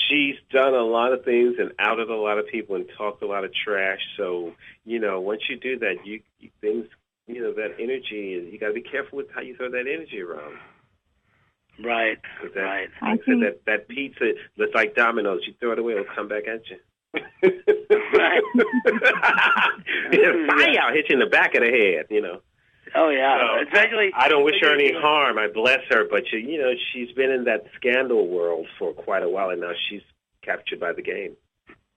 she's 0.10 0.36
done 0.52 0.74
a 0.74 0.82
lot 0.84 1.14
of 1.14 1.24
things 1.24 1.56
and 1.60 1.72
outed 1.80 2.10
a 2.10 2.16
lot 2.16 2.40
of 2.40 2.48
people 2.48 2.76
and 2.76 2.86
talked 2.98 3.22
a 3.22 3.28
lot 3.28 3.44
of 3.44 3.52
trash. 3.54 4.00
So 4.18 4.54
you 4.86 5.00
know, 5.00 5.20
once 5.22 5.42
you 5.50 5.58
do 5.58 5.80
that, 5.80 6.06
you, 6.06 6.22
you 6.40 6.50
things, 6.62 6.86
you 7.28 7.42
know, 7.42 7.54
that 7.54 7.76
energy 7.80 8.34
is. 8.34 8.52
You 8.52 8.60
got 8.60 8.68
to 8.68 8.74
be 8.74 8.82
careful 8.82 9.18
with 9.18 9.28
how 9.34 9.42
you 9.42 9.56
throw 9.56 9.70
that 9.70 9.88
energy 9.88 10.22
around. 10.22 10.58
Right. 11.84 12.18
'Cause 12.40 12.52
that, 12.54 12.62
Right. 12.62 12.90
I 13.02 13.12
I 13.14 13.16
said, 13.18 13.26
think- 13.26 13.42
that 13.44 13.66
that 13.66 13.88
pizza 13.88 14.34
looks 14.58 14.74
like 14.76 14.96
dominoes. 14.96 15.42
You 15.48 15.54
throw 15.60 15.72
it 15.72 15.80
away, 15.80 15.94
it'll 15.94 16.06
come 16.16 16.28
back 16.28 16.44
at 16.48 16.62
you. 16.70 16.78
Right. 18.14 18.42
yeah, 20.12 20.48
fire 20.48 20.94
hit 20.94 21.10
you 21.10 21.14
in 21.14 21.20
the 21.20 21.28
back 21.32 21.56
of 21.56 21.62
the 21.62 21.70
head. 21.70 22.06
You 22.10 22.22
know. 22.22 22.42
Oh 22.96 23.10
yeah. 23.10 23.38
So, 23.40 23.64
Especially. 23.68 24.12
I 24.16 24.28
don't 24.30 24.44
wish 24.44 24.56
her 24.62 24.74
any 24.74 24.92
harm. 24.94 25.38
I 25.38 25.48
bless 25.48 25.80
her, 25.90 26.06
but 26.10 26.24
you, 26.32 26.40
you 26.40 26.60
know, 26.60 26.74
she's 26.92 27.12
been 27.14 27.32
in 27.32 27.46
that 27.46 27.66
scandal 27.76 28.28
world 28.28 28.68
for 28.78 28.94
quite 28.94 29.24
a 29.24 29.30
while, 29.30 29.50
and 29.50 29.62
now 29.62 29.72
she's 29.90 30.02
captured 30.44 30.80
by 30.80 30.94
the 30.94 31.02
game. 31.02 31.36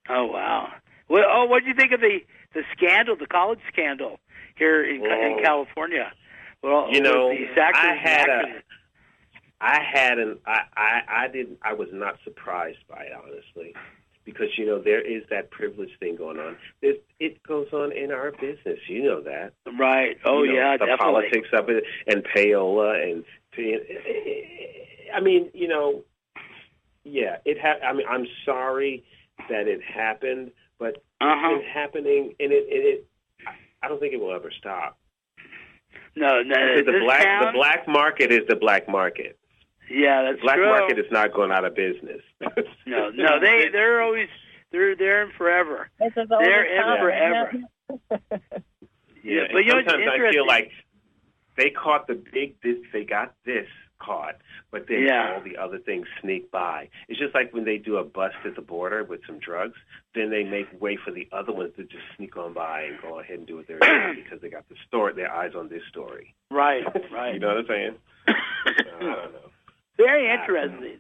Oh 0.08 0.26
wow. 0.26 0.68
Well, 1.08 1.24
oh, 1.28 1.44
what 1.46 1.62
do 1.62 1.68
you 1.68 1.74
think 1.74 1.92
of 1.92 2.00
the 2.00 2.18
the 2.54 2.62
scandal, 2.76 3.16
the 3.16 3.26
college 3.26 3.60
scandal 3.72 4.18
here 4.56 4.82
in, 4.84 5.04
in 5.04 5.36
Oh. 5.38 5.42
California? 5.42 6.12
Well, 6.62 6.88
You 6.90 7.00
know, 7.00 7.28
with 7.28 7.38
these 7.38 7.58
actors 7.60 7.84
I 7.84 7.94
had 7.94 8.28
a-. 8.28 8.62
I 9.60 9.80
had 9.82 10.18
an 10.18 10.38
I, 10.46 10.60
I 10.76 11.00
I 11.24 11.28
didn't 11.28 11.58
I 11.62 11.72
was 11.74 11.88
not 11.92 12.16
surprised 12.24 12.78
by 12.88 13.04
it 13.04 13.12
honestly, 13.12 13.74
because 14.26 14.48
you 14.58 14.66
know 14.66 14.78
there 14.82 15.00
is 15.00 15.22
that 15.30 15.50
privilege 15.50 15.88
thing 15.98 16.16
going 16.16 16.38
on. 16.38 16.56
It 16.82 17.02
it 17.18 17.42
goes 17.44 17.68
on 17.72 17.92
in 17.92 18.10
our 18.10 18.32
business, 18.32 18.78
you 18.88 19.04
know 19.04 19.22
that. 19.22 19.54
right. 19.78 20.18
Oh 20.26 20.42
You 20.42 20.52
know, 20.52 20.58
yeah, 20.58 20.76
the 20.76 20.84
definitely. 20.86 20.98
politics 21.30 21.48
of 21.54 21.70
it 21.70 21.84
and 22.06 22.22
payola 22.24 23.02
and 23.02 23.24
I 25.14 25.20
mean 25.20 25.50
you 25.54 25.68
know, 25.68 26.02
yeah, 27.04 27.36
it 27.46 27.58
ha- 27.60 27.84
I 27.86 27.92
mean 27.94 28.06
I'm 28.08 28.26
sorry 28.44 29.04
that 29.48 29.66
it 29.68 29.80
happened, 29.82 30.50
but 30.78 30.96
Uh 31.20 31.34
huh. 31.36 31.48
it's 31.54 31.62
been 31.64 31.70
happening 31.72 32.34
and 32.40 32.52
it 32.52 32.64
and 32.70 32.84
it 32.84 33.08
I 33.82 33.88
don't 33.88 34.00
think 34.00 34.12
it 34.12 34.20
will 34.20 34.34
ever 34.34 34.50
stop. 34.58 34.98
No, 36.16 36.42
no. 36.42 36.56
The 36.84 37.00
black 37.04 37.22
town, 37.24 37.44
the 37.46 37.52
black 37.52 37.86
market 37.86 38.32
is 38.32 38.40
the 38.48 38.56
black 38.56 38.88
market. 38.88 39.38
Yeah, 39.90 40.22
that's 40.22 40.36
The 40.38 40.42
black 40.42 40.56
true. 40.56 40.66
market 40.68 40.98
is 40.98 41.10
not 41.10 41.32
going 41.32 41.52
out 41.52 41.64
of 41.64 41.74
business. 41.74 42.22
no, 42.86 43.10
no. 43.10 43.40
They 43.40 43.66
they're 43.72 44.02
always 44.02 44.28
they're 44.72 44.96
there 44.96 45.22
in 45.22 45.30
forever. 45.38 45.88
They're 46.00 46.64
in 46.64 46.82
overcome. 46.82 46.98
forever. 47.00 48.30
Yeah, 49.22 49.42
but 49.52 49.58
you 49.64 49.72
know, 49.74 49.80
sometimes 49.86 50.04
I 50.12 50.30
feel 50.32 50.46
like 50.46 50.70
they 51.56 51.70
caught 51.70 52.06
the 52.06 52.14
big 52.32 52.60
this, 52.62 52.76
they 52.92 53.04
got 53.04 53.34
this 53.44 53.66
caught, 53.98 54.36
but 54.70 54.86
then 54.88 55.02
Yeah. 55.04 55.34
all 55.34 55.40
the 55.40 55.56
other 55.56 55.78
things 55.78 56.06
sneak 56.20 56.50
by. 56.50 56.90
It's 57.08 57.18
just 57.18 57.34
like 57.34 57.52
when 57.54 57.64
they 57.64 57.78
do 57.78 57.96
a 57.96 58.04
bust 58.04 58.36
at 58.44 58.54
the 58.54 58.60
border 58.60 59.02
with 59.04 59.20
some 59.26 59.38
drugs, 59.38 59.76
then 60.14 60.30
they 60.30 60.44
make 60.44 60.66
way 60.80 60.96
for 61.02 61.10
the 61.12 61.26
other 61.32 61.52
ones 61.52 61.72
to 61.76 61.84
just 61.84 62.04
sneak 62.16 62.36
on 62.36 62.52
by 62.52 62.82
and 62.82 63.00
go 63.00 63.18
ahead 63.20 63.38
and 63.38 63.46
do 63.46 63.56
what 63.56 63.66
they're 63.66 63.78
doing 63.78 64.14
because 64.22 64.40
they 64.42 64.50
got 64.50 64.68
the 64.68 64.74
story, 64.86 65.14
their 65.14 65.32
eyes 65.32 65.52
on 65.56 65.68
this 65.68 65.82
story. 65.88 66.34
Right, 66.50 66.84
right. 67.12 67.34
you 67.34 67.40
know 67.40 67.48
what 67.48 67.58
I'm 67.58 67.66
saying? 67.68 67.94
I 68.28 69.00
don't 69.00 69.32
know. 69.32 69.50
Very 69.96 70.30
interesting. 70.30 70.98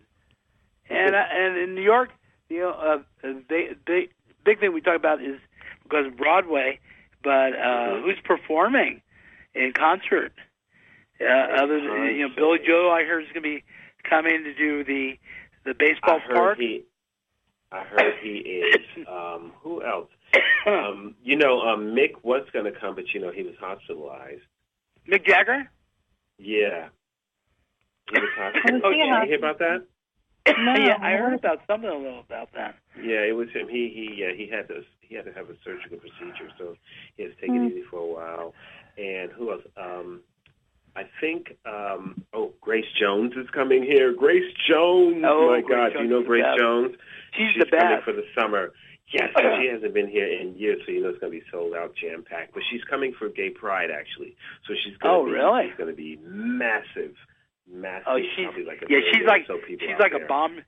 And 0.88 1.14
uh, 1.14 1.18
and 1.32 1.56
in 1.58 1.74
New 1.74 1.82
York, 1.82 2.10
you 2.48 2.60
know, 2.60 2.70
uh, 2.70 2.98
the 3.22 3.42
big, 3.48 3.84
big 3.84 4.10
big 4.44 4.60
thing 4.60 4.72
we 4.72 4.80
talk 4.80 4.96
about 4.96 5.20
is 5.22 5.38
because 5.82 6.06
of 6.06 6.16
Broadway, 6.16 6.78
but 7.22 7.52
uh, 7.54 7.56
Mhm. 7.96 8.02
who's 8.02 8.20
performing 8.24 9.02
in 9.54 9.72
concert? 9.72 10.32
Uh, 11.20 11.24
other 11.24 11.80
than 11.80 12.14
you 12.14 12.28
know, 12.28 12.34
Billy 12.34 12.58
Joel, 12.64 12.90
I 12.92 13.04
heard 13.04 13.22
is 13.24 13.28
going 13.32 13.42
to 13.42 13.48
be 13.48 13.64
coming 14.08 14.44
to 14.44 14.54
do 14.54 14.84
the 14.84 15.18
the 15.64 15.74
baseball 15.74 16.20
I 16.28 16.32
park. 16.32 16.58
he. 16.58 16.84
I 17.72 17.82
heard 17.82 18.14
he 18.22 18.38
is. 18.38 19.06
Um, 19.08 19.52
who 19.62 19.82
else? 19.82 20.08
Um, 20.66 21.14
you 21.22 21.36
know, 21.36 21.60
um, 21.60 21.94
Mick 21.94 22.24
was 22.24 22.44
going 22.52 22.64
to 22.64 22.72
come, 22.72 22.96
but 22.96 23.14
you 23.14 23.20
know 23.20 23.30
he 23.30 23.44
was 23.44 23.54
hospitalized. 23.60 24.42
Mick 25.06 25.24
Jagger. 25.24 25.70
Yeah. 26.38 26.88
He 28.12 28.20
was 28.20 28.30
hospitalized. 28.36 28.84
Oh, 28.84 28.90
Did 28.90 28.98
you 28.98 29.26
hear 29.26 29.38
about 29.38 29.58
that? 29.58 29.86
yeah, 30.46 30.96
I 31.02 31.12
heard 31.16 31.34
about 31.34 31.60
something 31.66 31.88
a 31.90 31.94
little 31.96 32.20
about 32.20 32.52
that. 32.54 32.76
Yeah, 32.96 33.26
it 33.26 33.34
was 33.34 33.48
him. 33.50 33.68
He 33.68 33.90
he 33.94 34.22
yeah, 34.22 34.32
he 34.36 34.48
had 34.48 34.68
to 34.68 34.82
he 35.00 35.14
had 35.16 35.24
to 35.24 35.32
have 35.32 35.50
a 35.50 35.54
surgical 35.64 35.98
procedure, 35.98 36.48
so 36.58 36.76
he 37.16 37.24
had 37.24 37.34
to 37.34 37.40
take 37.40 37.50
Hmm. 37.50 37.66
it 37.66 37.72
easy 37.72 37.82
for 37.90 37.98
a 38.00 38.06
while. 38.06 38.54
And 38.96 39.32
who 39.32 39.50
else? 39.52 39.62
Um, 39.76 40.20
I 40.94 41.02
think 41.20 41.56
um, 41.66 42.22
oh 42.32 42.52
Grace 42.60 42.86
Jones 43.00 43.32
is 43.36 43.50
coming 43.50 43.82
here. 43.82 44.12
Grace 44.14 44.50
Jones. 44.70 45.24
Oh, 45.26 45.50
my 45.50 45.60
Grace 45.60 45.92
God, 45.92 45.98
do 45.98 46.04
you 46.04 46.08
know 46.10 46.22
Grace 46.22 46.44
best. 46.44 46.58
Jones? 46.58 46.94
She's, 47.36 47.48
She's 47.54 47.64
the 47.64 47.70
coming 47.76 47.96
best. 47.96 48.04
for 48.04 48.12
the 48.12 48.24
summer. 48.38 48.72
Yes, 49.12 49.28
she 49.60 49.66
hasn't 49.70 49.94
been 49.94 50.08
here 50.08 50.26
in 50.26 50.56
years, 50.56 50.80
so 50.86 50.92
you 50.92 51.02
know 51.02 51.10
it's 51.10 51.18
going 51.18 51.32
to 51.32 51.38
be 51.38 51.44
sold 51.50 51.74
out, 51.74 51.94
jam 52.00 52.24
packed. 52.28 52.54
But 52.54 52.62
she's 52.70 52.82
coming 52.88 53.12
for 53.18 53.28
Gay 53.28 53.50
Pride 53.50 53.90
actually, 53.90 54.36
so 54.66 54.74
she's 54.84 54.96
going 54.98 55.14
Oh, 55.14 55.24
to 55.26 55.30
be, 55.30 55.36
really? 55.38 55.68
She's 55.68 55.76
going 55.76 55.90
to 55.90 55.96
be 55.96 56.18
massive, 56.24 57.14
massive. 57.70 58.06
Oh, 58.06 58.18
she's 58.36 58.46
like 58.66 58.82
a 58.82 58.86
yeah, 58.88 59.00
she's 59.12 59.24
like 59.26 59.46
so 59.46 59.58
she's 59.68 59.80
like 60.00 60.12
there. 60.12 60.24
a 60.24 60.28
bomb. 60.28 60.60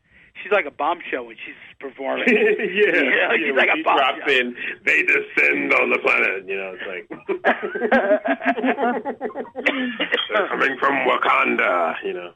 She's 0.42 0.52
like 0.52 0.66
a 0.66 0.70
bombshell 0.70 1.26
when 1.26 1.36
she's 1.44 1.54
performing. 1.80 2.24
yeah, 2.28 2.34
You 2.36 2.92
know, 2.92 3.02
yeah, 3.10 3.32
she's 3.36 3.56
like 3.56 3.68
a 3.70 3.76
she 3.76 3.82
bomb 3.82 3.96
drops 3.98 4.18
shot. 4.20 4.30
in, 4.30 4.54
they 4.84 5.02
descend 5.02 5.74
on 5.74 5.90
the 5.90 5.98
planet. 5.98 6.46
You 6.46 6.56
know, 6.56 6.74
it's 6.78 6.86
like 6.86 7.08
they're 10.30 10.48
coming 10.48 10.76
from 10.78 10.94
Wakanda. 11.08 11.94
You 12.04 12.12
know, 12.14 12.32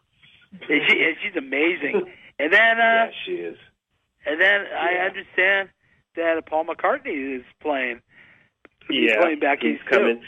And 0.69 0.81
she 0.89 1.05
and 1.05 1.17
she's 1.23 1.37
amazing. 1.37 2.03
And 2.39 2.53
then 2.53 2.81
uh 2.81 3.07
yeah, 3.07 3.11
she 3.25 3.33
is. 3.33 3.57
and 4.27 4.41
then 4.41 4.67
I 4.77 4.95
understand 5.07 5.69
that 6.17 6.45
Paul 6.47 6.65
McCartney 6.67 7.37
is 7.39 7.45
playing. 7.61 8.01
He's 8.89 9.11
Yeah, 9.11 9.21
playing 9.23 9.41
back 9.41 9.61
he's 9.63 9.79
coming. 9.89 10.21
Too. 10.21 10.27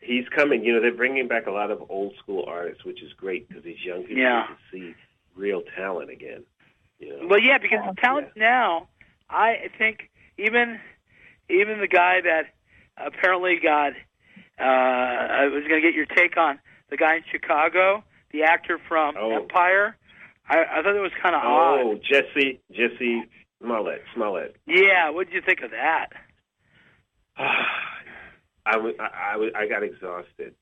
He's 0.00 0.24
coming. 0.34 0.64
You 0.64 0.74
know, 0.74 0.80
they're 0.80 0.94
bringing 0.94 1.28
back 1.28 1.46
a 1.46 1.50
lot 1.50 1.70
of 1.70 1.82
old 1.90 2.14
school 2.22 2.44
artists, 2.48 2.84
which 2.84 3.02
is 3.02 3.12
great 3.14 3.48
because 3.48 3.62
these 3.62 3.82
young 3.84 4.02
people 4.02 4.22
Yeah. 4.22 4.46
get 4.48 4.56
to 4.56 4.62
see 4.72 4.94
real 5.36 5.62
talent 5.76 6.10
again. 6.10 6.44
You 6.98 7.08
know, 7.20 7.26
Well, 7.28 7.38
yeah, 7.40 7.58
because 7.58 7.80
the 7.86 8.00
talent 8.00 8.28
now, 8.36 8.88
I 9.28 9.68
think 9.78 10.10
even 10.38 10.80
even 11.48 11.80
the 11.80 11.88
guy 11.88 12.20
that 12.22 12.46
apparently 12.96 13.58
got 13.62 13.92
uh 14.58 14.62
I 14.62 15.46
was 15.46 15.62
going 15.68 15.80
to 15.82 15.86
get 15.86 15.94
your 15.94 16.06
take 16.06 16.36
on 16.36 16.58
the 16.90 16.96
guy 16.96 17.16
in 17.16 17.22
Chicago, 17.30 18.02
the 18.32 18.42
actor 18.44 18.78
from 18.88 19.16
Oh. 19.18 19.32
Empire. 19.42 19.96
I, 20.48 20.64
I 20.64 20.82
thought 20.82 20.96
it 20.96 21.00
was 21.00 21.12
kind 21.22 21.34
of 21.36 21.42
Oh, 21.44 21.48
odd. 21.48 21.80
Oh, 21.80 21.94
Jesse, 22.02 22.60
Jussie 22.72 23.20
Smollett, 23.62 24.02
Smollett. 24.14 24.56
Yeah, 24.66 25.10
what 25.10 25.26
did 25.28 25.34
you 25.34 25.42
think 25.42 25.60
of 25.62 25.70
that? 25.70 26.08
I 28.66 28.76
was, 28.76 28.94
I, 29.00 29.32
I 29.32 29.36
was, 29.36 29.52
I 29.56 29.66
got 29.66 29.82
exhausted. 29.82 30.54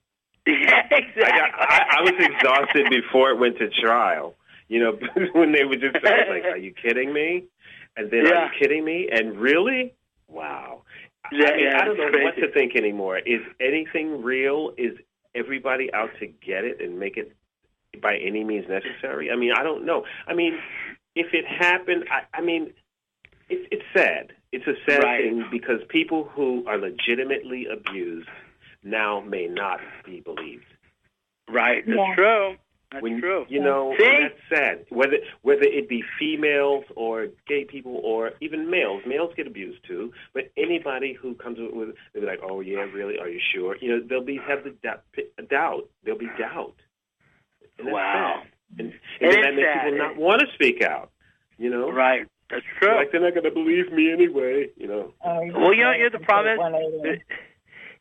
Yeah, 0.46 0.86
exactly. 0.90 1.22
I 1.24 1.30
got, 1.30 1.50
I, 1.58 1.86
I 1.98 2.02
was 2.02 2.14
exhausted 2.18 2.90
before 2.90 3.30
it 3.30 3.38
went 3.38 3.58
to 3.58 3.68
trial. 3.68 4.34
You 4.68 4.80
know, 4.80 4.98
when 5.32 5.52
they 5.52 5.64
would 5.64 5.80
just 5.80 5.96
I 5.96 6.10
was 6.10 6.26
like, 6.28 6.44
"Are 6.52 6.56
you 6.56 6.72
kidding 6.72 7.12
me?" 7.12 7.44
And 7.96 8.10
then, 8.10 8.26
"Are 8.26 8.44
you 8.44 8.50
kidding 8.58 8.84
me?" 8.84 9.08
And 9.10 9.38
really, 9.38 9.94
wow. 10.28 10.82
Yeah, 11.32 11.48
I 11.48 11.56
mean, 11.56 11.64
yeah, 11.64 11.78
I 11.80 11.84
don't 11.84 11.96
know 11.96 12.08
it's 12.12 12.24
what 12.24 12.46
to 12.46 12.52
think 12.52 12.76
anymore. 12.76 13.18
Is 13.18 13.40
anything 13.60 14.22
real? 14.22 14.72
Is 14.78 14.96
everybody 15.34 15.92
out 15.92 16.10
to 16.20 16.26
get 16.26 16.64
it 16.64 16.80
and 16.80 16.98
make 16.98 17.16
it 17.16 17.34
by 18.00 18.16
any 18.16 18.44
means 18.44 18.66
necessary? 18.68 19.30
I 19.30 19.36
mean, 19.36 19.52
I 19.54 19.62
don't 19.62 19.84
know. 19.84 20.04
I 20.26 20.34
mean, 20.34 20.58
if 21.14 21.34
it 21.34 21.44
happened, 21.46 22.04
I, 22.10 22.38
I 22.38 22.40
mean, 22.40 22.72
it's 23.48 23.68
it's 23.70 23.84
sad. 23.94 24.32
It's 24.52 24.66
a 24.66 24.74
sad 24.86 25.02
Right. 25.02 25.22
thing 25.24 25.44
because 25.50 25.80
people 25.88 26.24
who 26.24 26.64
are 26.66 26.78
legitimately 26.78 27.66
abused 27.66 28.28
now 28.82 29.20
may 29.20 29.46
not 29.46 29.80
be 30.04 30.20
believed. 30.20 30.64
Right, 31.48 31.84
that's 31.86 31.96
Yeah. 31.98 32.14
true. 32.14 32.56
That's 32.90 33.02
when, 33.02 33.20
true. 33.20 33.44
You 33.50 33.60
know, 33.60 33.94
See? 33.98 34.04
that's 34.04 34.40
sad. 34.48 34.86
Whether 34.88 35.18
whether 35.42 35.64
it 35.64 35.88
be 35.90 36.02
females 36.18 36.86
or 36.96 37.28
gay 37.46 37.64
people 37.66 37.96
or 38.02 38.32
even 38.40 38.70
males, 38.70 39.04
males 39.04 39.34
get 39.34 39.46
abused 39.46 39.84
too. 39.84 40.14
But 40.32 40.50
anybody 40.56 41.12
who 41.12 41.34
comes 41.34 41.58
with, 41.58 41.72
with 41.72 41.94
they'll 42.14 42.22
be 42.22 42.26
like, 42.26 42.40
"Oh 42.42 42.60
yeah, 42.60 42.86
really? 42.90 43.18
Are 43.18 43.28
you 43.28 43.40
sure?" 43.52 43.76
You 43.76 43.90
know, 43.90 44.00
they'll 44.00 44.22
be 44.24 44.38
have 44.38 44.64
the 44.64 44.70
doubt. 44.70 45.02
doubt. 45.50 45.88
There'll 46.02 46.18
be 46.18 46.30
doubt. 46.38 46.76
And 47.78 47.88
Wow. 47.92 48.42
sad. 48.44 48.52
And, 48.78 48.92
and 49.20 49.32
then 49.32 49.38
is 49.38 49.44
that 49.44 49.54
makes 49.54 49.68
sad. 49.68 49.82
people 49.84 49.98
not 49.98 50.16
want 50.16 50.40
to 50.40 50.46
speak 50.54 50.82
out. 50.82 51.10
You 51.58 51.68
know, 51.70 51.90
Right, 51.90 52.26
that's 52.50 52.64
true. 52.78 52.94
like 52.94 53.12
they're 53.12 53.20
not 53.20 53.34
going 53.34 53.44
to 53.44 53.50
believe 53.50 53.92
me 53.92 54.12
anyway. 54.12 54.68
You 54.76 54.86
know. 54.86 55.12
Oh, 55.24 55.40
Well, 55.54 55.74
you 55.74 55.84
know, 55.84 55.92
you 55.92 56.04
know 56.04 56.10
the 56.10 56.24
problem 56.24 56.58
is, 57.04 57.20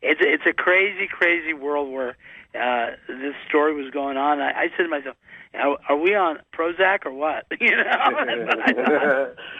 it's 0.02 0.22
it's 0.24 0.44
a 0.46 0.54
crazy, 0.54 1.08
crazy 1.08 1.54
world 1.54 1.92
where 1.92 2.18
uh, 2.56 2.96
this 3.08 3.36
story 3.48 3.74
was 3.74 3.92
going 3.92 4.18
on. 4.18 4.40
I, 4.40 4.52
I 4.52 4.68
said 4.76 4.84
to 4.84 4.90
myself, 4.90 5.16
are, 5.54 5.78
"Are 5.90 5.98
we 5.98 6.16
on 6.16 6.40
Prozac 6.56 7.06
or 7.06 7.12
what?" 7.12 7.46
You 7.60 7.72
know, 7.72 7.84
I 7.90 8.12
thought. 8.12 8.30
I 8.30 8.74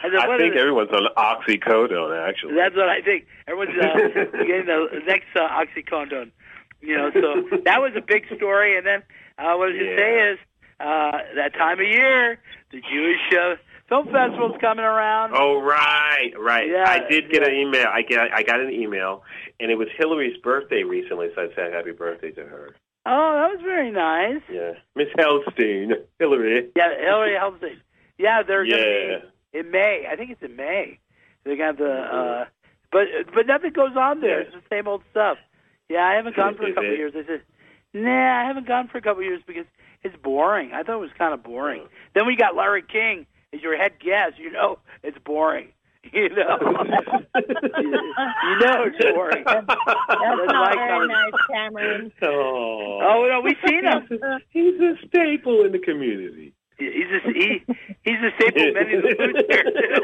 said, 0.02 0.14
I 0.16 0.38
think 0.38 0.56
everyone's 0.56 0.90
on 0.90 1.08
oxycodone. 1.16 2.28
Actually, 2.28 2.54
That's 2.54 2.76
what 2.76 2.88
I 2.88 3.02
think. 3.02 3.26
Everyone's 3.46 3.78
uh, 3.78 4.24
getting 4.44 4.66
the 4.66 5.02
next 5.06 5.28
uh, 5.34 5.48
oxycodone. 5.48 6.30
You 6.80 6.96
know, 6.96 7.10
so 7.12 7.58
that 7.64 7.80
was 7.80 7.92
a 7.96 8.00
big 8.00 8.24
story. 8.36 8.76
And 8.76 8.86
then 8.86 9.02
uh, 9.38 9.54
what 9.56 9.68
I 9.68 9.72
was 9.72 9.74
going 9.74 9.90
to 9.90 9.98
say 9.98 10.32
is 10.32 10.38
uh, 10.80 11.18
that 11.34 11.54
time 11.54 11.80
of 11.80 11.86
year, 11.86 12.38
the 12.70 12.80
Jewish 12.80 13.20
uh, 13.32 13.56
film 13.88 14.06
festival's 14.06 14.56
coming 14.60 14.84
around. 14.84 15.32
Oh 15.34 15.60
right, 15.60 16.30
right. 16.38 16.68
Yeah, 16.68 16.84
I 16.86 17.08
did 17.08 17.30
get 17.30 17.42
yeah. 17.42 17.48
an 17.48 17.54
email. 17.54 17.86
I 17.92 18.02
get 18.02 18.20
I 18.32 18.42
got 18.42 18.60
an 18.60 18.70
email, 18.70 19.22
and 19.60 19.70
it 19.70 19.76
was 19.76 19.88
Hilary's 19.96 20.36
birthday 20.42 20.82
recently, 20.82 21.28
so 21.34 21.42
I 21.42 21.48
said 21.54 21.72
happy 21.72 21.92
birthday 21.92 22.30
to 22.32 22.44
her. 22.44 22.76
Oh, 23.06 23.34
that 23.34 23.56
was 23.56 23.60
very 23.62 23.90
nice. 23.90 24.42
Yeah, 24.52 24.72
Miss 24.94 25.08
Helstein, 25.18 25.92
Hilary. 26.18 26.70
Yeah, 26.76 26.90
Hilary 27.00 27.36
Helstein. 27.40 27.78
Yeah, 28.18 28.42
they're 28.46 28.64
Yeah. 28.64 28.76
going 28.76 29.20
to 29.20 29.26
be 29.52 29.58
in 29.60 29.70
May. 29.70 30.06
I 30.10 30.16
think 30.16 30.30
it's 30.30 30.42
in 30.42 30.56
May. 30.56 30.98
To 31.44 31.56
have 31.56 31.78
the, 31.78 31.90
uh, 31.90 32.44
but 32.92 33.04
but 33.34 33.46
nothing 33.46 33.72
goes 33.72 33.96
on 33.96 34.20
there. 34.20 34.40
It's 34.40 34.52
the 34.54 34.60
same 34.70 34.86
old 34.86 35.02
stuff. 35.10 35.38
Yeah, 35.88 36.04
I 36.04 36.14
haven't 36.14 36.36
gone 36.36 36.56
for 36.56 36.64
a 36.66 36.74
couple 36.74 36.90
of 36.92 36.98
years. 36.98 37.14
I 37.16 37.24
said, 37.26 37.40
nah, 37.94 38.42
I 38.42 38.46
haven't 38.46 38.66
gone 38.66 38.88
for 38.88 38.98
a 38.98 39.00
couple 39.00 39.20
of 39.22 39.24
years 39.24 39.40
because 39.46 39.64
it's 40.02 40.16
boring. 40.22 40.72
I 40.74 40.82
thought 40.82 40.96
it 40.96 41.00
was 41.00 41.10
kind 41.16 41.32
of 41.32 41.42
boring. 41.42 41.82
Oh. 41.84 41.88
Then 42.14 42.26
we 42.26 42.36
got 42.36 42.54
Larry 42.54 42.82
King 42.82 43.26
as 43.52 43.60
your 43.62 43.76
head 43.76 43.92
guess, 44.00 44.32
You 44.38 44.50
know, 44.52 44.78
it's 45.02 45.18
boring. 45.24 45.68
You 46.10 46.30
know, 46.30 46.56
you 47.36 47.90
know 48.60 48.84
it's 48.86 49.04
boring. 49.14 49.44
That's 49.44 49.66
That's 49.66 49.76
not 50.16 50.48
my 50.48 50.72
very 50.74 50.88
kind 50.88 51.08
nice, 51.08 51.32
Cameron. 51.52 52.12
Oh, 52.22 52.98
Oh 53.02 53.26
no, 53.28 53.40
we've 53.44 53.58
seen 53.66 53.84
him. 53.84 54.08
He's 54.48 54.80
a 54.80 54.94
staple 55.06 55.64
in 55.66 55.72
the 55.72 55.78
community. 55.80 56.54
He's 56.78 57.10
a 57.12 57.20
he, 57.30 57.62
he's 58.04 58.20
a 58.22 58.30
staple 58.40 58.68
of 58.68 58.74
many 58.74 58.94
of 58.94 59.02
the 59.02 59.16
foods 59.18 59.44
here 59.50 59.64
too. 59.64 60.00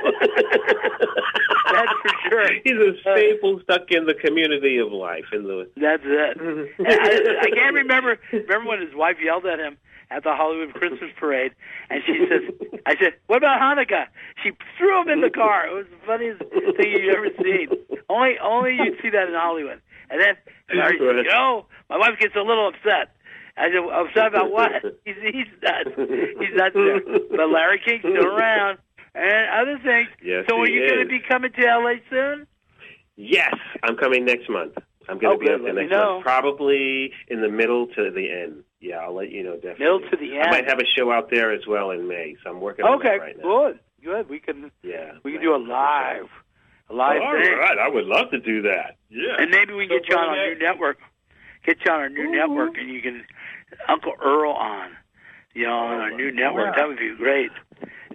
That's 1.73 1.93
for 2.03 2.11
sure. 2.29 2.49
He's 2.65 2.75
a 2.75 3.01
staple 3.01 3.61
stuck 3.63 3.91
in 3.91 4.05
the 4.05 4.15
community 4.15 4.77
of 4.79 4.93
life. 4.93 5.27
In 5.33 5.45
the 5.45 5.71
That's 5.77 6.03
it. 6.05 6.71
I, 6.81 7.47
I 7.47 7.51
can't 7.51 7.75
remember. 7.77 8.19
Remember 8.33 8.69
when 8.69 8.81
his 8.83 8.95
wife 8.95 9.17
yelled 9.25 9.47
at 9.47 9.59
him 9.59 9.79
at 10.15 10.23
the 10.23 10.35
Hollywood 10.35 10.75
Christmas 10.75 11.11
parade, 11.19 11.53
and 11.91 12.03
she 12.07 12.27
says, 12.29 12.71
"I 12.87 12.97
said, 12.97 13.15
what 13.27 13.39
about 13.39 13.61
Hanukkah?" 13.61 14.07
She 14.43 14.53
threw 14.79 15.03
him 15.03 15.09
in 15.09 15.21
the 15.21 15.31
car. 15.31 15.67
It 15.67 15.75
was 15.75 15.87
the 15.91 16.07
funniest 16.07 16.39
thing 16.77 16.93
you've 16.93 17.15
ever 17.15 17.31
seen. 17.43 17.69
Only, 18.09 18.39
only 18.39 18.77
you'd 18.77 19.01
see 19.03 19.11
that 19.11 19.29
in 19.29 19.35
Hollywood. 19.35 19.81
And 20.11 20.21
then, 20.21 20.37
said, 20.69 20.93
you 21.01 21.25
know, 21.25 21.67
my 21.91 21.99
wife 21.99 22.19
gets 22.21 22.37
a 22.37 22.41
little 22.41 22.69
upset. 22.69 23.17
I 23.57 23.69
said, 23.71 23.83
upset 23.91 24.27
about 24.29 24.51
what? 24.51 24.71
He's, 25.05 25.15
he's 25.23 25.47
nuts. 25.63 25.91
He's 25.97 26.55
not 26.55 26.75
there. 26.75 27.01
But 27.31 27.51
Larry 27.51 27.81
King's 27.85 28.01
still 28.01 28.27
around. 28.27 28.79
And 29.15 29.49
other 29.49 29.79
things. 29.79 30.09
Yes, 30.23 30.45
so 30.49 30.59
are 30.59 30.69
you 30.69 30.89
going 30.89 31.03
to 31.03 31.09
be 31.09 31.21
coming 31.21 31.53
to 31.53 31.63
LA 31.63 31.95
soon? 32.11 32.47
Yes, 33.17 33.55
I'm 33.85 33.97
coming 33.97 34.25
next 34.25 34.51
month. 34.51 34.77
I'm 35.09 35.19
going 35.19 35.33
Oh, 35.35 35.37
to 35.37 35.39
be 35.41 35.47
good. 35.47 35.55
up 35.57 35.63
there 35.65 35.75
next 35.75 35.91
know. 35.91 36.15
month, 36.15 36.25
probably 36.25 37.13
in 37.29 37.41
the 37.41 37.49
middle 37.49 37.87
to 37.89 38.11
the 38.11 38.31
end. 38.31 38.65
Yeah, 38.81 38.97
I'll 38.99 39.15
let 39.15 39.31
you 39.31 39.43
know 39.43 39.55
definitely. 39.57 39.85
Middle 39.85 40.01
to 40.11 40.17
the 40.17 40.35
end. 40.37 40.43
I 40.45 40.51
might 40.51 40.69
have 40.69 40.79
a 40.79 40.87
show 40.97 41.11
out 41.11 41.31
there 41.31 41.53
as 41.53 41.67
well 41.67 41.91
in 41.91 42.07
May, 42.09 42.37
so 42.43 42.51
I'm 42.51 42.61
working 42.61 42.85
on 42.85 42.99
Okay, 42.99 43.09
that 43.19 43.21
right 43.21 43.37
now. 43.39 43.51
Okay, 43.51 43.79
good. 44.03 44.13
Good. 44.13 44.29
We 44.29 44.39
can 44.39 44.71
Yeah, 44.83 45.13
we 45.23 45.33
can 45.33 45.41
do 45.41 45.55
a 45.55 45.57
live 45.57 46.29
a 46.91 46.95
live 46.95 47.23
All 47.23 47.33
thing. 47.33 47.57
right, 47.59 47.79
I 47.79 47.89
would 47.89 48.05
love 48.05 48.31
to 48.33 48.39
do 48.41 48.61
that. 48.63 48.97
Yeah, 49.09 49.37
And 49.39 49.51
maybe 49.51 49.73
we 49.73 49.87
can 49.89 49.99
get 49.99 50.09
you 50.11 50.17
on 50.17 50.29
our 50.29 50.49
new 50.55 50.59
network. 50.59 50.99
Get 51.65 51.79
you 51.87 51.91
on 51.93 52.01
our 52.01 52.09
new 52.11 52.29
Ooh. 52.29 52.31
network 52.33 52.77
and 52.77 52.91
you 52.91 53.01
can 53.01 53.25
Uncle 53.89 54.13
Earl 54.23 54.53
on. 54.53 54.91
You 55.55 55.67
know, 55.67 55.73
on 55.73 55.95
oh, 56.01 56.03
our 56.03 56.11
new 56.11 56.31
network. 56.33 56.77
That 56.77 56.87
would 56.89 56.99
be 56.99 57.15
great. 57.17 57.51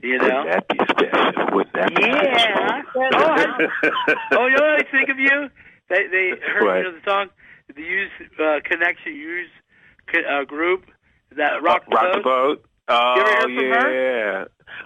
You 0.03 0.19
know? 0.19 0.43
Wouldn't 0.45 0.51
that 0.51 0.67
be 0.67 0.77
special? 0.77 1.55
Wouldn't 1.55 1.73
that 1.73 1.95
be 1.95 2.01
Yeah. 2.03 2.81
special? 2.83 3.09
Oh, 3.15 3.25
I- 3.25 4.15
oh, 4.33 4.45
you 4.45 4.55
know 4.57 4.61
what 4.61 4.85
I 4.85 4.91
think 4.91 5.09
of 5.09 5.17
you? 5.17 5.49
They 5.89 6.07
they 6.07 6.29
heard 6.53 6.63
What? 6.65 6.77
you 6.77 6.83
know 6.83 6.91
the 6.93 7.09
song, 7.09 7.27
the 7.75 7.81
Hues 7.81 8.11
uh, 8.39 8.59
Connection 8.63 9.13
Hues 9.13 9.49
uh, 10.29 10.43
group 10.45 10.85
that 11.35 11.61
rock 11.61 11.83
the 11.89 11.95
Rock 11.95 12.13
the 12.15 12.19
boat. 12.21 12.23
boat. 12.23 12.65
Oh 12.91 13.15
You 13.15 13.21
ever 13.21 13.31
heard 13.31 13.81
from 13.83 13.93
yeah. 13.93 14.45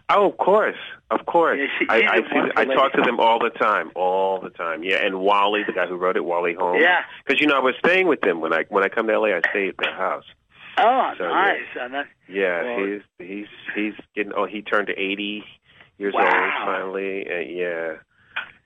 Oh, 0.09 0.29
of 0.29 0.37
course, 0.37 0.77
of 1.11 1.25
course. 1.25 1.59
Yeah, 1.59 1.67
she- 1.79 1.85
I 1.89 2.15
I, 2.15 2.17
see, 2.19 2.51
I 2.57 2.65
talk 2.65 2.93
to 2.93 3.01
them 3.01 3.19
all 3.19 3.39
the 3.39 3.49
time, 3.49 3.91
all 3.95 4.39
the 4.41 4.49
time. 4.49 4.83
Yeah, 4.83 5.05
and 5.05 5.19
Wally, 5.21 5.63
the 5.65 5.71
guy 5.73 5.87
who 5.87 5.95
wrote 5.95 6.17
it, 6.17 6.25
Wally 6.25 6.53
Holmes. 6.53 6.81
Yeah. 6.81 7.01
Because 7.25 7.39
you 7.39 7.47
know 7.47 7.55
I 7.55 7.59
was 7.59 7.75
staying 7.85 8.07
with 8.07 8.21
them 8.21 8.41
when 8.41 8.53
I 8.53 8.63
when 8.69 8.83
I 8.83 8.89
come 8.89 9.07
to 9.07 9.17
LA. 9.19 9.27
I 9.37 9.41
stay 9.51 9.69
at 9.69 9.75
their 9.77 9.93
house. 9.95 10.25
Oh, 10.77 11.13
So, 11.17 11.27
nice. 11.29 11.59
And 11.79 11.93
that, 11.93 12.07
Yeah, 12.27 12.63
Well- 12.63 12.85
he's 12.85 13.01
he's 13.19 13.47
he's 13.75 13.93
getting. 14.15 14.33
Oh, 14.35 14.45
he 14.45 14.61
turned 14.61 14.87
to 14.87 14.93
eighty 14.99 15.43
years 15.97 16.13
Wow. 16.13 16.23
old 16.23 16.53
finally. 16.65 17.25
And 17.27 17.49
yeah. 17.55 17.93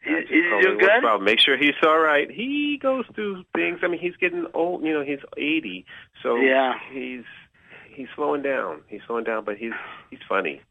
Is, 0.05 0.23
is 0.23 0.29
just 0.29 0.31
he 0.31 0.61
doing 0.61 0.77
good? 0.79 0.99
about? 0.99 1.21
Make 1.21 1.39
sure 1.39 1.57
he's 1.57 1.75
all 1.83 1.99
right. 1.99 2.29
He 2.29 2.79
goes 2.81 3.05
through 3.15 3.43
things. 3.55 3.79
I 3.83 3.87
mean, 3.87 3.99
he's 3.99 4.15
getting 4.17 4.45
old. 4.53 4.83
You 4.83 4.93
know, 4.93 5.03
he's 5.03 5.19
eighty, 5.37 5.85
so 6.23 6.35
Yeah. 6.37 6.73
he's 6.91 7.23
he's 7.93 8.07
slowing 8.15 8.41
down. 8.41 8.81
He's 8.87 9.01
slowing 9.07 9.23
down, 9.23 9.43
but 9.43 9.57
he's 9.57 9.73
he's 10.09 10.19
funny. 10.29 10.61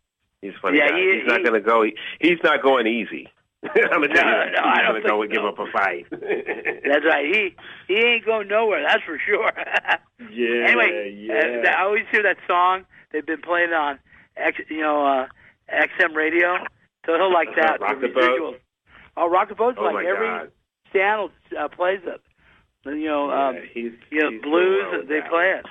He's 0.42 0.52
funny. 0.62 0.78
Yeah, 0.78 0.90
guy. 0.90 0.96
he- 0.98 1.18
he's 1.18 1.26
not 1.26 1.42
going 1.42 1.54
to 1.54 1.60
go. 1.60 1.82
He, 1.82 1.96
he's 2.20 2.38
not 2.44 2.62
going 2.62 2.86
easy. 2.86 3.28
I'm 3.62 3.72
gonna 4.02 4.08
tell 4.08 4.24
you 4.24 4.30
No, 4.30 4.38
that. 4.38 4.52
no, 4.52 4.62
I 4.62 4.82
don't 4.82 5.02
gonna 5.02 5.08
go 5.08 5.20
think 5.22 5.24
and 5.24 5.32
give 5.32 5.44
up 5.44 5.58
a 5.58 5.66
fight. 5.72 6.06
That's 6.10 7.04
right. 7.04 7.24
He 7.34 7.56
he 7.88 7.94
ain't 8.00 8.24
going 8.24 8.48
nowhere. 8.48 8.82
That's 8.86 9.02
for 9.02 9.18
sure. 9.26 9.50
yeah. 10.30 10.66
anyway, 10.68 11.12
yeah. 11.18 11.62
uh, 11.64 11.70
I 11.76 11.82
always 11.82 12.04
hear 12.12 12.22
that 12.22 12.36
song. 12.46 12.84
They've 13.12 13.26
been 13.26 13.40
playing 13.40 13.72
on, 13.72 13.98
X, 14.36 14.58
you 14.68 14.82
know, 14.82 15.04
uh, 15.04 15.26
XM 15.72 16.14
radio. 16.14 16.58
So 17.06 17.14
he'll 17.16 17.32
like 17.32 17.48
that. 17.56 17.80
Rock 17.80 18.00
the 18.00 18.08
the 18.08 18.12
Boat? 18.14 18.60
Oh, 19.16 19.28
Rock 19.30 19.48
Boat's 19.56 19.78
oh 19.80 19.84
like 19.84 20.04
every 20.06 20.28
God. 20.28 20.50
channel 20.92 21.30
uh, 21.58 21.68
plays 21.68 22.00
it. 22.04 22.20
And, 22.84 23.00
You 23.00 23.08
know, 23.08 23.28
Yeah, 23.30 23.48
um, 23.48 23.56
he's, 23.72 23.92
you 24.10 24.20
know, 24.22 24.30
he's 24.30 24.42
blues. 24.42 25.06
they 25.08 25.20
play 25.28 25.54
it. 25.58 25.66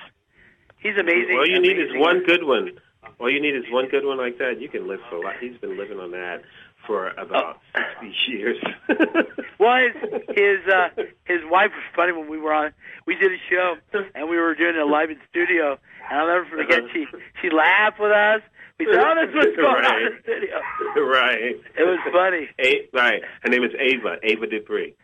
He's 0.78 0.96
amazing. 0.98 1.36
All 1.36 1.48
you 1.48 1.60
need 1.60 1.78
is 1.78 1.88
one 1.94 2.22
good 2.26 2.44
one. 2.44 2.72
All 3.20 3.30
you 3.30 3.40
need 3.40 3.54
is 3.56 3.64
one 3.70 3.88
good 3.88 4.04
one 4.04 4.18
like 4.18 4.38
that. 4.38 4.60
You 4.60 4.68
can 4.68 4.86
live 4.88 5.00
for 5.08 5.16
a 5.16 5.20
lot. 5.20 5.34
He's 5.40 5.56
been 5.58 5.78
living 5.78 5.98
on 5.98 6.10
that 6.10 6.42
for 6.86 7.08
about 7.10 7.60
Oh. 7.74 7.80
sixty 8.00 8.32
years. 8.32 8.58
Well, 9.58 9.78
his 9.78 10.22
his 10.36 10.58
uh, 10.70 10.88
his 11.24 11.40
wife 11.50 11.70
was 11.74 11.82
funny 11.96 12.12
when 12.12 12.28
we 12.28 12.36
were 12.38 12.52
on. 12.52 12.72
We 13.06 13.14
did 13.14 13.32
a 13.32 13.38
show 13.48 13.76
and 14.14 14.28
we 14.28 14.36
were 14.36 14.54
doing 14.54 14.74
it 14.76 14.86
live 14.86 15.08
in 15.08 15.16
studio. 15.30 15.78
And 16.10 16.20
I'll 16.20 16.26
never 16.26 16.44
forget. 16.44 16.80
She 16.92 17.06
she 17.40 17.48
laughed 17.48 17.98
with 17.98 18.12
us. 18.12 18.42
We 18.78 18.86
said, 18.86 18.96
"Oh, 19.00 19.14
that's 19.16 19.34
what's 19.34 19.56
going 19.56 19.84
on 19.84 20.02
in 20.02 20.12
the 20.12 20.20
studio." 20.22 20.60
right. 21.08 21.56
It 21.78 21.84
was 21.84 21.98
funny. 22.12 22.48
A- 22.60 22.88
right. 22.92 23.22
Her 23.42 23.48
name 23.48 23.64
is 23.64 23.72
Ava. 23.78 24.18
Ava 24.22 24.46
Dupree. 24.46 24.94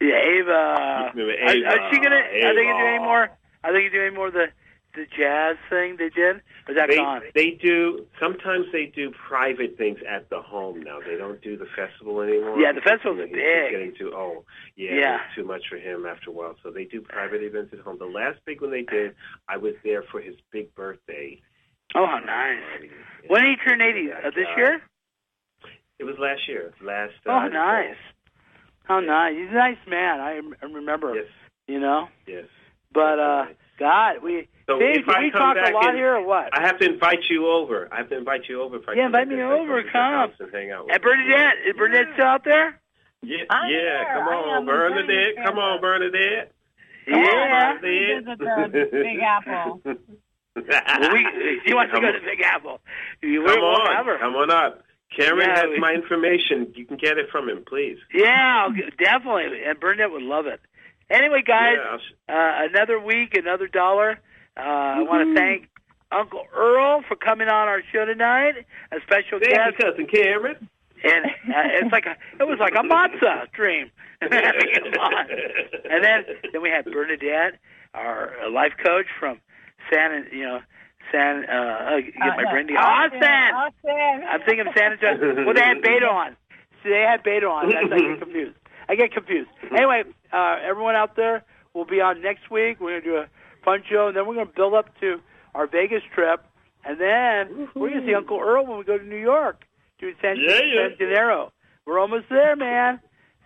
Yeah, 0.00 0.14
Ava. 0.14 1.10
Remember 1.14 1.32
Ava, 1.34 1.66
are 1.66 1.90
she 1.92 1.98
gonna? 2.00 2.16
Are 2.16 2.54
they 2.54 2.62
gonna 2.62 2.78
do 2.78 2.86
any 2.86 2.98
more? 3.00 3.28
Are 3.64 3.72
they 3.72 3.80
gonna 3.80 3.90
do 3.90 4.02
any 4.06 4.14
more 4.14 4.28
of 4.28 4.34
the 4.34 4.46
the 4.94 5.04
jazz 5.16 5.56
thing 5.68 5.96
they 5.98 6.08
did? 6.08 6.36
Or 6.66 6.72
is 6.72 6.76
that 6.76 6.88
They 6.88 6.96
gone? 6.96 7.22
they 7.34 7.50
do 7.60 8.06
sometimes 8.20 8.66
they 8.72 8.86
do 8.86 9.10
private 9.10 9.76
things 9.76 9.98
at 10.08 10.30
the 10.30 10.40
home 10.40 10.80
now. 10.82 10.98
They 11.00 11.16
don't 11.16 11.40
do 11.42 11.56
the 11.56 11.66
festival 11.76 12.20
anymore. 12.20 12.58
Yeah, 12.60 12.72
the 12.72 12.80
festival's 12.80 13.18
He's 13.26 13.32
big. 13.34 13.62
He's 13.64 13.70
Getting 13.72 13.94
too 13.98 14.14
old. 14.14 14.44
yeah, 14.76 14.94
Yeah. 14.94 15.18
too 15.34 15.44
much 15.44 15.62
for 15.68 15.76
him 15.76 16.06
after 16.06 16.30
a 16.30 16.32
while. 16.32 16.56
So 16.62 16.70
they 16.70 16.84
do 16.84 17.00
private 17.00 17.42
events 17.42 17.72
at 17.74 17.80
home. 17.80 17.98
The 17.98 18.06
last 18.06 18.38
big 18.44 18.60
one 18.62 18.70
they 18.70 18.82
did, 18.82 19.14
I 19.48 19.56
was 19.56 19.74
there 19.84 20.02
for 20.04 20.20
his 20.20 20.36
big 20.52 20.74
birthday. 20.74 21.40
Oh, 21.94 22.06
how 22.06 22.18
nice. 22.18 22.58
party. 22.72 22.90
When 23.28 23.42
did 23.42 23.58
he 23.58 23.64
turn 23.68 23.80
80? 23.80 24.12
Uh, 24.12 24.30
this 24.34 24.46
year? 24.56 24.80
It 25.98 26.04
was 26.04 26.16
last 26.18 26.46
year. 26.48 26.72
Last. 26.82 27.12
Uh, 27.26 27.30
Oh, 27.44 27.48
nice. 27.48 27.96
How 28.84 29.00
nice. 29.00 29.34
He's 29.36 29.50
a 29.50 29.54
nice 29.54 29.76
man. 29.86 30.20
I, 30.20 30.40
I 30.62 30.66
remember. 30.66 31.14
Yes. 31.14 31.26
You 31.66 31.80
know? 31.80 32.08
Yes. 32.26 32.46
But, 32.92 33.18
uh, 33.18 33.46
God, 33.78 34.22
we. 34.22 34.48
So 34.66 34.78
Dave, 34.78 35.00
if 35.00 35.06
did 35.06 35.14
I 35.14 35.20
we 35.20 35.30
come 35.30 35.54
talk 35.54 35.68
a 35.68 35.72
lot 35.72 35.88
and- 35.90 35.96
here 35.98 36.16
or 36.16 36.22
what? 36.26 36.48
I 36.56 36.62
have 36.66 36.78
to 36.78 36.86
invite 36.90 37.20
you 37.30 37.48
over. 37.48 37.88
I 37.92 37.96
have 37.98 38.08
to 38.10 38.16
invite 38.16 38.48
you 38.48 38.62
over. 38.62 38.76
If 38.76 38.88
I 38.88 38.92
Yeah, 38.92 39.02
come 39.04 39.14
invite 39.14 39.28
me 39.28 39.42
over, 39.42 39.82
to 39.82 39.90
come. 39.90 40.12
house 40.12 40.32
and 40.40 40.52
hang 40.52 40.70
out. 40.70 40.86
with 40.86 40.94
And 40.94 41.02
you. 41.04 41.10
Bernadette, 41.10 41.54
is 41.66 41.76
Bernadette 41.76 42.12
still 42.14 42.26
out 42.26 42.44
there? 42.44 42.80
Yeah, 43.22 43.44
I'm 43.50 43.70
yeah. 43.70 43.78
here. 43.78 44.06
Come 44.14 44.28
on, 44.28 44.56
am 44.58 44.66
Bernadette. 44.66 45.06
very 45.34 45.46
Come 45.46 45.58
on, 45.58 45.80
Bernadette. 45.80 46.52
Yeah. 47.06 47.72
Come 47.72 47.80
visit 47.80 48.38
the 48.38 48.88
Big 48.92 49.20
Apple. 49.20 49.80
Well, 50.68 51.12
we, 51.12 51.60
he 51.64 51.74
wants 51.74 51.92
to 51.94 52.00
go 52.00 52.10
to 52.12 52.20
Big 52.24 52.40
Apple. 52.42 52.80
Come 53.22 53.44
on, 53.46 54.18
come 54.20 54.34
on 54.34 54.50
up. 54.50 54.82
Cameron 55.16 55.48
Yeah, 55.48 55.56
has 55.56 55.66
we- 55.70 55.78
my 55.78 55.92
information. 55.94 56.72
You 56.74 56.84
can 56.86 56.96
get 56.96 57.18
it 57.18 57.30
from 57.30 57.48
him, 57.48 57.64
please. 57.66 57.98
Yeah, 58.12 58.68
definitely. 58.98 59.62
And 59.66 59.78
Bernadette 59.80 60.10
would 60.10 60.22
love 60.22 60.46
it. 60.46 60.60
Anyway, 61.10 61.42
guys, 61.46 61.76
Yeah, 62.28 62.34
uh, 62.34 62.66
another 62.70 63.00
week, 63.00 63.34
another 63.34 63.66
dollar. 63.68 64.18
Uh, 64.56 64.60
I 64.60 65.02
want 65.02 65.22
Mm-hmm. 65.26 65.34
to 65.34 65.40
thank 65.40 65.68
Uncle 66.12 66.44
Earl 66.54 67.02
for 67.08 67.16
coming 67.16 67.48
on 67.48 67.68
our 67.68 67.82
show 67.92 68.04
tonight. 68.04 68.66
A 68.92 68.96
special 69.02 69.38
Thank 69.40 69.54
guest, 69.54 69.76
you, 69.78 69.84
cousin 69.90 70.06
Cameron. 70.06 70.68
and 71.04 71.24
uh, 71.26 71.80
it's 71.80 71.92
like 71.92 72.06
a, 72.06 72.16
it 72.40 72.46
was 72.46 72.58
like 72.58 72.74
a 72.74 72.82
matzah 72.82 73.50
dream. 73.52 73.90
having 74.20 74.68
him 74.74 74.92
on. 75.00 75.26
And 75.90 76.02
then 76.04 76.24
then 76.52 76.60
we 76.60 76.70
had 76.70 76.84
Bernadette, 76.86 77.58
our 77.94 78.32
life 78.50 78.72
coach 78.84 79.06
from 79.20 79.40
San, 79.92 80.26
you 80.32 80.44
know, 80.44 80.60
San. 81.12 81.44
Uh, 81.48 81.52
uh, 81.52 82.00
get 82.00 82.14
my 82.36 82.50
brain 82.50 82.66
together. 82.66 82.84
Austin. 82.84 83.22
Austin. 83.22 84.24
I'm 84.28 84.40
thinking 84.46 84.66
of 84.66 84.74
San 84.76 84.92
Antonio. 84.92 85.44
Well, 85.46 85.54
they 85.54 85.62
had 85.62 85.80
beta 85.82 86.06
on. 86.06 86.36
See, 86.82 86.90
they 86.90 87.04
had 87.08 87.22
beta 87.22 87.46
on. 87.46 87.68
That's 87.70 87.92
I 87.92 87.98
get 87.98 88.18
confused. 88.20 88.56
I 88.88 88.94
get 88.94 89.12
confused. 89.12 89.50
Anyway, 89.70 90.04
uh, 90.32 90.56
everyone 90.64 90.94
out 90.94 91.16
there 91.16 91.44
will 91.74 91.84
be 91.84 92.00
on 92.00 92.22
next 92.22 92.50
week. 92.50 92.80
We're 92.80 93.00
gonna 93.00 93.12
do 93.12 93.16
a 93.18 93.26
fun 93.64 93.82
show, 93.90 94.08
and 94.08 94.16
then 94.16 94.26
we're 94.26 94.34
gonna 94.34 94.50
build 94.54 94.74
up 94.74 94.86
to 95.00 95.20
our 95.54 95.66
Vegas 95.66 96.02
trip, 96.14 96.44
and 96.84 97.00
then 97.00 97.68
we're 97.74 97.90
gonna 97.90 98.06
see 98.06 98.14
Uncle 98.14 98.40
Earl 98.40 98.66
when 98.66 98.78
we 98.78 98.84
go 98.84 98.96
to 98.98 99.04
New 99.04 99.16
York, 99.20 99.64
to 100.00 100.12
San, 100.22 100.36
Yeah, 100.36 100.60
yeah. 100.64 100.88
San 100.90 100.98
Gennaro. 100.98 101.52
We're 101.86 101.98
almost 101.98 102.26
there, 102.30 102.54
man. 102.56 103.00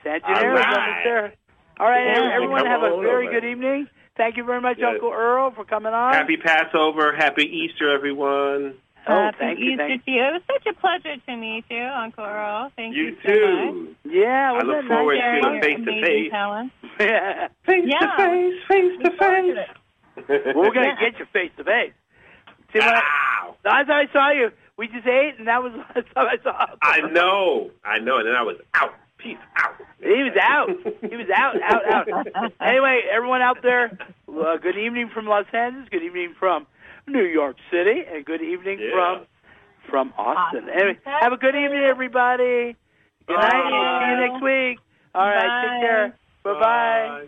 San 0.05 0.21
Gennaro's 0.21 0.59
right. 0.65 0.77
almost 0.79 1.05
there. 1.05 1.33
All 1.81 1.89
right, 1.89 2.05
Yeah. 2.07 2.35
everyone, 2.35 2.67
have 2.67 2.83
a 2.83 3.01
very 3.01 3.29
over. 3.29 3.41
good 3.41 3.45
evening. 3.49 3.89
Thank 4.17 4.37
you 4.37 4.45
very 4.45 4.61
much, 4.61 4.77
Yes. 4.79 4.91
Uncle 4.95 5.11
Earl, 5.13 5.53
for 5.53 5.65
coming 5.65 5.93
on. 5.95 6.13
Happy 6.13 6.37
Passover. 6.37 7.15
Happy 7.17 7.45
Easter, 7.45 7.93
everyone. 7.95 8.75
oh, 9.09 9.15
Happy 9.15 9.37
thank 9.39 9.59
you, 9.59 9.71
Easter 9.73 9.87
thank 9.89 10.05
to 10.05 10.11
you. 10.11 10.23
It 10.23 10.33
was 10.35 10.43
such 10.47 10.67
a 10.67 10.79
pleasure 10.79 11.17
to 11.27 11.37
meet 11.37 11.65
you, 11.71 11.83
Uncle 11.83 12.25
Earl. 12.25 12.71
Thank 12.77 12.95
you, 12.95 13.05
You 13.05 13.17
so 13.25 13.29
much. 13.31 13.35
too. 13.35 13.97
Yeah, 14.11 14.53
I 14.53 14.63
look 14.63 14.83
that 14.83 14.89
forward 14.89 15.17
nice? 15.19 15.43
to 15.43 15.51
the 15.51 15.61
face-to-face. 15.61 16.33
amazing. 16.33 16.71
Yeah. 17.01 17.49
Face 17.65 17.85
Yeah. 17.87 17.99
to 18.01 18.17
face, 18.17 18.63
face 18.69 19.03
to 19.03 19.11
face. 19.11 20.47
Well, 20.55 20.55
we're 20.57 20.75
gonna 20.75 20.95
get 21.01 21.19
you 21.19 21.25
face 21.33 21.51
to 21.57 21.65
face. 21.65 21.93
See, 22.73 22.79
when 22.81 22.89
I, 22.89 23.01
Ow. 23.01 23.57
last 23.65 23.87
time 23.87 24.07
I 24.09 24.13
saw 24.13 24.31
you, 24.31 24.51
we 24.77 24.89
just 24.89 25.07
ate, 25.07 25.39
and 25.39 25.49
that 25.49 25.63
was 25.63 25.73
the 25.73 25.79
last 25.97 26.15
time 26.15 26.27
I 26.29 26.37
saw. 26.43 26.67
Him. 26.67 26.79
I 26.83 27.01
know, 27.13 27.71
I 27.85 27.99
know, 27.99 28.19
and 28.19 28.29
then 28.29 28.37
I 28.37 28.43
was 28.43 28.57
out. 28.75 28.95
Peace 29.23 29.37
out. 29.57 29.75
He 30.01 30.09
was 30.23 30.37
out. 30.41 30.69
He 31.09 31.17
was 31.17 31.27
out, 31.35 31.55
out, 31.63 32.09
out. 32.35 32.53
Anyway, 32.61 33.03
everyone 33.11 33.41
out 33.41 33.59
there, 33.63 33.97
uh, 34.29 34.57
good 34.57 34.77
evening 34.77 35.11
from 35.15 35.27
Los 35.27 35.47
Angeles. 35.53 35.89
Good 35.91 36.03
evening 36.03 36.35
from 36.39 36.67
New 37.07 37.23
York 37.25 37.57
City, 37.71 38.03
and 38.13 38.25
good 38.25 38.43
evening 38.43 38.79
Yeah. 38.81 38.91
from 38.93 39.27
from 39.91 40.13
Austin. 40.19 40.65
Austin, 40.65 40.69
Anyway, 40.75 40.99
have 41.05 41.33
a 41.33 41.37
good 41.37 41.55
evening, 41.55 41.83
everybody. 41.85 42.75
Good 43.27 43.37
night. 43.37 44.03
See 44.03 44.11
you 44.11 44.17
next 44.31 44.43
week. 44.43 44.79
All 45.15 45.27
right, 45.27 45.47
Bye. 45.47 45.63
take 45.63 45.81
care. 45.83 46.15
Bye 46.45 46.53
bye. 46.55 46.59
Bye. 46.61 47.27